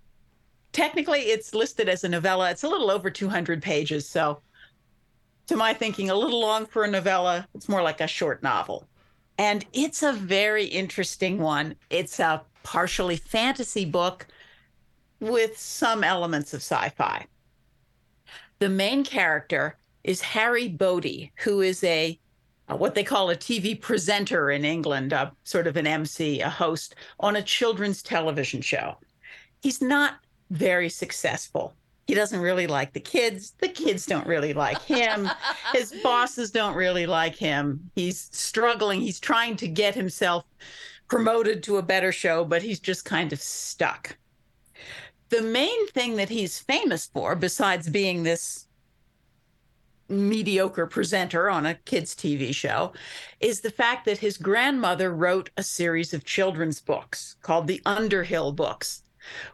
Technically, 0.74 1.20
it's 1.20 1.54
listed 1.54 1.88
as 1.88 2.02
a 2.02 2.08
novella. 2.08 2.50
It's 2.50 2.64
a 2.64 2.68
little 2.68 2.90
over 2.90 3.08
200 3.08 3.62
pages. 3.62 4.08
So, 4.08 4.42
to 5.46 5.56
my 5.56 5.72
thinking, 5.72 6.10
a 6.10 6.16
little 6.16 6.40
long 6.40 6.66
for 6.66 6.82
a 6.82 6.90
novella. 6.90 7.46
It's 7.54 7.68
more 7.68 7.80
like 7.80 8.00
a 8.00 8.08
short 8.08 8.42
novel. 8.42 8.88
And 9.38 9.64
it's 9.72 10.02
a 10.02 10.12
very 10.12 10.64
interesting 10.64 11.38
one. 11.38 11.76
It's 11.90 12.18
a 12.18 12.42
partially 12.64 13.16
fantasy 13.16 13.84
book 13.84 14.26
with 15.20 15.56
some 15.56 16.02
elements 16.02 16.52
of 16.54 16.60
sci 16.60 16.88
fi. 16.90 17.26
The 18.58 18.68
main 18.68 19.04
character 19.04 19.78
is 20.02 20.20
Harry 20.20 20.66
Bodie, 20.66 21.30
who 21.36 21.60
is 21.60 21.84
a 21.84 22.18
uh, 22.68 22.76
what 22.76 22.94
they 22.96 23.04
call 23.04 23.30
a 23.30 23.36
TV 23.36 23.80
presenter 23.80 24.50
in 24.50 24.64
England, 24.64 25.12
uh, 25.12 25.30
sort 25.44 25.68
of 25.68 25.76
an 25.76 25.86
MC, 25.86 26.40
a 26.40 26.48
host 26.48 26.96
on 27.20 27.36
a 27.36 27.42
children's 27.42 28.02
television 28.02 28.60
show. 28.60 28.96
He's 29.60 29.80
not 29.82 30.23
very 30.50 30.88
successful. 30.88 31.74
He 32.06 32.14
doesn't 32.14 32.40
really 32.40 32.66
like 32.66 32.92
the 32.92 33.00
kids. 33.00 33.54
The 33.58 33.68
kids 33.68 34.04
don't 34.04 34.26
really 34.26 34.52
like 34.52 34.82
him. 34.82 35.30
His 35.72 35.94
bosses 36.02 36.50
don't 36.50 36.74
really 36.74 37.06
like 37.06 37.34
him. 37.34 37.90
He's 37.94 38.28
struggling. 38.32 39.00
He's 39.00 39.20
trying 39.20 39.56
to 39.56 39.68
get 39.68 39.94
himself 39.94 40.44
promoted 41.08 41.62
to 41.62 41.78
a 41.78 41.82
better 41.82 42.12
show, 42.12 42.44
but 42.44 42.62
he's 42.62 42.80
just 42.80 43.04
kind 43.04 43.32
of 43.32 43.40
stuck. 43.40 44.16
The 45.30 45.42
main 45.42 45.86
thing 45.88 46.16
that 46.16 46.28
he's 46.28 46.58
famous 46.58 47.06
for, 47.06 47.34
besides 47.34 47.88
being 47.88 48.22
this 48.22 48.66
mediocre 50.08 50.86
presenter 50.86 51.48
on 51.48 51.64
a 51.64 51.74
kids' 51.74 52.14
TV 52.14 52.54
show 52.54 52.92
is 53.40 53.60
the 53.60 53.70
fact 53.70 54.04
that 54.04 54.18
his 54.18 54.36
grandmother 54.36 55.10
wrote 55.10 55.50
a 55.56 55.62
series 55.62 56.12
of 56.12 56.24
children's 56.24 56.80
books 56.80 57.36
called 57.40 57.66
the 57.66 57.80
Underhill 57.86 58.52
books, 58.52 59.02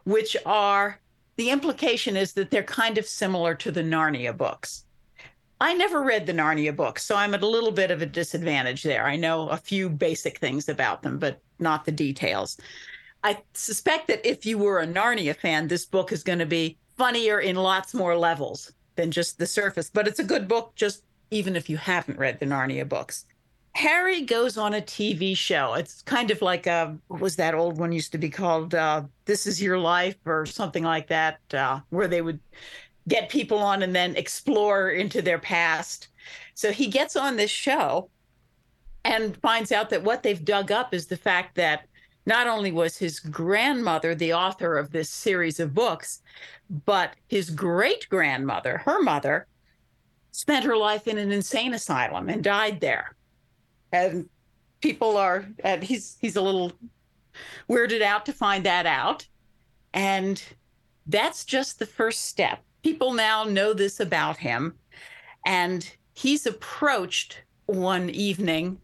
which 0.03 0.35
are 0.45 0.99
the 1.37 1.49
implication 1.49 2.17
is 2.17 2.33
that 2.33 2.51
they're 2.51 2.63
kind 2.63 2.97
of 2.97 3.05
similar 3.05 3.55
to 3.55 3.71
the 3.71 3.81
Narnia 3.81 4.35
books. 4.35 4.85
I 5.59 5.73
never 5.73 6.01
read 6.01 6.25
the 6.25 6.33
Narnia 6.33 6.75
books, 6.75 7.03
so 7.03 7.15
I'm 7.15 7.33
at 7.33 7.43
a 7.43 7.47
little 7.47 7.71
bit 7.71 7.91
of 7.91 8.01
a 8.01 8.05
disadvantage 8.05 8.83
there. 8.83 9.05
I 9.05 9.15
know 9.15 9.47
a 9.49 9.57
few 9.57 9.89
basic 9.89 10.39
things 10.39 10.67
about 10.67 11.03
them, 11.03 11.19
but 11.19 11.39
not 11.59 11.85
the 11.85 11.91
details. 11.91 12.57
I 13.23 13.37
suspect 13.53 14.07
that 14.07 14.27
if 14.27 14.45
you 14.45 14.57
were 14.57 14.79
a 14.79 14.87
Narnia 14.87 15.35
fan, 15.35 15.67
this 15.67 15.85
book 15.85 16.11
is 16.11 16.23
going 16.23 16.39
to 16.39 16.45
be 16.47 16.77
funnier 16.97 17.39
in 17.39 17.55
lots 17.55 17.93
more 17.93 18.17
levels 18.17 18.71
than 18.95 19.11
just 19.11 19.37
the 19.37 19.45
surface, 19.45 19.89
but 19.89 20.07
it's 20.07 20.19
a 20.19 20.23
good 20.23 20.47
book, 20.47 20.73
just 20.75 21.03
even 21.29 21.55
if 21.55 21.69
you 21.69 21.77
haven't 21.77 22.19
read 22.19 22.39
the 22.39 22.45
Narnia 22.45 22.87
books. 22.87 23.25
Harry 23.73 24.21
goes 24.21 24.57
on 24.57 24.73
a 24.73 24.81
TV 24.81 25.35
show. 25.35 25.73
It's 25.73 26.01
kind 26.01 26.29
of 26.29 26.41
like 26.41 26.67
a, 26.67 26.97
what 27.07 27.21
was 27.21 27.35
that 27.37 27.55
old 27.55 27.77
one 27.77 27.91
used 27.91 28.11
to 28.11 28.17
be 28.17 28.29
called? 28.29 28.75
Uh, 28.75 29.03
this 29.25 29.47
is 29.47 29.61
Your 29.61 29.77
Life 29.77 30.17
or 30.25 30.45
something 30.45 30.83
like 30.83 31.07
that, 31.07 31.39
uh, 31.53 31.79
where 31.89 32.07
they 32.07 32.21
would 32.21 32.39
get 33.07 33.29
people 33.29 33.57
on 33.57 33.81
and 33.81 33.95
then 33.95 34.15
explore 34.15 34.91
into 34.91 35.21
their 35.21 35.39
past. 35.39 36.09
So 36.53 36.71
he 36.71 36.87
gets 36.87 37.15
on 37.15 37.37
this 37.37 37.49
show 37.49 38.09
and 39.03 39.37
finds 39.37 39.71
out 39.71 39.89
that 39.89 40.03
what 40.03 40.21
they've 40.21 40.43
dug 40.43 40.71
up 40.71 40.93
is 40.93 41.07
the 41.07 41.17
fact 41.17 41.55
that 41.55 41.87
not 42.25 42.47
only 42.47 42.71
was 42.71 42.97
his 42.97 43.19
grandmother 43.19 44.13
the 44.13 44.33
author 44.33 44.77
of 44.77 44.91
this 44.91 45.09
series 45.09 45.59
of 45.59 45.73
books, 45.73 46.21
but 46.85 47.13
his 47.27 47.49
great 47.49 48.07
grandmother, 48.09 48.79
her 48.79 49.01
mother, 49.01 49.47
spent 50.31 50.65
her 50.65 50.77
life 50.77 51.07
in 51.07 51.17
an 51.17 51.31
insane 51.31 51.73
asylum 51.73 52.29
and 52.29 52.43
died 52.43 52.79
there. 52.79 53.15
And 53.91 54.29
people 54.81 55.17
are, 55.17 55.47
and 55.63 55.83
he's 55.83 56.17
he's 56.21 56.35
a 56.35 56.41
little 56.41 56.71
weirded 57.69 58.01
out 58.01 58.25
to 58.25 58.33
find 58.33 58.65
that 58.65 58.85
out. 58.85 59.27
And 59.93 60.41
that's 61.07 61.45
just 61.45 61.79
the 61.79 61.85
first 61.85 62.25
step. 62.25 62.61
People 62.83 63.13
now 63.13 63.43
know 63.43 63.73
this 63.73 63.99
about 63.99 64.37
him. 64.37 64.75
And 65.45 65.89
he's 66.13 66.45
approached 66.45 67.41
one 67.65 68.09
evening 68.09 68.79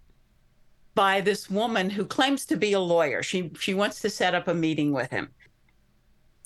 by 0.96 1.22
this 1.22 1.50
woman 1.50 1.92
who 1.92 2.06
claims 2.06 2.46
to 2.48 2.58
be 2.58 2.74
a 2.74 2.80
lawyer. 2.80 3.22
She 3.22 3.52
she 3.60 3.74
wants 3.74 4.02
to 4.02 4.10
set 4.10 4.34
up 4.34 4.48
a 4.48 4.54
meeting 4.54 4.92
with 4.92 5.12
him. 5.12 5.30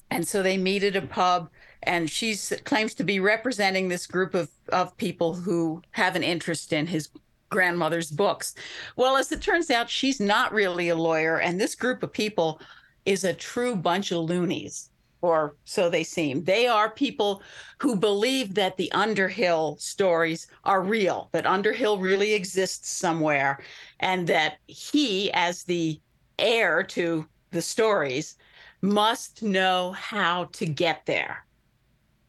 And 0.10 0.28
so 0.28 0.44
they 0.44 0.58
meet 0.58 0.84
at 0.84 0.98
a 0.98 1.02
pub 1.02 1.50
and 1.84 2.10
she 2.10 2.36
claims 2.66 2.94
to 2.96 3.04
be 3.04 3.20
representing 3.20 3.88
this 3.88 4.06
group 4.06 4.36
of, 4.36 4.50
of 4.70 4.96
people 4.98 5.34
who 5.34 5.82
have 5.92 6.16
an 6.16 6.24
interest 6.24 6.74
in 6.74 6.88
his 6.88 7.10
grandmother's 7.52 8.10
books. 8.10 8.56
Well, 8.96 9.18
as 9.18 9.32
it 9.32 9.42
turns 9.42 9.70
out, 9.70 9.90
she's 9.90 10.20
not 10.20 10.54
really 10.54 10.90
a 10.90 10.96
lawyer, 10.96 11.40
and 11.40 11.62
this 11.62 11.76
group 11.76 12.02
of 12.02 12.12
people 12.12 12.60
is 13.06 13.24
a 13.24 13.34
true 13.34 13.76
bunch 13.76 14.12
of 14.12 14.24
loonies, 14.24 14.90
or 15.22 15.56
so 15.66 15.90
they 15.90 16.04
seem. 16.04 16.44
They 16.44 16.66
are 16.66 16.90
people 16.90 17.44
who 17.80 17.96
believe 17.96 18.56
that 18.56 18.78
the 18.78 18.92
Underhill 18.94 19.78
stories 19.80 20.48
are 20.64 20.82
real, 20.82 21.30
that 21.34 21.46
Underhill 21.46 22.00
really 22.00 22.34
exists 22.34 22.90
somewhere, 22.90 23.60
and 24.00 24.26
that 24.28 24.58
he, 24.68 25.32
as 25.34 25.64
the 25.64 26.00
heir 26.40 26.82
to 26.84 27.28
the 27.52 27.62
stories, 27.62 28.38
must 28.82 29.44
know 29.44 29.92
how 29.92 30.46
to 30.54 30.66
get 30.66 31.06
there. 31.06 31.46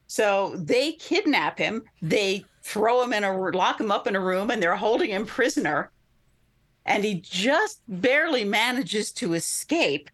So 0.06 0.54
they 0.56 0.92
kidnap 0.92 1.58
him. 1.58 1.82
They 2.02 2.44
throw 2.62 3.02
him 3.02 3.12
in 3.12 3.24
a 3.24 3.36
lock 3.36 3.80
him 3.80 3.90
up 3.90 4.06
in 4.06 4.16
a 4.16 4.20
room, 4.20 4.50
and 4.50 4.62
they're 4.62 4.76
holding 4.76 5.10
him 5.10 5.26
prisoner. 5.26 5.90
And 6.84 7.04
he 7.04 7.20
just 7.20 7.80
barely 7.86 8.44
manages 8.44 9.12
to 9.12 9.34
escape. 9.34 10.10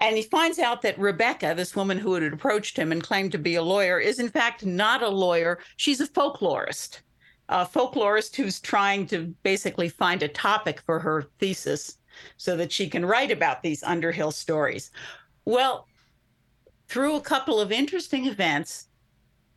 And 0.00 0.16
he 0.16 0.22
finds 0.22 0.58
out 0.58 0.82
that 0.82 0.98
Rebecca, 0.98 1.54
this 1.56 1.74
woman 1.74 1.98
who 1.98 2.14
had 2.14 2.32
approached 2.32 2.76
him 2.76 2.92
and 2.92 3.02
claimed 3.02 3.32
to 3.32 3.38
be 3.38 3.54
a 3.54 3.62
lawyer, 3.62 3.98
is 3.98 4.18
in 4.18 4.28
fact 4.28 4.66
not 4.66 5.02
a 5.02 5.08
lawyer. 5.08 5.58
She's 5.76 6.00
a 6.00 6.08
folklorist, 6.08 7.00
a 7.48 7.64
folklorist 7.64 8.36
who's 8.36 8.60
trying 8.60 9.06
to 9.06 9.34
basically 9.42 9.88
find 9.88 10.22
a 10.22 10.28
topic 10.28 10.80
for 10.84 10.98
her 10.98 11.28
thesis 11.38 11.98
so 12.36 12.56
that 12.56 12.72
she 12.72 12.88
can 12.88 13.06
write 13.06 13.30
about 13.30 13.62
these 13.62 13.82
Underhill 13.82 14.32
stories. 14.32 14.90
Well, 15.44 15.86
through 16.88 17.16
a 17.16 17.20
couple 17.20 17.60
of 17.60 17.72
interesting 17.72 18.26
events, 18.26 18.88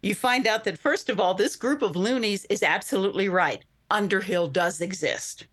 you 0.02 0.16
find 0.16 0.48
out 0.48 0.64
that, 0.64 0.80
first 0.80 1.10
of 1.10 1.20
all, 1.20 1.34
this 1.34 1.56
group 1.56 1.82
of 1.82 1.96
loonies 1.96 2.46
is 2.46 2.64
absolutely 2.64 3.30
right. 3.30 3.64
Underhill 3.92 4.48
does 4.48 4.82
exist. 4.82 5.48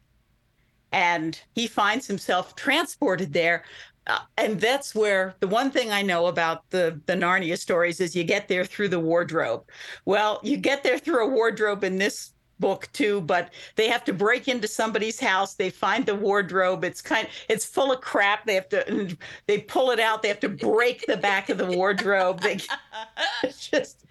And 0.93 1.41
he 1.55 1.67
finds 1.67 2.07
himself 2.07 2.55
transported 2.55 3.33
there. 3.33 3.65
Uh, 4.07 4.21
and 4.39 4.61
that's 4.61 4.95
where 4.95 5.35
the 5.41 5.49
one 5.49 5.71
thing 5.71 5.91
I 5.91 6.03
know 6.03 6.27
about 6.27 6.69
the, 6.71 7.01
the 7.07 7.15
Narnia 7.15 7.59
stories 7.59 8.01
is 8.01 8.15
you 8.15 8.23
get 8.23 8.47
there 8.47 8.65
through 8.65 8.89
the 8.89 9.01
wardrobe. 9.01 9.65
Well, 10.05 10.39
you 10.45 10.57
get 10.57 10.85
there 10.85 10.99
through 10.99 11.27
a 11.27 11.29
wardrobe 11.29 11.83
in 11.83 11.99
this 11.99 12.33
book 12.59 12.89
too 12.93 13.21
but 13.21 13.53
they 13.75 13.89
have 13.89 14.05
to 14.05 14.13
break 14.13 14.49
into 14.49 14.67
somebody's 14.67 15.21
house 15.21 15.55
they 15.55 15.71
find 15.71 16.07
the 16.07 16.15
wardrobe 16.15 16.85
it's 16.85 17.03
kind 17.03 17.29
it's 17.49 17.65
full 17.65 17.93
of 17.93 18.01
crap 18.01 18.47
they 18.47 18.55
have 18.55 18.69
to 18.69 19.17
they 19.47 19.59
pull 19.59 19.91
it 19.91 20.01
out 20.01 20.23
they 20.23 20.29
have 20.29 20.41
to 20.41 20.49
break 20.49 21.05
the 21.07 21.17
back 21.17 21.51
of 21.51 21.59
the 21.59 21.67
wardrobe 21.67 22.41
they 22.41 22.57
just 23.59 24.07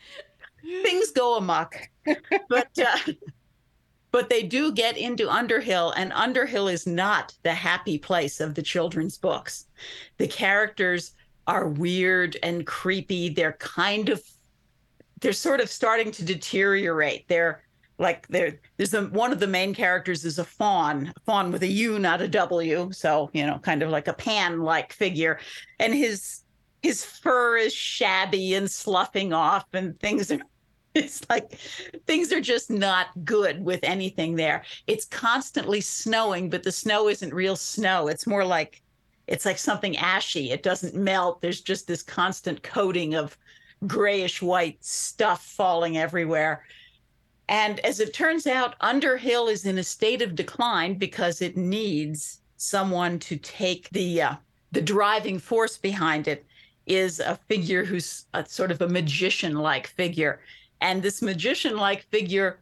things 0.65 1.11
go 1.11 1.37
amok. 1.37 1.75
But 2.49 2.69
uh, 2.77 2.97
but 4.11 4.29
they 4.29 4.43
do 4.43 4.71
get 4.71 4.97
into 4.97 5.29
underhill 5.29 5.91
and 5.91 6.13
underhill 6.13 6.69
is 6.69 6.87
not 6.87 7.33
the 7.43 7.53
happy 7.53 7.97
place 7.97 8.39
of 8.39 8.55
the 8.55 8.61
children's 8.61 9.17
books. 9.17 9.65
The 10.19 10.27
characters 10.27 11.13
are 11.47 11.67
weird 11.67 12.37
and 12.41 12.65
creepy. 12.65 13.29
They're 13.29 13.57
kind 13.59 14.09
of 14.09 14.23
they're 15.19 15.33
sort 15.33 15.59
of 15.59 15.69
starting 15.69 16.11
to 16.11 16.23
deteriorate. 16.23 17.27
They're 17.27 17.61
like 17.97 18.27
there 18.27 18.59
there's 18.77 18.93
a, 18.93 19.03
one 19.07 19.31
of 19.31 19.39
the 19.39 19.47
main 19.47 19.73
characters 19.73 20.25
is 20.25 20.39
a 20.39 20.45
faun 20.45 21.13
a 21.15 21.19
faun 21.21 21.51
with 21.51 21.63
a 21.63 21.67
u 21.67 21.99
not 21.99 22.21
a 22.21 22.27
w. 22.27 22.89
So 22.93 23.29
you 23.33 23.45
know 23.45 23.59
kind 23.59 23.83
of 23.83 23.89
like 23.89 24.07
a 24.07 24.13
pan 24.13 24.61
like 24.61 24.93
figure. 24.93 25.39
And 25.79 25.93
his 25.93 26.41
his 26.81 27.03
fur 27.03 27.57
is 27.57 27.73
shabby 27.73 28.53
and 28.53 28.71
sloughing 28.71 29.33
off 29.33 29.65
and 29.73 29.99
things 29.99 30.31
are 30.31 30.39
it's 30.95 31.21
like 31.29 31.53
things 32.07 32.31
are 32.31 32.41
just 32.41 32.69
not 32.69 33.07
good 33.23 33.63
with 33.63 33.81
anything 33.83 34.35
there. 34.35 34.63
It's 34.87 35.05
constantly 35.05 35.81
snowing 35.81 36.49
but 36.49 36.63
the 36.63 36.71
snow 36.71 37.09
isn't 37.09 37.33
real 37.33 37.55
snow. 37.55 38.07
It's 38.07 38.25
more 38.27 38.45
like 38.45 38.81
it's 39.27 39.45
like 39.45 39.57
something 39.57 39.97
ashy. 39.97 40.51
It 40.51 40.63
doesn't 40.63 40.95
melt. 40.95 41.41
There's 41.41 41.61
just 41.61 41.87
this 41.87 42.03
constant 42.03 42.61
coating 42.63 43.15
of 43.15 43.37
grayish 43.87 44.41
white 44.41 44.83
stuff 44.83 45.43
falling 45.45 45.97
everywhere. 45.97 46.63
And 47.47 47.79
as 47.81 47.99
it 47.99 48.13
turns 48.13 48.47
out, 48.47 48.75
Underhill 48.81 49.47
is 49.47 49.65
in 49.65 49.77
a 49.77 49.83
state 49.83 50.21
of 50.21 50.35
decline 50.35 50.95
because 50.95 51.41
it 51.41 51.57
needs 51.57 52.39
someone 52.57 53.19
to 53.19 53.37
take 53.37 53.89
the 53.89 54.21
uh, 54.21 54.35
the 54.71 54.81
driving 54.81 55.39
force 55.39 55.77
behind 55.77 56.27
it. 56.27 56.45
Is 56.87 57.19
a 57.19 57.39
figure 57.47 57.83
who's 57.83 58.25
a, 58.35 58.45
sort 58.45 58.69
of 58.69 58.79
a 58.79 58.87
magician 58.87 59.55
like 59.55 59.87
figure. 59.87 60.39
And 60.81 61.01
this 61.01 61.21
magician 61.21 61.77
like 61.77 62.09
figure 62.11 62.59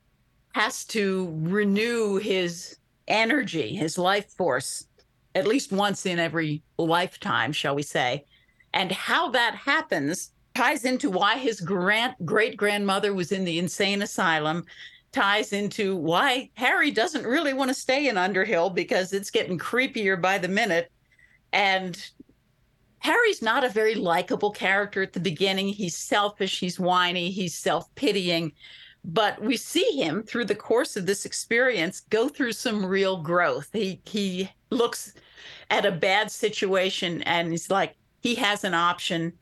has 0.53 0.85
to 0.85 1.33
renew 1.41 2.17
his 2.17 2.77
energy, 3.07 3.75
his 3.75 3.97
life 3.97 4.29
force, 4.31 4.87
at 5.35 5.47
least 5.47 5.71
once 5.71 6.05
in 6.05 6.19
every 6.19 6.61
lifetime, 6.77 7.51
shall 7.51 7.75
we 7.75 7.83
say. 7.83 8.25
And 8.73 8.91
how 8.91 9.29
that 9.31 9.55
happens 9.55 10.31
ties 10.55 10.85
into 10.85 11.09
why 11.09 11.37
his 11.37 11.59
grand 11.59 12.13
great 12.25 12.55
grandmother 12.57 13.13
was 13.13 13.31
in 13.31 13.43
the 13.43 13.57
insane 13.57 14.01
asylum 14.01 14.65
ties 15.11 15.53
into 15.53 15.95
why 15.95 16.49
Harry 16.55 16.91
doesn't 16.91 17.25
really 17.25 17.53
want 17.53 17.69
to 17.69 17.73
stay 17.73 18.07
in 18.07 18.17
Underhill 18.17 18.69
because 18.69 19.13
it's 19.13 19.29
getting 19.29 19.57
creepier 19.57 20.19
by 20.19 20.37
the 20.37 20.47
minute 20.47 20.91
and 21.53 22.09
Harry's 23.03 23.41
not 23.41 23.63
a 23.63 23.69
very 23.69 23.95
likable 23.95 24.51
character 24.51 25.01
at 25.01 25.13
the 25.13 25.19
beginning. 25.19 25.67
He's 25.67 25.95
selfish, 25.95 26.59
he's 26.59 26.79
whiny, 26.79 27.31
he's 27.31 27.53
self-pitying, 27.53 28.53
but 29.03 29.41
we 29.41 29.57
see 29.57 30.01
him 30.01 30.23
through 30.23 30.45
the 30.45 30.55
course 30.55 30.95
of 30.95 31.05
this 31.05 31.25
experience 31.25 32.01
go 32.09 32.29
through 32.29 32.53
some 32.53 32.85
real 32.85 33.21
growth. 33.21 33.69
He 33.73 34.01
he 34.05 34.49
looks 34.69 35.13
at 35.69 35.85
a 35.85 35.91
bad 35.91 36.31
situation 36.31 37.21
and 37.23 37.51
he's 37.51 37.69
like 37.69 37.95
he 38.21 38.35
has 38.35 38.63
an 38.63 38.73
option 38.73 39.33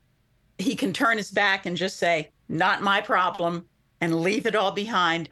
he 0.62 0.76
can 0.76 0.94
turn 0.94 1.18
his 1.18 1.32
back 1.32 1.66
and 1.66 1.76
just 1.76 1.98
say, 1.98 2.32
not 2.48 2.82
my 2.82 3.02
problem, 3.02 3.66
and 4.00 4.22
leave 4.22 4.46
it 4.46 4.56
all 4.56 4.72
behind, 4.72 5.30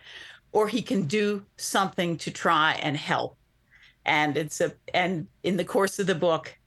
or 0.51 0.67
he 0.67 0.81
can 0.81 1.03
do 1.03 1.45
something 1.57 2.17
to 2.17 2.31
try 2.31 2.73
and 2.81 2.97
help. 2.97 3.37
And 4.05 4.37
it's 4.37 4.61
a, 4.61 4.73
and 4.93 5.27
in 5.43 5.57
the 5.57 5.65
course 5.65 5.99
of 5.99 6.07
the 6.07 6.15
book, 6.15 6.57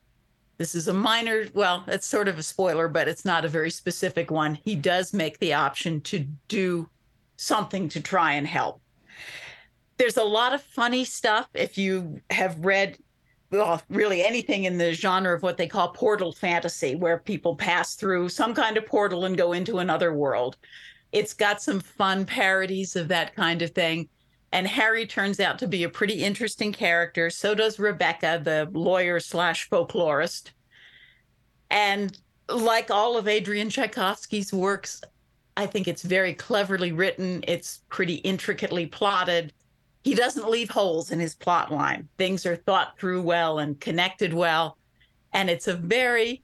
this 0.62 0.76
is 0.76 0.86
a 0.86 0.94
minor, 0.94 1.48
well, 1.54 1.82
it's 1.88 2.06
sort 2.06 2.28
of 2.28 2.38
a 2.38 2.42
spoiler, 2.42 2.86
but 2.86 3.08
it's 3.08 3.24
not 3.24 3.44
a 3.44 3.48
very 3.48 3.68
specific 3.68 4.30
one. 4.30 4.54
He 4.64 4.76
does 4.76 5.12
make 5.12 5.40
the 5.40 5.54
option 5.54 6.00
to 6.02 6.24
do 6.46 6.88
something 7.36 7.88
to 7.88 8.00
try 8.00 8.34
and 8.34 8.46
help. 8.46 8.80
There's 9.96 10.18
a 10.18 10.22
lot 10.22 10.54
of 10.54 10.62
funny 10.62 11.04
stuff. 11.04 11.48
If 11.52 11.76
you 11.76 12.20
have 12.30 12.64
read 12.64 12.96
well, 13.50 13.82
really 13.90 14.24
anything 14.24 14.64
in 14.64 14.78
the 14.78 14.92
genre 14.92 15.34
of 15.34 15.42
what 15.42 15.56
they 15.56 15.66
call 15.66 15.88
portal 15.88 16.32
fantasy, 16.32 16.94
where 16.94 17.18
people 17.18 17.56
pass 17.56 17.96
through 17.96 18.28
some 18.28 18.54
kind 18.54 18.76
of 18.76 18.86
portal 18.86 19.24
and 19.24 19.36
go 19.36 19.52
into 19.52 19.78
another 19.78 20.14
world. 20.14 20.56
It's 21.10 21.34
got 21.34 21.60
some 21.60 21.80
fun 21.80 22.24
parodies 22.24 22.94
of 22.94 23.08
that 23.08 23.34
kind 23.34 23.62
of 23.62 23.72
thing. 23.72 24.08
And 24.52 24.66
Harry 24.66 25.06
turns 25.06 25.40
out 25.40 25.58
to 25.60 25.66
be 25.66 25.82
a 25.82 25.88
pretty 25.88 26.22
interesting 26.22 26.72
character. 26.72 27.30
So 27.30 27.54
does 27.54 27.78
Rebecca, 27.78 28.40
the 28.42 28.68
lawyer 28.72 29.18
slash 29.18 29.68
folklorist. 29.70 30.50
And 31.70 32.18
like 32.48 32.90
all 32.90 33.16
of 33.16 33.28
Adrian 33.28 33.70
Tchaikovsky's 33.70 34.52
works, 34.52 35.00
I 35.56 35.66
think 35.66 35.88
it's 35.88 36.02
very 36.02 36.34
cleverly 36.34 36.92
written. 36.92 37.42
It's 37.48 37.80
pretty 37.88 38.16
intricately 38.16 38.86
plotted 38.86 39.52
he 40.02 40.14
doesn't 40.14 40.50
leave 40.50 40.70
holes 40.70 41.10
in 41.10 41.20
his 41.20 41.34
plot 41.34 41.70
line. 41.70 42.08
Things 42.18 42.44
are 42.44 42.56
thought 42.56 42.98
through 42.98 43.22
well 43.22 43.58
and 43.58 43.80
connected 43.80 44.34
well. 44.34 44.76
And 45.32 45.48
it's 45.48 45.68
a 45.68 45.74
very 45.74 46.42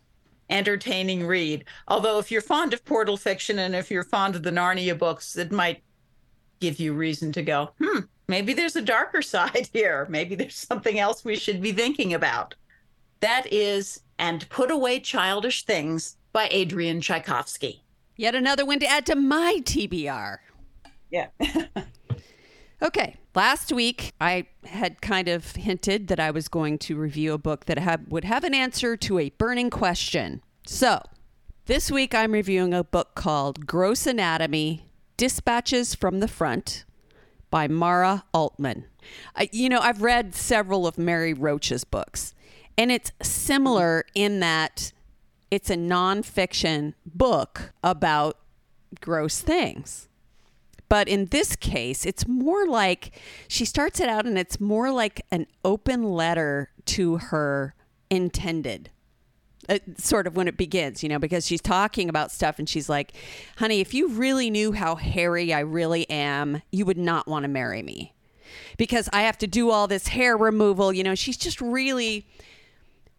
entertaining 0.49 1.27
read. 1.27 1.65
Although, 1.89 2.19
if 2.19 2.31
you're 2.31 2.41
fond 2.41 2.73
of 2.73 2.85
portal 2.85 3.17
fiction 3.17 3.59
and 3.59 3.75
if 3.75 3.91
you're 3.91 4.05
fond 4.05 4.37
of 4.37 4.45
the 4.45 4.51
Narnia 4.51 4.97
books, 4.97 5.37
it 5.37 5.51
might 5.51 5.83
give 6.61 6.79
you 6.79 6.93
reason 6.93 7.33
to 7.33 7.43
go, 7.43 7.71
hmm, 7.79 8.01
maybe 8.29 8.53
there's 8.53 8.77
a 8.77 8.83
darker 8.83 9.23
side 9.35 9.69
here. 9.73 10.07
Maybe 10.09 10.35
there's 10.35 10.57
something 10.57 10.99
else 10.99 11.25
we 11.25 11.37
should 11.37 11.61
be 11.61 11.73
thinking 11.73 12.15
about. 12.15 12.55
That 13.21 13.53
is 13.53 14.01
And 14.19 14.49
Put 14.49 14.71
Away 14.71 15.01
Childish 15.01 15.65
Things 15.65 16.17
by 16.33 16.49
Adrian 16.51 17.01
Tchaikovsky. 17.01 17.83
Yet 18.17 18.35
another 18.35 18.65
one 18.65 18.81
to 18.81 18.87
add 18.87 19.07
to 19.07 19.17
my 19.17 19.61
TBR. 19.65 20.39
Yeah. 21.11 21.29
Okay, 22.81 23.17
last 23.35 23.73
week 23.73 24.13
I 24.21 24.47
had 24.65 25.03
kind 25.03 25.27
of 25.27 25.57
hinted 25.57 26.07
that 26.09 26.21
I 26.21 26.31
was 26.31 26.47
going 26.47 26.79
to 26.79 26.97
review 26.97 27.33
a 27.33 27.39
book 27.39 27.65
that 27.65 27.79
have, 27.79 28.07
would 28.09 28.25
have 28.25 28.45
an 28.45 28.55
answer 28.55 28.97
to 28.97 29.19
a 29.19 29.31
burning 29.31 29.69
question. 29.69 30.43
So, 30.65 31.03
this 31.67 31.91
week 31.91 32.15
I'm 32.15 32.33
reviewing 32.33 32.73
a 32.73 32.85
book 32.85 33.17
called 33.17 33.67
Gross 33.67 34.07
Anatomy 34.07 34.88
Dispatches 35.19 35.97
from 35.97 36.21
the 36.21 36.29
Front 36.29 36.85
by 37.51 37.67
Mara 37.67 38.25
Altman. 38.33 38.85
You 39.51 39.69
know, 39.69 39.81
I've 39.81 40.01
read 40.01 40.33
several 40.33 40.87
of 40.87 40.97
Mary 40.97 41.35
Roach's 41.35 41.83
books, 41.83 42.35
and 42.79 42.93
it's 42.93 43.11
similar 43.21 44.05
in 44.15 44.39
that 44.39 44.93
it's 45.51 45.71
a 45.71 45.75
nonfiction 45.75 46.95
book 47.05 47.73
about 47.83 48.39
gross 49.01 49.41
things. 49.41 50.09
But 50.89 51.09
in 51.09 51.27
this 51.27 51.57
case, 51.57 52.07
it's 52.07 52.29
more 52.29 52.69
like 52.69 53.21
she 53.49 53.65
starts 53.65 53.99
it 53.99 54.09
out 54.09 54.25
and 54.25 54.39
it's 54.39 54.61
more 54.61 54.93
like 54.93 55.27
an 55.33 55.49
open 55.65 56.05
letter 56.05 56.71
to 56.87 57.17
her 57.17 57.75
intended. 58.09 58.91
Uh, 59.69 59.79
sort 59.99 60.27
of 60.27 60.35
when 60.35 60.49
it 60.49 60.57
begins, 60.57 61.03
you 61.03 61.09
know, 61.11 61.19
because 61.19 61.47
she's 61.47 61.61
talking 61.61 62.09
about 62.09 62.33
stuff 62.33 62.59
and 62.59 62.69
she's 62.69 62.89
like, 62.89 63.13
honey, 63.59 63.81
if 63.81 63.93
you 63.93 64.09
really 64.09 64.49
knew 64.49 64.73
how 64.73 64.95
hairy 64.95 65.53
I 65.53 65.61
really 65.61 66.09
am, 66.09 66.63
you 66.73 66.87
would 66.87 66.97
not 66.97 67.29
want 67.29 67.45
to 67.45 67.49
marry 67.49 67.83
me 67.83 68.15
because 68.79 69.09
I 69.13 69.23
have 69.23 69.37
to 69.39 69.47
do 69.47 69.71
all 69.71 69.87
this 69.87 70.09
hair 70.09 70.37
removal. 70.37 70.93
You 70.93 71.05
know, 71.05 71.15
she's 71.15 71.37
just 71.37 71.61
really, 71.61 72.27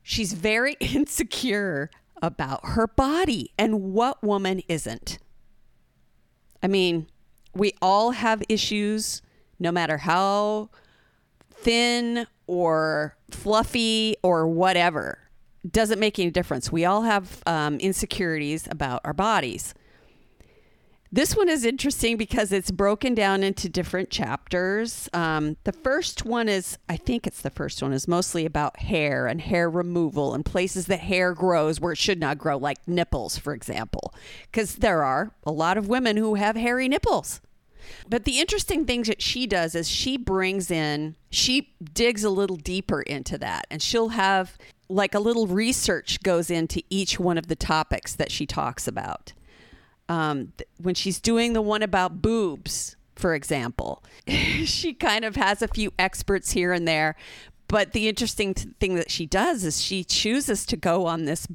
she's 0.02 0.34
very 0.34 0.74
insecure 0.80 1.92
about 2.22 2.66
her 2.66 2.88
body. 2.88 3.52
And 3.58 3.94
what 3.94 4.24
woman 4.24 4.62
isn't? 4.68 5.20
I 6.62 6.68
mean, 6.68 7.08
we 7.54 7.74
all 7.82 8.12
have 8.12 8.44
issues, 8.50 9.22
no 9.60 9.72
matter 9.72 9.98
how 9.98 10.70
thin 11.52 12.28
or 12.48 13.16
fluffy 13.32 14.16
or 14.24 14.48
whatever. 14.48 15.29
Doesn't 15.70 16.00
make 16.00 16.20
any 16.20 16.32
difference. 16.32 16.72
We 16.72 16.86
all 16.86 17.02
have 17.02 17.44
um, 17.46 17.80
insecurities 17.80 18.68
about 18.72 19.02
our 19.04 19.14
bodies. 19.14 19.74
This 21.12 21.36
one 21.36 21.50
is 21.50 21.66
interesting 21.66 22.18
because 22.18 22.52
it's 22.52 22.70
broken 22.70 23.16
down 23.16 23.42
into 23.42 23.68
different 23.68 24.12
chapters. 24.12 25.10
Um, 25.12 25.58
the 25.64 25.72
first 25.72 26.24
one 26.24 26.48
is, 26.48 26.78
I 26.88 26.98
think 26.98 27.26
it's 27.26 27.42
the 27.42 27.50
first 27.50 27.82
one, 27.82 27.94
is 27.94 28.08
mostly 28.08 28.46
about 28.46 28.80
hair 28.80 29.26
and 29.26 29.42
hair 29.42 29.72
removal 29.72 30.36
and 30.36 30.46
places 30.46 30.86
that 30.86 31.00
hair 31.00 31.34
grows 31.34 31.82
where 31.82 31.94
it 31.94 31.98
should 31.98 32.20
not 32.20 32.38
grow, 32.38 32.58
like 32.58 32.88
nipples, 32.88 33.40
for 33.40 33.54
example, 33.56 34.14
because 34.52 34.76
there 34.76 35.04
are 35.04 35.34
a 35.44 35.52
lot 35.52 35.80
of 35.80 35.88
women 35.88 36.16
who 36.16 36.36
have 36.36 36.56
hairy 36.56 36.88
nipples. 36.88 37.42
But 38.08 38.26
the 38.26 38.40
interesting 38.40 38.86
thing 38.86 39.02
that 39.04 39.22
she 39.22 39.48
does 39.48 39.74
is 39.74 39.90
she 39.90 40.16
brings 40.16 40.70
in, 40.70 41.16
she 41.32 41.74
digs 41.92 42.24
a 42.24 42.30
little 42.30 42.58
deeper 42.58 43.02
into 43.02 43.40
that, 43.40 43.66
and 43.72 43.82
she'll 43.82 44.10
have 44.10 44.60
like 44.90 45.14
a 45.14 45.20
little 45.20 45.48
research 45.48 46.22
goes 46.24 46.50
into 46.50 46.82
each 46.90 47.20
one 47.20 47.38
of 47.38 47.48
the 47.48 47.56
topics 47.56 48.16
that 48.16 48.32
she 48.32 48.46
talks 48.46 48.88
about 48.88 49.34
um, 50.10 50.52
th- 50.58 50.68
when 50.82 50.96
she's 50.96 51.22
doing 51.22 51.54
the 51.54 51.62
one 51.62 51.84
about 51.84 52.22
boobs, 52.22 52.98
for 53.16 53.36
example, 53.36 54.04
she 54.28 54.94
kind 54.94 55.24
of 55.24 55.36
has 55.36 55.62
a 55.62 55.68
few 55.68 55.94
experts 55.98 56.52
here 56.52 56.74
and 56.74 56.88
there. 56.88 57.16
But 57.68 57.94
the 57.94 58.10
interesting 58.10 58.56
thing 58.56 58.96
that 58.96 59.12
she 59.12 59.28
does 59.28 59.64
is 59.64 59.80
she 59.80 60.04
chooses 60.04 60.66
to 60.66 60.76
go 60.76 61.06
on 61.06 61.26
this 61.26 61.48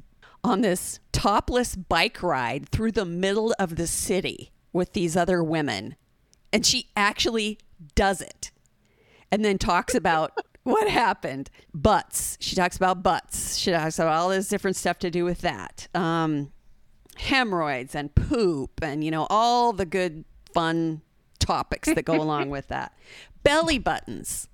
on 0.43 0.61
this 0.61 0.99
topless 1.11 1.75
bike 1.75 2.21
ride 2.23 2.69
through 2.69 2.91
the 2.91 3.03
middle 3.05 3.53
of 3.57 3.75
the 3.75 3.87
city 3.87 4.51
with 4.71 4.93
these 4.93 5.17
other 5.17 5.43
women, 5.43 5.95
and 6.53 6.65
she 6.65 6.87
actually 6.95 7.57
does 7.93 8.21
it, 8.21 8.51
and 9.31 9.43
then 9.43 9.57
talks 9.57 9.93
about. 9.93 10.31
What 10.65 10.89
happened? 10.89 11.49
Butts. 11.73 12.37
She 12.41 12.55
talks 12.55 12.75
about 12.75 13.01
butts. 13.01 13.55
She 13.55 13.71
talks 13.71 13.97
about 13.97 14.13
all 14.13 14.29
this 14.29 14.49
different 14.49 14.75
stuff 14.75 14.99
to 14.99 15.09
do 15.09 15.23
with 15.23 15.41
that. 15.41 15.87
Um, 15.93 16.51
hemorrhoids 17.15 17.95
and 17.95 18.13
poop 18.13 18.71
and 18.81 19.03
you 19.03 19.11
know 19.11 19.25
all 19.29 19.71
the 19.73 19.85
good 19.85 20.25
fun 20.53 21.01
topics 21.39 21.87
that 21.93 22.05
go 22.05 22.15
along 22.21 22.49
with 22.49 22.67
that 22.67 22.93
belly 23.43 23.77
buttons 23.77 24.47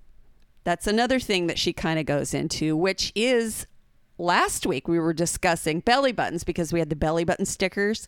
that's 0.64 0.86
another 0.86 1.20
thing 1.20 1.48
that 1.48 1.58
she 1.58 1.74
kind 1.74 2.00
of 2.00 2.06
goes 2.06 2.34
into 2.34 2.76
which 2.76 3.12
is 3.16 3.66
last 4.18 4.66
week 4.66 4.88
we 4.88 5.00
were 5.00 5.14
discussing 5.14 5.80
belly 5.80 6.12
buttons 6.12 6.44
because 6.44 6.72
we 6.72 6.80
had 6.80 6.90
the 6.90 6.96
belly 6.96 7.24
button 7.24 7.46
stickers 7.46 8.08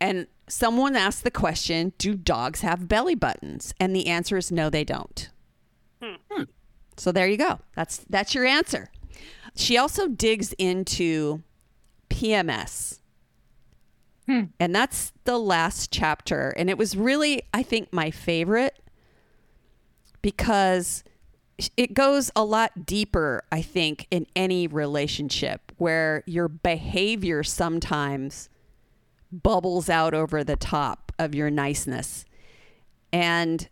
and 0.00 0.26
someone 0.46 0.94
asked 0.94 1.24
the 1.24 1.30
question 1.30 1.92
do 1.96 2.14
dogs 2.14 2.60
have 2.60 2.88
belly 2.88 3.14
buttons 3.14 3.72
and 3.80 3.96
the 3.96 4.06
answer 4.06 4.36
is 4.36 4.52
no 4.52 4.68
they 4.68 4.84
don't 4.84 5.30
so 6.96 7.12
there 7.12 7.28
you 7.28 7.36
go 7.36 7.58
that's 7.74 7.98
that's 8.10 8.34
your 8.34 8.44
answer 8.44 8.90
she 9.54 9.76
also 9.76 10.08
digs 10.08 10.52
into 10.54 11.42
pms 12.10 12.98
hmm. 14.26 14.44
and 14.58 14.74
that's 14.74 15.12
the 15.24 15.38
last 15.38 15.90
chapter. 15.90 16.50
And 16.50 16.70
it 16.70 16.78
was 16.78 16.96
really, 16.96 17.42
I 17.52 17.62
think, 17.62 17.92
my 17.92 18.10
favorite 18.10 18.78
because 20.22 21.04
it 21.76 21.94
goes 21.94 22.30
a 22.34 22.44
lot 22.44 22.86
deeper, 22.86 23.44
I 23.52 23.62
think, 23.62 24.06
in 24.10 24.26
any 24.34 24.66
relationship 24.66 25.72
where 25.76 26.22
your 26.26 26.48
behavior 26.48 27.42
sometimes 27.42 28.48
bubbles 29.30 29.88
out 29.88 30.14
over 30.14 30.42
the 30.42 30.56
top 30.56 31.12
of 31.18 31.34
your 31.34 31.50
niceness. 31.50 32.24
And 33.12 33.68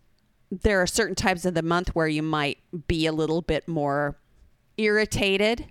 there 0.61 0.81
are 0.81 0.87
certain 0.87 1.15
times 1.15 1.45
of 1.45 1.53
the 1.53 1.63
month 1.63 1.89
where 1.95 2.07
you 2.07 2.21
might 2.21 2.59
be 2.87 3.05
a 3.05 3.11
little 3.11 3.41
bit 3.41 3.67
more 3.67 4.17
irritated. 4.77 5.65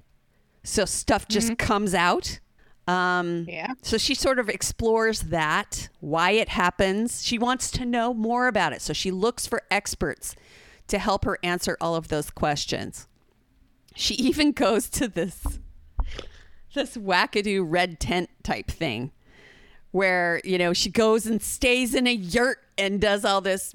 So 0.64 0.84
stuff 0.84 1.28
just 1.28 1.56
comes 1.58 1.94
out. 1.94 2.40
Um, 2.88 3.46
Yeah. 3.48 3.74
so 3.82 3.96
she 3.96 4.14
sort 4.14 4.38
of 4.40 4.48
explores 4.48 5.20
that, 5.22 5.88
why 6.00 6.32
it 6.32 6.48
happens. 6.50 7.24
She 7.24 7.38
wants 7.38 7.70
to 7.72 7.84
know 7.84 8.12
more 8.12 8.48
about 8.48 8.72
it. 8.72 8.82
So 8.82 8.92
she 8.92 9.10
looks 9.12 9.46
for 9.46 9.62
experts 9.70 10.34
to 10.88 10.98
help 10.98 11.24
her 11.24 11.38
answer 11.44 11.76
all 11.80 11.94
of 11.94 12.08
those 12.08 12.30
questions. 12.30 13.06
She 13.94 14.14
even 14.18 14.52
goes 14.52 14.88
to 14.90 15.08
this 15.08 15.44
this 16.74 16.96
wackadoo 16.96 17.62
red 17.66 18.00
tent 18.00 18.30
type 18.42 18.70
thing 18.70 19.12
where, 19.90 20.40
you 20.42 20.56
know, 20.56 20.72
she 20.72 20.90
goes 20.90 21.26
and 21.26 21.42
stays 21.42 21.94
in 21.94 22.06
a 22.06 22.12
yurt 22.12 22.58
and 22.78 22.98
does 22.98 23.26
all 23.26 23.42
this 23.42 23.74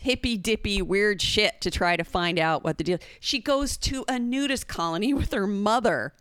hippy 0.00 0.36
dippy 0.36 0.80
weird 0.80 1.20
shit 1.20 1.60
to 1.60 1.70
try 1.70 1.96
to 1.96 2.04
find 2.04 2.38
out 2.38 2.64
what 2.64 2.78
the 2.78 2.84
deal. 2.84 2.98
She 3.20 3.38
goes 3.38 3.76
to 3.78 4.04
a 4.08 4.18
nudist 4.18 4.66
colony 4.66 5.14
with 5.14 5.32
her 5.32 5.46
mother. 5.46 6.14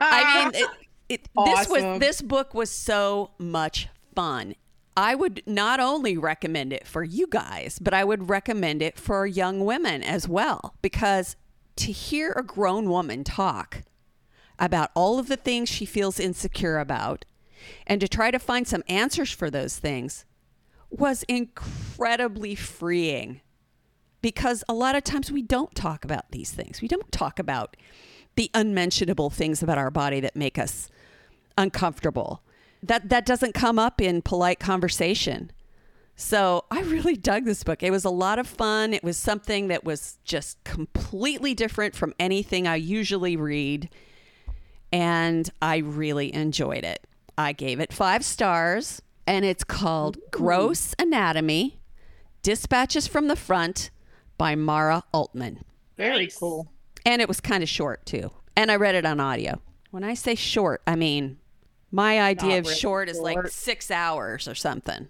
I 0.00 0.44
mean, 0.44 0.54
it, 0.54 0.68
it, 1.08 1.28
this 1.44 1.68
was 1.68 2.00
this 2.00 2.22
book 2.22 2.54
was 2.54 2.70
so 2.70 3.32
much 3.38 3.88
fun. 4.14 4.54
I 4.96 5.14
would 5.14 5.42
not 5.46 5.78
only 5.78 6.16
recommend 6.16 6.72
it 6.72 6.86
for 6.86 7.04
you 7.04 7.28
guys, 7.28 7.78
but 7.78 7.94
I 7.94 8.02
would 8.02 8.28
recommend 8.28 8.82
it 8.82 8.98
for 8.98 9.26
young 9.26 9.64
women 9.64 10.02
as 10.02 10.26
well 10.26 10.74
because 10.82 11.36
to 11.76 11.92
hear 11.92 12.32
a 12.32 12.42
grown 12.42 12.90
woman 12.90 13.22
talk 13.22 13.82
about 14.58 14.90
all 14.94 15.20
of 15.20 15.28
the 15.28 15.36
things 15.36 15.68
she 15.68 15.84
feels 15.84 16.18
insecure 16.18 16.78
about 16.78 17.24
and 17.86 18.00
to 18.00 18.08
try 18.08 18.32
to 18.32 18.38
find 18.40 18.66
some 18.66 18.82
answers 18.88 19.30
for 19.30 19.50
those 19.50 19.78
things 19.78 20.24
was 20.90 21.22
incredibly 21.24 22.54
freeing 22.54 23.40
because 24.20 24.64
a 24.68 24.74
lot 24.74 24.96
of 24.96 25.04
times 25.04 25.30
we 25.30 25.42
don't 25.42 25.74
talk 25.74 26.04
about 26.04 26.30
these 26.30 26.50
things. 26.50 26.82
We 26.82 26.88
don't 26.88 27.10
talk 27.12 27.38
about 27.38 27.76
the 28.36 28.50
unmentionable 28.54 29.30
things 29.30 29.62
about 29.62 29.78
our 29.78 29.90
body 29.90 30.20
that 30.20 30.36
make 30.36 30.58
us 30.58 30.88
uncomfortable. 31.56 32.42
That 32.82 33.08
that 33.08 33.26
doesn't 33.26 33.54
come 33.54 33.78
up 33.78 34.00
in 34.00 34.22
polite 34.22 34.60
conversation. 34.60 35.50
So 36.14 36.64
I 36.70 36.80
really 36.82 37.16
dug 37.16 37.44
this 37.44 37.62
book. 37.62 37.82
It 37.82 37.90
was 37.90 38.04
a 38.04 38.10
lot 38.10 38.38
of 38.38 38.46
fun. 38.46 38.92
It 38.92 39.04
was 39.04 39.16
something 39.16 39.68
that 39.68 39.84
was 39.84 40.18
just 40.24 40.62
completely 40.64 41.54
different 41.54 41.94
from 41.94 42.12
anything 42.18 42.66
I 42.66 42.76
usually 42.76 43.36
read. 43.36 43.88
And 44.92 45.48
I 45.62 45.78
really 45.78 46.34
enjoyed 46.34 46.84
it. 46.84 47.06
I 47.36 47.52
gave 47.52 47.78
it 47.78 47.92
five 47.92 48.24
stars, 48.24 49.00
and 49.28 49.44
it's 49.44 49.62
called 49.62 50.16
Gross 50.30 50.94
Anatomy 50.98 51.78
Dispatches 52.42 53.06
from 53.06 53.28
the 53.28 53.36
Front 53.36 53.90
by 54.38 54.54
Mara 54.54 55.04
Altman. 55.12 55.64
Very 55.98 56.24
Nice. 56.24 56.38
cool. 56.38 56.72
And 57.04 57.20
it 57.20 57.28
was 57.28 57.38
kind 57.40 57.62
of 57.62 57.68
short 57.68 58.06
too. 58.06 58.30
And 58.56 58.70
I 58.70 58.76
read 58.76 58.94
it 58.94 59.04
on 59.04 59.20
audio. 59.20 59.60
When 59.90 60.02
I 60.02 60.14
say 60.14 60.34
short, 60.34 60.80
I 60.86 60.96
mean 60.96 61.36
my 61.92 62.20
idea 62.20 62.48
Not 62.50 62.58
of 62.60 62.64
really 62.66 62.76
short 62.78 63.08
is 63.10 63.18
like 63.18 63.48
six 63.48 63.90
hours 63.90 64.48
or 64.48 64.54
something. 64.54 65.08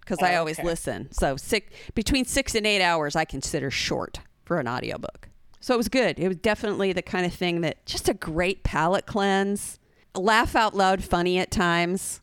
Because 0.00 0.22
I 0.22 0.36
always 0.36 0.58
Okay. 0.60 0.66
listen. 0.68 1.08
So 1.12 1.36
six 1.36 1.66
between 1.94 2.24
six 2.26 2.54
and 2.54 2.64
eight 2.64 2.80
hours 2.82 3.16
I 3.16 3.24
consider 3.24 3.72
short 3.72 4.20
for 4.44 4.60
an 4.60 4.68
audiobook. 4.68 5.28
So 5.60 5.74
it 5.74 5.78
was 5.78 5.88
good. 5.88 6.18
It 6.20 6.28
was 6.28 6.36
definitely 6.36 6.92
the 6.92 7.02
kind 7.02 7.26
of 7.26 7.34
thing 7.34 7.60
that 7.62 7.84
just 7.86 8.08
a 8.08 8.14
great 8.14 8.62
palate 8.62 9.06
cleanse, 9.06 9.80
laugh 10.14 10.54
out 10.54 10.74
loud 10.76 11.02
funny 11.02 11.38
at 11.40 11.50
times. 11.50 12.20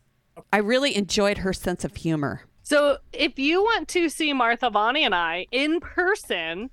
I 0.52 0.58
really 0.58 0.96
enjoyed 0.96 1.38
her 1.38 1.52
sense 1.52 1.84
of 1.84 1.96
humor. 1.96 2.42
So 2.62 2.98
if 3.12 3.38
you 3.38 3.62
want 3.62 3.88
to 3.88 4.08
see 4.08 4.32
Martha, 4.32 4.70
Vonnie, 4.70 5.04
and 5.04 5.14
I 5.14 5.46
in 5.52 5.80
person 5.80 6.70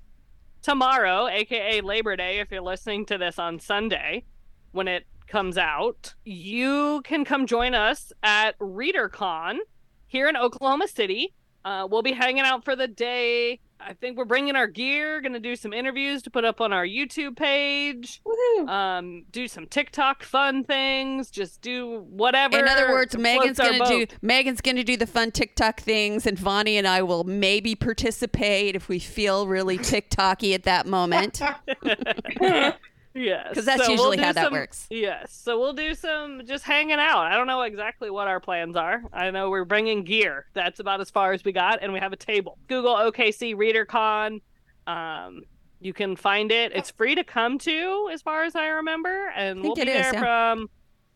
tomorrow, 0.62 1.28
aka 1.28 1.80
Labor 1.80 2.16
Day, 2.16 2.40
if 2.40 2.50
you're 2.50 2.60
listening 2.60 3.06
to 3.06 3.18
this 3.18 3.38
on 3.38 3.60
Sunday 3.60 4.24
when 4.72 4.88
it 4.88 5.06
comes 5.26 5.56
out, 5.56 6.14
you 6.24 7.00
can 7.04 7.24
come 7.24 7.46
join 7.46 7.74
us 7.74 8.12
at 8.22 8.58
ReaderCon 8.58 9.58
here 10.06 10.28
in 10.28 10.36
Oklahoma 10.36 10.88
City. 10.88 11.32
Uh, 11.64 11.86
we'll 11.88 12.02
be 12.02 12.12
hanging 12.12 12.44
out 12.44 12.64
for 12.64 12.76
the 12.76 12.88
day. 12.88 13.60
I 13.80 13.92
think 13.92 14.16
we're 14.16 14.24
bringing 14.24 14.56
our 14.56 14.66
gear, 14.66 15.20
going 15.20 15.34
to 15.34 15.40
do 15.40 15.56
some 15.56 15.72
interviews 15.72 16.22
to 16.22 16.30
put 16.30 16.44
up 16.44 16.60
on 16.60 16.72
our 16.72 16.86
YouTube 16.86 17.36
page. 17.36 18.22
Woohoo. 18.26 18.68
Um, 18.68 19.24
do 19.30 19.46
some 19.46 19.66
TikTok 19.66 20.22
fun 20.22 20.64
things. 20.64 21.30
Just 21.30 21.60
do 21.60 22.00
whatever. 22.08 22.58
In 22.58 22.68
other 22.68 22.90
words, 22.90 23.16
Megan's 23.16 23.58
gonna 23.58 23.86
do. 23.86 24.06
Megan's 24.22 24.60
gonna 24.60 24.84
do 24.84 24.96
the 24.96 25.06
fun 25.06 25.30
TikTok 25.30 25.80
things, 25.80 26.26
and 26.26 26.38
Vonnie 26.38 26.76
and 26.76 26.86
I 26.86 27.02
will 27.02 27.24
maybe 27.24 27.74
participate 27.74 28.74
if 28.74 28.88
we 28.88 28.98
feel 28.98 29.46
really 29.46 29.78
TikToky 29.84 30.54
at 30.54 30.62
that 30.64 30.86
moment. 30.86 31.40
Yes, 33.14 33.54
'Cause 33.54 33.64
that's 33.64 33.84
So 33.84 33.92
usually 33.92 34.16
do 34.16 34.22
how 34.24 34.32
that 34.32 34.44
some- 34.44 34.52
works. 34.52 34.86
Yes, 34.90 35.32
so 35.32 35.58
we'll 35.58 35.72
do 35.72 35.94
some 35.94 36.44
just 36.44 36.64
hanging 36.64 36.98
out. 36.98 37.26
I 37.26 37.36
don't 37.36 37.46
know 37.46 37.62
exactly 37.62 38.10
what 38.10 38.26
our 38.26 38.40
plans 38.40 38.76
are. 38.76 39.02
I 39.12 39.30
know 39.30 39.50
we're 39.50 39.64
bringing 39.64 40.02
gear. 40.02 40.46
That's 40.52 40.80
about 40.80 41.00
as 41.00 41.10
far 41.10 41.32
as 41.32 41.44
we 41.44 41.52
got, 41.52 41.78
and 41.80 41.92
we 41.92 42.00
have 42.00 42.12
a 42.12 42.16
table. 42.16 42.58
Google 42.66 42.94
OKC 42.96 43.54
ReaderCon. 43.54 44.40
Um, 44.88 45.42
you 45.80 45.92
can 45.92 46.16
find 46.16 46.50
it. 46.50 46.72
It's 46.74 46.90
free 46.90 47.14
to 47.14 47.22
come 47.22 47.56
to, 47.58 48.08
as 48.12 48.20
far 48.20 48.42
as 48.42 48.56
I 48.56 48.66
remember, 48.66 49.28
and 49.36 49.62
we'll 49.62 49.74
be 49.76 49.82
is, 49.82 49.86
there 49.86 50.12
yeah. 50.14 50.20
from 50.20 50.68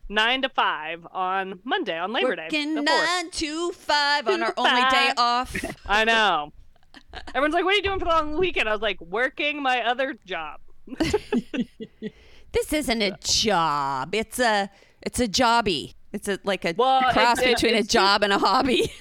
nine 0.07 0.41
to 0.43 0.49
five 0.49 1.05
on 1.11 1.59
Monday 1.65 1.97
on 1.99 2.13
Labor 2.13 2.35
Day. 2.37 2.43
Working 2.43 2.75
4th. 2.77 2.83
nine 2.85 3.31
to 3.31 3.71
five 3.73 4.27
on 4.29 4.41
our 4.41 4.53
only 4.55 4.81
day 4.89 5.11
off. 5.17 5.53
I 5.85 6.05
know. 6.05 6.53
Everyone's 7.35 7.53
like, 7.53 7.65
"What 7.65 7.73
are 7.73 7.77
you 7.77 7.83
doing 7.83 7.99
for 7.99 8.05
the 8.05 8.11
long 8.11 8.37
weekend?" 8.37 8.69
I 8.69 8.71
was 8.71 8.81
like, 8.81 9.01
"Working 9.01 9.61
my 9.61 9.81
other 9.83 10.13
job." 10.25 10.61
This 12.51 12.73
isn't 12.73 13.01
a 13.03 13.15
job. 13.21 14.15
It's 14.15 14.39
a 14.39 14.69
it's 15.03 15.19
a 15.19 15.27
jobby. 15.27 15.93
It's 16.11 16.27
a 16.27 16.39
like 16.43 16.65
a 16.65 16.73
Well, 16.75 17.01
cross 17.11 17.39
it- 17.39 17.47
it- 17.49 17.55
between 17.57 17.75
a 17.75 17.83
job 17.83 18.23
and 18.23 18.33
a 18.33 18.39
hobby. 18.39 18.91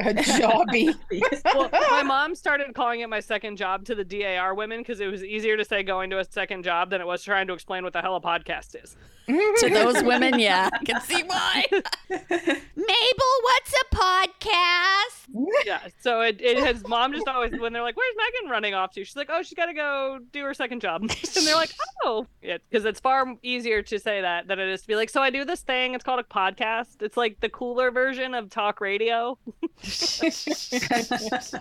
A 0.00 0.12
jobby. 0.12 0.92
well, 1.54 1.70
my 1.90 2.02
mom 2.02 2.34
started 2.34 2.74
calling 2.74 3.00
it 3.00 3.08
my 3.08 3.20
second 3.20 3.56
job 3.56 3.84
to 3.86 3.94
the 3.94 4.04
DAR 4.04 4.52
women 4.54 4.80
because 4.80 5.00
it 5.00 5.06
was 5.06 5.22
easier 5.24 5.56
to 5.56 5.64
say 5.64 5.82
going 5.84 6.10
to 6.10 6.18
a 6.18 6.24
second 6.24 6.64
job 6.64 6.90
than 6.90 7.00
it 7.00 7.06
was 7.06 7.22
trying 7.22 7.46
to 7.46 7.52
explain 7.54 7.84
what 7.84 7.92
the 7.92 8.02
hell 8.02 8.16
a 8.16 8.20
podcast 8.20 8.74
is. 8.82 8.96
to 9.58 9.70
those 9.70 10.02
women, 10.02 10.38
yeah, 10.38 10.68
I 10.72 10.84
can 10.84 11.00
see 11.00 11.22
why. 11.22 11.64
Mabel, 12.10 13.32
what's 13.42 13.72
a 13.72 13.94
podcast? 13.94 15.64
Yeah. 15.64 15.80
So 16.00 16.20
it, 16.20 16.40
it 16.40 16.58
has 16.58 16.86
mom 16.86 17.12
just 17.12 17.26
always 17.26 17.58
when 17.58 17.72
they're 17.72 17.82
like, 17.82 17.96
"Where's 17.96 18.14
Megan 18.16 18.50
running 18.50 18.74
off 18.74 18.92
to?" 18.92 19.04
She's 19.04 19.16
like, 19.16 19.30
"Oh, 19.30 19.42
she's 19.42 19.54
got 19.54 19.66
to 19.66 19.74
go 19.74 20.18
do 20.32 20.42
her 20.44 20.52
second 20.52 20.80
job," 20.80 21.02
and 21.02 21.46
they're 21.46 21.54
like, 21.54 21.72
"Oh, 22.04 22.26
yeah," 22.42 22.58
because 22.68 22.84
it's 22.84 23.00
far 23.00 23.34
easier 23.42 23.82
to 23.82 23.98
say 23.98 24.20
that 24.20 24.46
than 24.46 24.58
it 24.58 24.68
is 24.68 24.82
to 24.82 24.88
be 24.88 24.96
like, 24.96 25.08
"So 25.08 25.22
I 25.22 25.30
do 25.30 25.44
this 25.44 25.60
thing. 25.62 25.94
It's 25.94 26.04
called 26.04 26.20
a 26.20 26.24
podcast. 26.24 27.00
It's 27.00 27.16
like 27.16 27.40
the 27.40 27.48
cooler 27.48 27.90
version 27.90 28.34
of 28.34 28.50
talk 28.50 28.80
radio." 28.80 29.38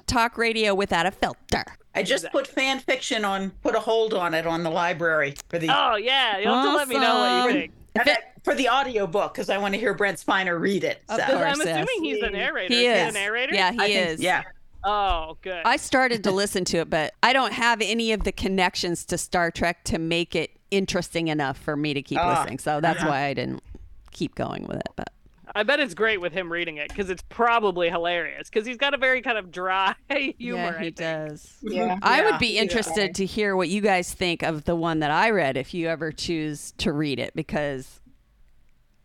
Talk 0.08 0.38
radio 0.38 0.76
without 0.76 1.06
a 1.06 1.12
filter. 1.12 1.64
I 1.96 2.04
just 2.04 2.32
put 2.32 2.48
fan 2.48 2.80
fiction 2.80 3.24
on, 3.24 3.52
put 3.62 3.76
a 3.76 3.80
hold 3.80 4.14
on 4.14 4.34
it 4.34 4.48
on 4.48 4.64
the 4.64 4.70
library 4.70 5.36
for 5.50 5.60
the 5.60 5.70
Oh 5.70 5.96
yeah, 5.96 6.40
you'll 6.40 6.54
have 6.54 6.66
to 6.66 6.76
let 6.76 6.88
me 6.88 6.96
know 7.00 7.20
what 7.20 7.46
you 7.54 7.60
think. 7.62 7.74
If 7.96 8.08
it- 8.08 8.18
for 8.44 8.56
the 8.56 8.68
audio 8.68 9.08
book 9.08 9.34
because 9.34 9.50
I 9.50 9.58
want 9.58 9.74
to 9.74 9.80
hear 9.80 9.94
Brent 9.94 10.18
Spiner 10.18 10.60
read 10.60 10.84
it. 10.84 11.02
So. 11.08 11.16
I'm 11.16 11.62
assuming 11.62 12.04
he's 12.04 12.20
the 12.20 12.30
narrator. 12.30 12.74
He 12.74 12.86
is. 12.88 12.96
he 12.98 13.08
is. 13.08 13.14
the 13.14 13.20
narrator? 13.20 13.56
Yeah, 13.56 13.72
he 13.72 13.80
I 13.80 13.88
think- 13.88 14.10
is. 14.10 14.20
Yeah. 14.22 14.42
Oh, 14.84 15.38
good. 15.42 15.62
I 15.64 15.78
started 15.78 16.26
to 16.26 16.32
listen 16.32 16.66
to 16.66 16.80
it, 16.80 16.90
but 16.90 17.14
I 17.24 17.32
don't 17.32 17.54
have 17.54 17.80
any 17.82 18.12
of 18.12 18.26
the 18.26 18.34
connections 18.34 19.06
to 19.06 19.18
Star 19.18 19.50
Trek 19.50 19.86
to 19.86 19.98
make 19.98 20.36
it 20.36 20.52
interesting 20.72 21.30
enough 21.30 21.58
for 21.58 21.78
me 21.78 21.94
to 21.94 22.02
keep 22.02 22.20
Ah, 22.20 22.32
listening. 22.38 22.60
So 22.60 22.82
that's 22.82 23.00
yeah. 23.02 23.08
why 23.08 23.24
I 23.28 23.34
didn't 23.34 23.64
keep 24.12 24.36
going 24.36 24.68
with 24.68 24.78
it. 24.78 24.90
But 24.98 25.08
I 25.56 25.62
bet 25.64 25.80
it's 25.80 25.94
great 25.94 26.20
with 26.20 26.34
him 26.34 26.52
reading 26.52 26.78
it 26.78 26.90
because 26.90 27.10
it's 27.12 27.22
probably 27.30 27.90
hilarious 27.90 28.50
because 28.50 28.66
he's 28.66 28.78
got 28.78 28.94
a 28.94 28.98
very 28.98 29.22
kind 29.22 29.38
of 29.38 29.52
dry 29.52 29.94
humor. 30.40 30.58
yeah, 30.60 30.68
I 30.70 30.72
he 30.80 30.84
think. 30.86 30.96
does. 30.96 31.54
Yeah. 31.62 32.00
I 32.02 32.22
Yeah. 32.22 32.32
would 32.32 32.40
be 32.40 32.58
interested 32.58 33.14
to 33.16 33.26
hear 33.26 33.56
what 33.56 33.70
you 33.70 33.80
guys 33.82 34.12
think 34.12 34.42
of 34.42 34.64
the 34.66 34.76
one 34.76 35.00
that 35.02 35.12
I 35.12 35.30
read 35.30 35.56
if 35.56 35.74
you 35.74 35.90
ever 35.90 36.12
choose 36.12 36.72
to 36.80 36.92
read 36.92 37.20
it 37.20 37.36
because 37.36 38.02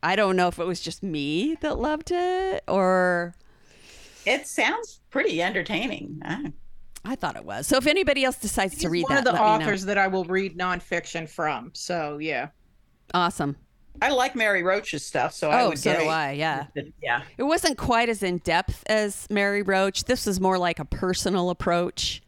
I 0.03 0.16
don't 0.16 0.36
know 0.36 0.49
if 0.49 0.59
it 0.59 0.64
was 0.66 0.80
just 0.80 1.03
me 1.03 1.57
that 1.61 1.78
loved 1.78 2.11
it 2.12 2.64
or 2.66 3.34
It 4.24 4.46
sounds 4.46 5.01
pretty 5.11 5.42
entertaining. 5.42 6.20
I- 6.24 6.53
I 7.05 7.14
thought 7.14 7.36
it 7.36 7.44
was. 7.44 7.66
So 7.66 7.76
if 7.76 7.86
anybody 7.86 8.24
else 8.24 8.36
decides 8.38 8.74
He's 8.74 8.82
to 8.82 8.90
read 8.90 9.05
one 9.05 9.14
that, 9.14 9.18
of 9.20 9.24
the 9.24 9.32
let 9.32 9.40
authors 9.62 9.84
that 9.84 9.96
I 9.99 10.09
will 10.09 10.24
read 10.24 10.59
nonfiction 10.59 11.28
from. 11.28 11.70
So 11.74 12.18
yeah. 12.18 12.49
Awesome. 13.14 13.57
I 14.01 14.11
like 14.11 14.34
Mary 14.36 14.62
Roach's 14.62 15.05
stuff, 15.05 15.32
so 15.34 15.51
I 15.51 15.62
Oh, 15.62 15.68
would 15.70 15.78
so 15.78 15.92
get 15.92 16.01
do 16.01 16.07
a- 16.07 16.11
I. 16.12 16.32
Yeah. 16.32 16.66
Yeah. 17.03 17.22
It 17.36 17.42
wasn't 17.44 17.76
quite 17.78 18.09
as 18.09 18.22
in 18.22 18.38
depth 18.38 18.82
as 18.86 19.26
Mary 19.30 19.62
Roach. 19.62 20.05
This 20.05 20.26
was 20.26 20.40
more 20.40 20.59
like 20.59 20.78
a 20.78 20.84
personal 20.84 21.51
approach. 21.51 22.22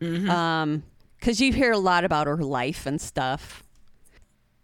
Mhm. 0.00 0.28
Um, 0.28 0.82
because 1.18 1.40
you 1.40 1.52
hear 1.52 1.72
a 1.72 1.78
lot 1.78 2.04
about 2.04 2.26
her 2.26 2.36
life 2.36 2.84
and 2.86 3.00
stuff. 3.00 3.62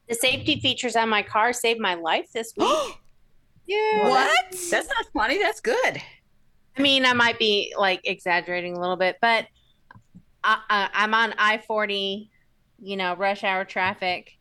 The 0.09 0.15
safety 0.15 0.61
features 0.61 0.95
on 0.97 1.09
my 1.09 1.23
car 1.23 1.53
saved 1.53 1.81
my 1.81 1.95
life 1.95 2.31
this 2.33 2.53
week. 2.57 2.69
Yeah. 3.67 4.09
What? 4.09 4.51
That's 4.71 4.89
not 4.89 5.07
funny. 5.15 5.39
That's 5.39 5.61
good. 5.61 6.03
I 6.77 6.83
mean, 6.83 7.05
I 7.07 7.13
might 7.15 7.39
be 7.39 7.73
like 7.79 8.01
exaggerating 8.05 8.77
a 8.77 8.81
little 8.81 8.97
bit, 8.97 9.17
but 9.21 9.47
I, 10.45 10.59
I, 10.69 10.89
I'm 10.93 11.15
on 11.15 11.35
I 11.39 11.59
40, 11.59 12.31
you 12.83 12.97
know, 12.97 13.15
rush 13.17 13.45
hour 13.45 13.65
traffic. 13.65 14.37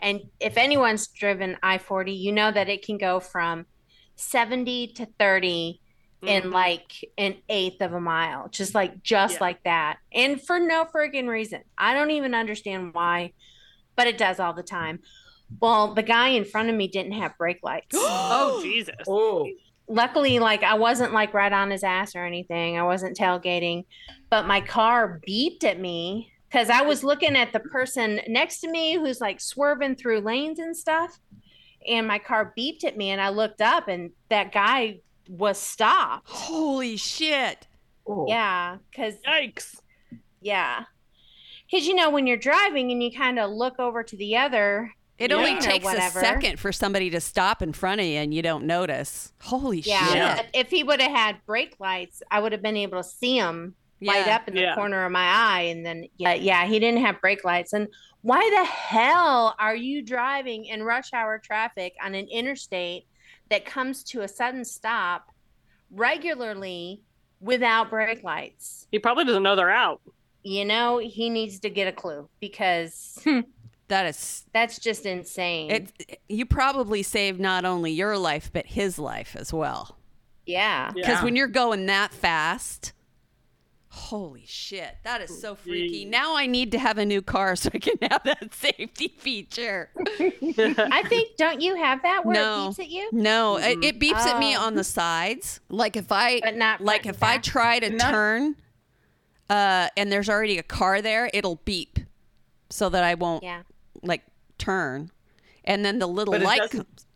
And 0.00 0.20
if 0.40 0.56
anyone's 0.56 1.06
driven 1.08 1.56
I 1.62 1.78
40, 1.78 2.12
you 2.12 2.32
know 2.32 2.50
that 2.50 2.68
it 2.68 2.84
can 2.84 2.98
go 2.98 3.20
from 3.20 3.66
70 4.16 4.88
to 4.94 5.06
30 5.18 5.80
in 6.22 6.44
Mhm. 6.44 6.52
like 6.52 6.92
an 7.18 7.36
eighth 7.48 7.80
of 7.82 7.92
a 7.92 8.00
mile, 8.00 8.48
just 8.48 8.74
like, 8.74 9.02
just 9.02 9.34
Yeah. 9.34 9.40
like 9.40 9.62
that. 9.64 9.98
And 10.12 10.40
for 10.40 10.58
no 10.58 10.84
friggin' 10.86 11.28
reason. 11.28 11.62
I 11.76 11.92
don't 11.94 12.10
even 12.12 12.34
understand 12.34 12.94
why, 12.94 13.32
but 13.96 14.06
it 14.06 14.16
does 14.18 14.40
all 14.40 14.52
the 14.54 14.62
time. 14.62 15.00
Well, 15.60 15.92
the 15.94 16.02
guy 16.02 16.28
in 16.28 16.44
front 16.44 16.70
of 16.70 16.74
me 16.76 16.88
didn't 16.88 17.12
have 17.12 17.36
brake 17.38 17.60
lights 17.62 17.88
Oh 17.96 18.58
Jesus! 18.62 18.94
Oh. 19.06 19.48
luckily 19.86 20.38
like 20.38 20.62
i 20.62 20.72
wasn't 20.74 21.12
like 21.12 21.34
right 21.34 21.52
on 21.52 21.70
his 21.70 21.84
ass 21.84 22.16
or 22.16 22.24
anything 22.24 22.78
i 22.78 22.82
wasn't 22.82 23.14
tailgating 23.14 23.84
but 24.30 24.46
my 24.46 24.58
car 24.62 25.20
beeped 25.28 25.62
at 25.62 25.78
me 25.78 26.32
because 26.54 26.70
i 26.70 26.82
was 26.82 27.02
looking 27.02 27.34
at 27.36 27.52
the 27.52 27.58
person 27.60 28.20
next 28.28 28.60
to 28.60 28.70
me 28.70 28.94
who's 28.94 29.20
like 29.20 29.40
swerving 29.40 29.96
through 29.96 30.20
lanes 30.20 30.58
and 30.60 30.76
stuff 30.76 31.18
and 31.88 32.06
my 32.06 32.18
car 32.18 32.54
beeped 32.56 32.84
at 32.84 32.96
me 32.96 33.10
and 33.10 33.20
i 33.20 33.28
looked 33.28 33.60
up 33.60 33.88
and 33.88 34.10
that 34.28 34.52
guy 34.52 34.98
was 35.28 35.58
stopped 35.58 36.28
Holy 36.28 36.96
shit. 36.96 37.66
Oh. 38.06 38.26
yeah 38.28 38.76
because 38.90 39.14
Yikes! 39.26 39.76
yeah 40.40 40.84
because 41.70 41.86
you 41.86 41.94
know 41.94 42.10
when 42.10 42.26
you're 42.26 42.36
driving 42.36 42.92
and 42.92 43.02
you 43.02 43.10
kind 43.10 43.38
of 43.38 43.50
look 43.50 43.78
over 43.80 44.02
to 44.04 44.16
the 44.16 44.36
other 44.36 44.92
It 45.18 45.30
Yeah. 45.30 45.36
only 45.38 45.56
Or 45.56 45.60
takes 45.60 45.86
a 45.86 46.10
second 46.10 46.60
for 46.60 46.70
somebody 46.72 47.08
to 47.10 47.20
stop 47.20 47.62
in 47.62 47.72
front 47.72 48.00
of 48.00 48.06
you 48.06 48.18
and 48.18 48.34
you 48.34 48.42
don't 48.42 48.64
notice. 48.66 49.32
Holy 49.40 49.80
yeah, 49.80 50.06
shit. 50.12 50.36
but 50.36 50.46
if 50.52 50.70
he 50.70 50.82
would 50.84 51.00
have 51.00 51.10
had 51.12 51.36
brake 51.46 51.74
lights 51.80 52.22
i 52.30 52.38
would 52.38 52.52
have 52.52 52.62
been 52.62 52.76
able 52.76 53.02
to 53.02 53.08
see 53.08 53.36
him 53.38 53.74
light 54.04 54.28
up 54.28 54.46
in 54.48 54.54
the 54.54 54.60
Yeah. 54.62 54.74
corner 54.74 55.04
of 55.04 55.12
my 55.12 55.24
eye 55.26 55.62
and 55.62 55.84
then 55.84 56.06
yeah, 56.16 56.34
yeah 56.34 56.64
he 56.66 56.78
didn't 56.78 57.00
have 57.02 57.20
brake 57.20 57.44
lights 57.44 57.72
and 57.72 57.88
why 58.22 58.40
the 58.58 58.64
hell 58.64 59.54
are 59.58 59.76
you 59.76 60.02
driving 60.02 60.64
in 60.66 60.82
rush 60.82 61.12
hour 61.12 61.38
traffic 61.38 61.94
on 62.04 62.14
an 62.14 62.26
interstate 62.28 63.06
that 63.50 63.64
comes 63.64 64.02
to 64.04 64.22
a 64.22 64.28
sudden 64.28 64.64
stop 64.64 65.30
regularly 65.98 67.02
without 67.40 67.90
brake 67.90 68.22
lights 68.22 68.86
He 68.90 68.98
probably 68.98 69.24
doesn't 69.24 69.42
know 69.42 69.56
they're 69.56 69.70
out. 69.70 70.00
you 70.42 70.64
know 70.64 70.98
he 70.98 71.30
needs 71.30 71.60
to 71.60 71.70
get 71.70 71.88
a 71.88 71.92
clue 71.92 72.28
because 72.40 73.18
hmm. 73.24 73.40
That 73.88 74.06
is 74.06 74.44
that's 74.54 74.78
just 74.78 75.04
insane 75.04 75.70
it 75.70 76.18
you 76.28 76.46
probably 76.46 77.02
saved 77.02 77.38
not 77.38 77.66
only 77.66 77.92
your 77.92 78.16
life 78.16 78.50
but 78.52 78.64
his 78.66 78.98
life 78.98 79.36
as 79.38 79.52
well. 79.52 79.98
yeah 80.46 80.90
Because 80.92 81.08
Yeah. 81.18 81.24
when 81.24 81.36
you're 81.36 81.48
going 81.48 81.84
that 81.86 82.12
fast, 82.14 82.93
holy 83.94 84.44
shit, 84.46 84.96
that 85.04 85.20
is 85.22 85.40
so 85.40 85.54
freaky. 85.54 86.04
Now 86.04 86.36
I 86.36 86.46
need 86.46 86.72
to 86.72 86.78
have 86.78 86.98
a 86.98 87.06
new 87.06 87.22
car 87.22 87.54
so 87.56 87.70
I 87.72 87.78
can 87.78 87.94
have 88.10 88.22
that 88.24 88.52
safety 88.52 89.14
feature. 89.16 89.90
i 89.96 91.02
think 91.08 91.36
don't 91.36 91.60
you 91.60 91.76
have 91.76 92.02
that 92.02 92.24
where 92.24 92.34
No. 92.34 92.66
it 92.68 92.70
beeps 92.72 92.78
at 92.80 92.88
you 92.90 93.08
No, 93.12 93.56
it, 93.58 93.84
it 93.84 93.98
beeps 94.00 94.26
at 94.26 94.38
me 94.38 94.56
Oh. 94.56 94.60
on 94.62 94.74
the 94.74 94.84
sides. 94.84 95.60
Like 95.68 95.96
if 95.96 96.10
I 96.12 96.40
but 96.42 96.56
not 96.56 96.80
like 96.80 97.06
if 97.06 97.22
and 97.22 97.24
I 97.32 97.38
try 97.38 97.78
to 97.78 97.90
Not- 97.90 98.10
turn 98.10 98.56
uh 99.50 99.88
and 99.96 100.10
there's 100.10 100.28
already 100.28 100.58
a 100.58 100.62
car 100.62 101.00
there, 101.02 101.30
it'll 101.32 101.60
beep. 101.64 101.98
so 102.70 102.88
that 102.88 103.04
I 103.04 103.14
won't 103.14 103.42
Yeah. 103.44 103.62
like 104.02 104.22
turn. 104.58 105.10
And 105.64 105.84
then 105.84 105.98
the 105.98 106.06
little 106.08 106.32
But 106.32 106.42
it 106.42 106.44
light 106.44 106.58
doesn't- 106.60 106.78
comes. 106.88 107.06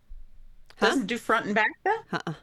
Huh? 0.79 0.87
Doesn't 0.87 1.07
do 1.07 1.19
front 1.19 1.47
and 1.47 1.55
back 1.55 1.71
though? 1.85 1.97
Uh-uh. 2.13 2.35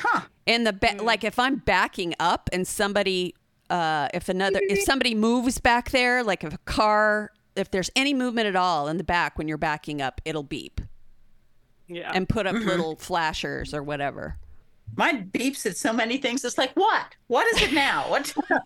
Huh. 0.00 0.22
And 0.46 0.66
the 0.66 0.72
ba- 0.72 0.96
like 1.02 1.22
if 1.24 1.38
I'm 1.38 1.56
backing 1.56 2.14
up 2.18 2.48
and 2.52 2.66
somebody 2.66 3.34
uh 3.68 4.08
if 4.14 4.28
another 4.28 4.60
if 4.62 4.80
somebody 4.82 5.14
moves 5.14 5.58
back 5.60 5.90
there, 5.90 6.22
like 6.24 6.42
if 6.44 6.52
a 6.54 6.58
car 6.58 7.30
if 7.56 7.70
there's 7.70 7.90
any 7.96 8.14
movement 8.14 8.46
at 8.46 8.56
all 8.56 8.88
in 8.88 8.96
the 8.96 9.04
back 9.04 9.36
when 9.38 9.46
you're 9.48 9.58
backing 9.58 10.00
up, 10.00 10.20
it'll 10.24 10.42
beep 10.42 10.80
Yeah. 11.88 12.10
and 12.14 12.28
put 12.28 12.46
up 12.46 12.54
Mm-hmm. 12.56 12.68
little 12.68 12.96
flashers 12.96 13.74
or 13.74 13.82
whatever. 13.82 14.36
Mine 14.96 15.30
beeps 15.32 15.64
at 15.66 15.76
so 15.76 15.92
many 15.92 16.18
things. 16.18 16.44
It's 16.44 16.58
like, 16.58 16.72
what? 16.74 17.14
What 17.28 17.46
is 17.54 17.62
it 17.62 17.72
now? 17.72 18.10
What? 18.10 18.32
God 18.48 18.58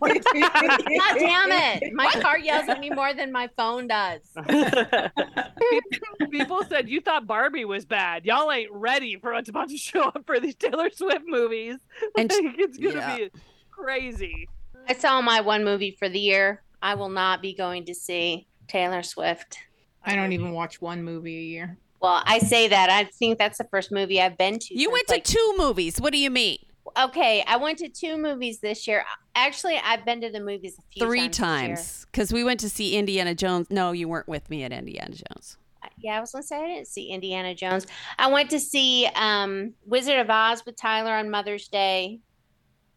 damn 1.17 1.51
it! 1.51 1.93
My 1.93 2.11
car 2.13 2.39
yells 2.39 2.67
at 2.67 2.79
me 2.79 2.89
more 2.89 3.13
than 3.13 3.31
my 3.31 3.47
phone 3.55 3.87
does. 3.87 4.21
people, 4.35 6.27
people 6.31 6.63
said 6.67 6.89
you 6.89 7.01
thought 7.01 7.27
Barbie 7.27 7.65
was 7.65 7.85
bad. 7.85 8.25
Y'all 8.25 8.51
ain't 8.51 8.71
ready 8.71 9.17
for 9.17 9.33
what's 9.33 9.49
about 9.49 9.69
to 9.69 9.77
show 9.77 10.03
up 10.03 10.23
for 10.25 10.39
these 10.39 10.55
Taylor 10.55 10.89
Swift 10.89 11.25
movies. 11.27 11.77
And 12.17 12.31
Like, 12.43 12.55
it's 12.57 12.77
gonna 12.77 12.95
yeah. 12.95 13.15
be 13.17 13.31
crazy. 13.71 14.47
I 14.87 14.93
saw 14.93 15.21
my 15.21 15.41
one 15.41 15.63
movie 15.63 15.91
for 15.91 16.09
the 16.09 16.19
year. 16.19 16.63
I 16.81 16.95
will 16.95 17.09
not 17.09 17.41
be 17.41 17.53
going 17.53 17.85
to 17.85 17.95
see 17.95 18.47
Taylor 18.67 19.03
Swift. 19.03 19.57
I 20.03 20.15
don't 20.15 20.33
even 20.33 20.51
watch 20.51 20.81
one 20.81 21.03
movie 21.03 21.37
a 21.37 21.41
year. 21.41 21.77
Well, 22.05 22.21
I 22.23 22.37
say 22.37 22.67
that. 22.67 22.91
I 22.91 23.05
think 23.05 23.39
that's 23.39 23.57
the 23.57 23.63
first 23.63 23.91
movie 23.91 24.21
I've 24.21 24.37
been 24.37 24.59
to. 24.59 24.79
You 24.79 24.91
went 24.91 25.07
to 25.07 25.15
like, 25.15 25.23
two 25.23 25.55
movies. 25.57 25.99
What 25.99 26.13
do 26.13 26.19
you 26.19 26.29
mean? 26.29 26.59
Okay, 27.01 27.43
I 27.47 27.57
went 27.57 27.79
to 27.79 27.89
two 27.89 28.15
movies 28.15 28.59
this 28.59 28.87
year. 28.87 29.03
Actually, 29.33 29.79
I've 29.83 30.05
been 30.05 30.21
to 30.21 30.29
the 30.29 30.39
movies 30.39 30.77
a 30.77 30.83
few 30.91 31.03
Three 31.03 31.29
times. 31.29 32.05
Because 32.11 32.31
we 32.31 32.43
went 32.43 32.59
to 32.59 32.69
see 32.69 32.95
Indiana 32.95 33.33
Jones. 33.33 33.71
No, 33.71 33.91
you 33.91 34.07
weren't 34.07 34.27
with 34.27 34.47
me 34.51 34.63
at 34.63 34.71
Indiana 34.71 35.15
Jones. 35.15 35.57
Yeah, 35.97 36.17
I 36.17 36.19
was 36.19 36.31
gonna 36.31 36.43
say 36.43 36.63
I 36.63 36.67
didn't 36.67 36.87
see 36.87 37.07
Indiana 37.07 37.55
Jones. 37.55 37.87
I 38.19 38.27
went 38.27 38.51
to 38.51 38.59
see 38.59 39.09
um, 39.15 39.73
Wizard 39.87 40.19
of 40.19 40.29
Oz 40.29 40.63
with 40.63 40.75
Tyler 40.75 41.13
on 41.13 41.31
Mother's 41.31 41.67
Day, 41.69 42.19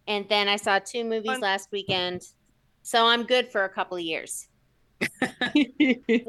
and 0.06 0.28
then 0.28 0.48
I 0.48 0.56
saw 0.56 0.80
two 0.80 1.04
movies 1.04 1.38
last 1.38 1.70
weekend. 1.72 2.26
So 2.82 3.06
I'm 3.06 3.24
good 3.24 3.48
for 3.48 3.64
a 3.64 3.68
couple 3.70 3.96
of 3.96 4.02
years. 4.02 4.47
Well, 5.00 5.30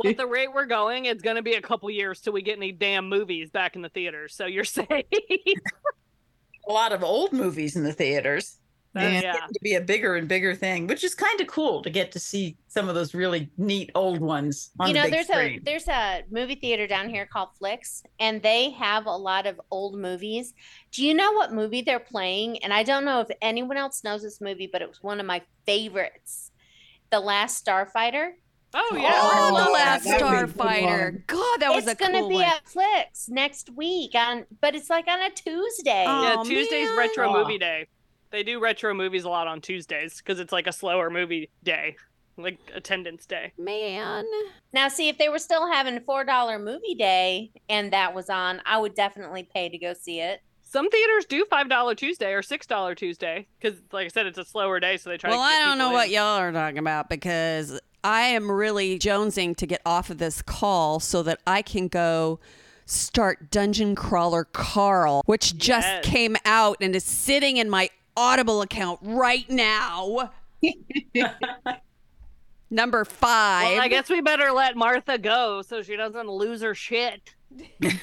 at 0.06 0.18
the 0.18 0.28
rate 0.30 0.54
we're 0.54 0.66
going, 0.66 1.06
it's 1.06 1.24
gonna 1.24 1.42
be 1.42 1.54
a 1.54 1.62
couple 1.62 1.90
years 1.90 2.22
till 2.22 2.34
we 2.34 2.42
get 2.42 2.58
any 2.58 2.72
damn 2.72 3.10
movies 3.10 3.50
back 3.50 3.76
in 3.76 3.82
the 3.82 3.90
theaters. 3.90 4.36
So 4.36 4.46
you're 4.46 4.64
safe. 4.64 4.88
a 4.90 6.72
lot 6.72 6.92
of 6.92 7.04
old 7.04 7.34
movies 7.34 7.76
in 7.76 7.84
the 7.84 7.94
theaters. 7.94 8.58
Yeah. 8.96 9.22
yeah. 9.22 9.34
to 9.34 9.60
be 9.62 9.76
a 9.76 9.82
bigger 9.82 10.16
and 10.16 10.28
bigger 10.28 10.56
thing, 10.56 10.88
which 10.88 11.04
is 11.04 11.14
kind 11.14 11.40
of 11.40 11.46
cool 11.46 11.84
to 11.84 11.92
get 11.92 12.12
to 12.14 12.20
see 12.20 12.58
some 12.70 12.90
of 12.90 12.96
those 12.96 13.14
really 13.14 13.52
neat 13.58 13.92
old 13.94 14.20
ones 14.20 14.72
on 14.80 14.88
you 14.88 14.94
the 14.94 15.00
know, 15.00 15.04
big 15.06 15.14
there's 15.14 15.28
screen. 15.28 15.60
a 15.60 15.64
there's 15.64 15.88
a 15.88 16.24
movie 16.32 16.56
theater 16.56 16.88
down 16.88 17.08
here 17.08 17.28
called 17.28 17.50
Flicks, 17.58 18.02
and 18.20 18.42
they 18.42 18.72
have 18.72 19.06
a 19.06 19.16
lot 19.16 19.46
of 19.46 19.62
old 19.70 20.00
movies. 20.00 20.56
Do 20.92 21.06
you 21.06 21.14
know 21.14 21.34
what 21.34 21.54
movie 21.54 21.84
they're 21.84 22.00
playing? 22.00 22.64
And 22.64 22.74
I 22.74 22.82
don't 22.82 23.06
know 23.06 23.20
if 23.22 23.28
anyone 23.44 23.78
else 23.78 24.04
knows 24.04 24.24
this 24.24 24.42
movie, 24.42 24.68
but 24.72 24.82
it 24.82 24.90
was 24.90 25.04
one 25.04 25.20
of 25.20 25.26
my 25.28 25.44
favorites, 25.68 26.52
The 27.12 27.20
Last 27.20 27.64
Starfighter. 27.64 28.32
Oh 28.74 28.90
Oh, 28.92 28.96
yeah. 28.96 29.12
Oh, 29.14 29.52
love 29.54 29.66
the 29.68 29.72
last 29.74 30.04
That 30.06 30.22
would 30.22 30.30
be 30.30 30.36
a 30.36 30.46
good 30.46 30.56
Starfighter. 30.56 31.28
God, 31.28 31.58
that 31.62 31.74
was 31.74 31.88
it's 31.88 31.94
a 31.94 31.96
gonna 31.96 32.20
cool 32.20 32.30
be 32.30 32.36
one. 32.36 32.44
at 32.46 32.68
Flicks 32.68 33.28
next 33.30 33.70
week 33.72 34.14
on, 34.16 34.46
but 34.62 34.76
it's 34.76 34.90
like 34.90 35.08
on 35.08 35.22
a 35.22 35.30
Tuesday. 35.32 36.06
Oh. 36.08 36.24
Yeah, 36.24 36.44
Tuesday's 36.44 36.90
man. 36.90 36.98
retro 36.98 37.30
Aw. 37.30 37.34
movie 37.42 37.58
day. 37.58 37.88
They 38.32 38.44
do 38.44 38.60
retro 38.60 38.94
movies 38.94 39.24
a 39.24 39.30
lot 39.30 39.48
on 39.48 39.60
Tuesdays 39.62 40.18
because 40.18 40.40
it's 40.40 40.52
like 40.52 40.68
a 40.68 40.72
slower 40.72 41.10
movie 41.10 41.50
day, 41.64 41.96
like 42.38 42.60
attendance 42.76 43.26
day. 43.26 43.54
Man. 43.58 44.24
Now, 44.72 44.88
see, 44.88 45.10
if 45.10 45.18
they 45.18 45.30
were 45.30 45.40
still 45.40 45.72
having 45.72 46.00
four 46.02 46.24
dollar 46.24 46.60
movie 46.60 46.94
day 46.96 47.50
and 47.70 47.92
that 47.92 48.14
was 48.14 48.30
on, 48.30 48.62
I 48.68 48.78
would 48.78 48.94
definitely 48.94 49.50
pay 49.52 49.70
to 49.70 49.78
go 49.80 49.94
see 49.94 50.20
it. 50.20 50.42
Some 50.62 50.92
theaters 50.92 51.26
do 51.26 51.44
five 51.50 51.68
dollar 51.70 51.96
Tuesday 51.96 52.34
or 52.34 52.44
six 52.44 52.68
dollar 52.68 52.94
Tuesday 52.94 53.48
because, 53.60 53.80
like 53.92 54.06
I 54.06 54.10
said, 54.10 54.28
it's 54.28 54.38
a 54.38 54.46
slower 54.46 54.80
day, 54.80 54.98
so 54.98 55.10
they 55.10 55.18
try. 55.18 55.32
Well, 55.32 55.40
to 55.40 55.44
I 55.44 55.58
don't 55.66 55.80
know 55.80 55.86
people 55.86 55.94
what 55.98 56.10
y'all 56.12 56.38
are 56.38 56.52
talking 56.52 56.78
about 56.78 57.10
because 57.10 57.80
I 58.04 58.22
am 58.22 58.50
really 58.52 58.98
jonesing 59.00 59.56
to 59.58 59.66
get 59.68 59.82
off 59.86 60.10
of 60.10 60.18
this 60.18 60.42
call 60.42 61.00
so 61.00 61.22
that 61.24 61.40
I 61.46 61.62
can 61.62 61.88
go 61.88 62.40
start 62.86 63.52
Dungeon 63.52 63.96
Crawler 63.96 64.46
Carl, 64.46 65.22
which 65.26 65.58
just 65.58 65.88
Yes. 65.88 66.06
came 66.06 66.36
out 66.46 66.78
and 66.82 66.96
is 66.96 67.04
sitting 67.04 67.58
in 67.58 67.70
my 67.70 67.90
Audible 68.18 68.62
account 68.62 69.00
right 69.02 69.50
now. 69.50 70.32
Number 72.70 73.04
five. 73.06 73.72
Well, 73.74 73.82
I 73.82 73.88
guess 73.88 74.10
we 74.10 74.22
better 74.22 74.52
let 74.52 74.76
Martha 74.76 75.18
go 75.18 75.62
so 75.62 75.82
she 75.82 75.96
doesn't 75.96 76.28
lose 76.28 76.62
her 76.62 76.76
shit. 76.76 77.34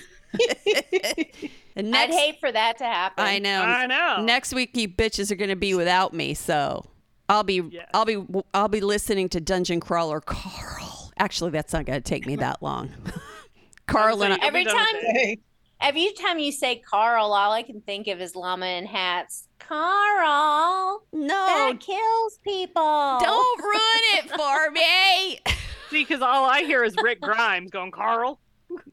And 1.78 1.94
I'd 1.94 2.08
hate 2.10 2.40
for 2.40 2.50
that 2.50 2.78
to 2.78 2.84
happen. 2.84 3.22
I 3.22 3.38
know. 3.38 3.60
I 3.60 3.86
know. 3.86 4.22
Next 4.24 4.54
week, 4.54 4.74
you 4.74 4.88
bitches 4.88 5.30
are 5.30 5.34
going 5.34 5.50
to 5.50 5.56
be 5.56 5.74
without 5.74 6.14
me, 6.14 6.32
so 6.32 6.86
I'll 7.28 7.42
be, 7.44 7.62
Yes. 7.70 7.88
I'll 7.94 8.04
be, 8.04 8.24
I'll 8.54 8.68
be 8.68 8.80
listening 8.80 9.28
to 9.30 9.40
Dungeon 9.40 9.80
Crawler 9.80 10.20
Carl. 10.20 11.12
Actually, 11.18 11.50
that's 11.50 11.72
not 11.72 11.84
going 11.86 12.00
to 12.00 12.08
take 12.08 12.26
me 12.26 12.36
that 12.36 12.62
long. 12.62 12.90
Carl 13.86 14.22
and 14.22 14.34
I, 14.34 14.38
Every 14.42 14.64
time- 14.64 15.36
Every 15.78 16.10
time 16.18 16.38
you 16.38 16.52
say 16.52 16.76
Carl, 16.76 17.34
all 17.34 17.52
I 17.52 17.62
can 17.62 17.82
think 17.82 18.06
of 18.08 18.18
is 18.22 18.34
llama 18.34 18.64
and 18.64 18.86
hats. 18.88 19.46
Carl, 19.58 21.04
no, 21.12 21.28
that 21.28 21.78
kills 21.80 22.38
people. 22.42 23.18
don't 23.20 23.62
ruin 23.62 24.02
it 24.14 24.30
for 24.30 24.70
me. 24.70 25.38
See, 25.90 26.02
because 26.02 26.22
all 26.22 26.46
I 26.46 26.62
hear 26.62 26.82
is 26.82 26.96
Rick 27.02 27.20
Grimes 27.20 27.70
going, 27.70 27.90
Carl. 27.90 28.40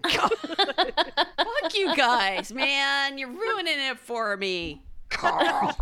Fuck 0.09 1.73
you 1.73 1.95
guys, 1.95 2.51
man. 2.51 3.17
You're 3.17 3.31
ruining 3.31 3.79
it 3.79 3.97
for 3.97 4.35
me. 4.35 4.83
Carl. 5.09 5.77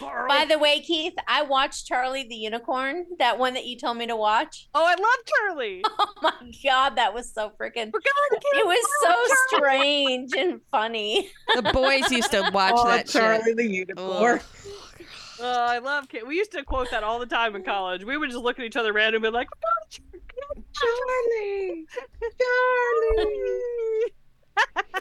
Carl. 0.00 0.28
By 0.28 0.46
the 0.46 0.58
way, 0.58 0.80
Keith, 0.80 1.12
I 1.28 1.42
watched 1.42 1.86
Charlie 1.86 2.26
the 2.26 2.34
Unicorn, 2.34 3.04
that 3.18 3.38
one 3.38 3.54
that 3.54 3.66
you 3.66 3.78
told 3.78 3.98
me 3.98 4.06
to 4.06 4.16
watch. 4.16 4.68
oh, 4.74 4.84
I 4.84 4.94
love 4.94 5.24
Charlie. 5.26 5.84
Oh 6.02 6.06
my 6.22 6.52
god, 6.64 6.96
that 6.96 7.14
was 7.14 7.32
so 7.32 7.50
freaking. 7.60 7.90
We're 7.92 8.00
going 8.00 8.42
It 8.54 8.66
was 8.66 8.86
so 9.02 9.56
strange 9.56 10.32
and 10.36 10.60
funny. 10.70 11.30
the 11.54 11.62
boys 11.62 12.10
used 12.10 12.30
to 12.30 12.50
watch 12.54 12.74
oh, 12.76 12.86
that 12.86 13.06
Charlie 13.06 13.42
shit. 13.44 13.56
the 13.56 13.66
Unicorn. 13.66 14.38
Ugh. 14.38 14.42
Oh, 15.40 15.66
I 15.66 15.78
love 15.78 16.08
Kate. 16.08 16.26
We 16.26 16.36
used 16.36 16.52
to 16.52 16.62
quote 16.62 16.90
that 16.90 17.02
all 17.02 17.18
the 17.18 17.26
time 17.26 17.54
in 17.56 17.62
college. 17.62 18.04
We 18.04 18.16
would 18.16 18.30
just 18.30 18.42
look 18.42 18.58
at 18.58 18.64
each 18.64 18.76
other 18.76 18.92
random 18.92 19.24
and 19.24 19.32
be 19.32 19.36
like, 19.36 19.48
oh, 19.54 19.98
Charlie, 20.74 21.86
Charlie, 22.38 23.36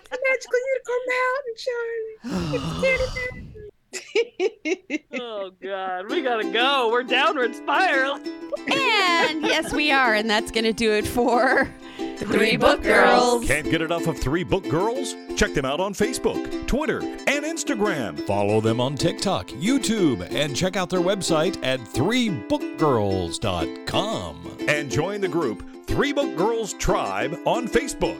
magical 0.09 0.59
unicorn 0.71 1.03
mountain, 1.09 1.55
Charlie. 2.51 3.45
oh 5.13 5.51
God, 5.61 6.09
we 6.09 6.21
gotta 6.21 6.49
go. 6.51 6.89
We're 6.91 7.03
downward 7.03 7.55
spiral. 7.55 8.15
And 8.15 9.41
yes, 9.43 9.71
we 9.73 9.91
are, 9.91 10.13
and 10.13 10.29
that's 10.29 10.51
gonna 10.51 10.73
do 10.73 10.91
it 10.91 11.07
for 11.07 11.69
Three 12.17 12.57
Book 12.57 12.83
Girls. 12.83 13.47
Can't 13.47 13.69
get 13.69 13.81
enough 13.81 14.07
of 14.07 14.19
Three 14.19 14.43
Book 14.43 14.67
Girls? 14.69 15.15
Check 15.35 15.53
them 15.53 15.65
out 15.65 15.79
on 15.79 15.93
Facebook, 15.93 16.67
Twitter, 16.67 16.99
and 16.99 17.45
Instagram. 17.45 18.19
Follow 18.27 18.59
them 18.61 18.79
on 18.81 18.95
TikTok, 18.95 19.47
YouTube, 19.49 20.27
and 20.31 20.55
check 20.55 20.75
out 20.75 20.89
their 20.89 20.99
website 20.99 21.57
at 21.63 21.79
threebookgirls.com. 21.79 24.57
And 24.67 24.91
join 24.91 25.21
the 25.21 25.27
group 25.27 25.63
Three 25.87 26.13
Book 26.13 26.35
Girls 26.37 26.73
Tribe 26.73 27.35
on 27.45 27.67
Facebook. 27.67 28.19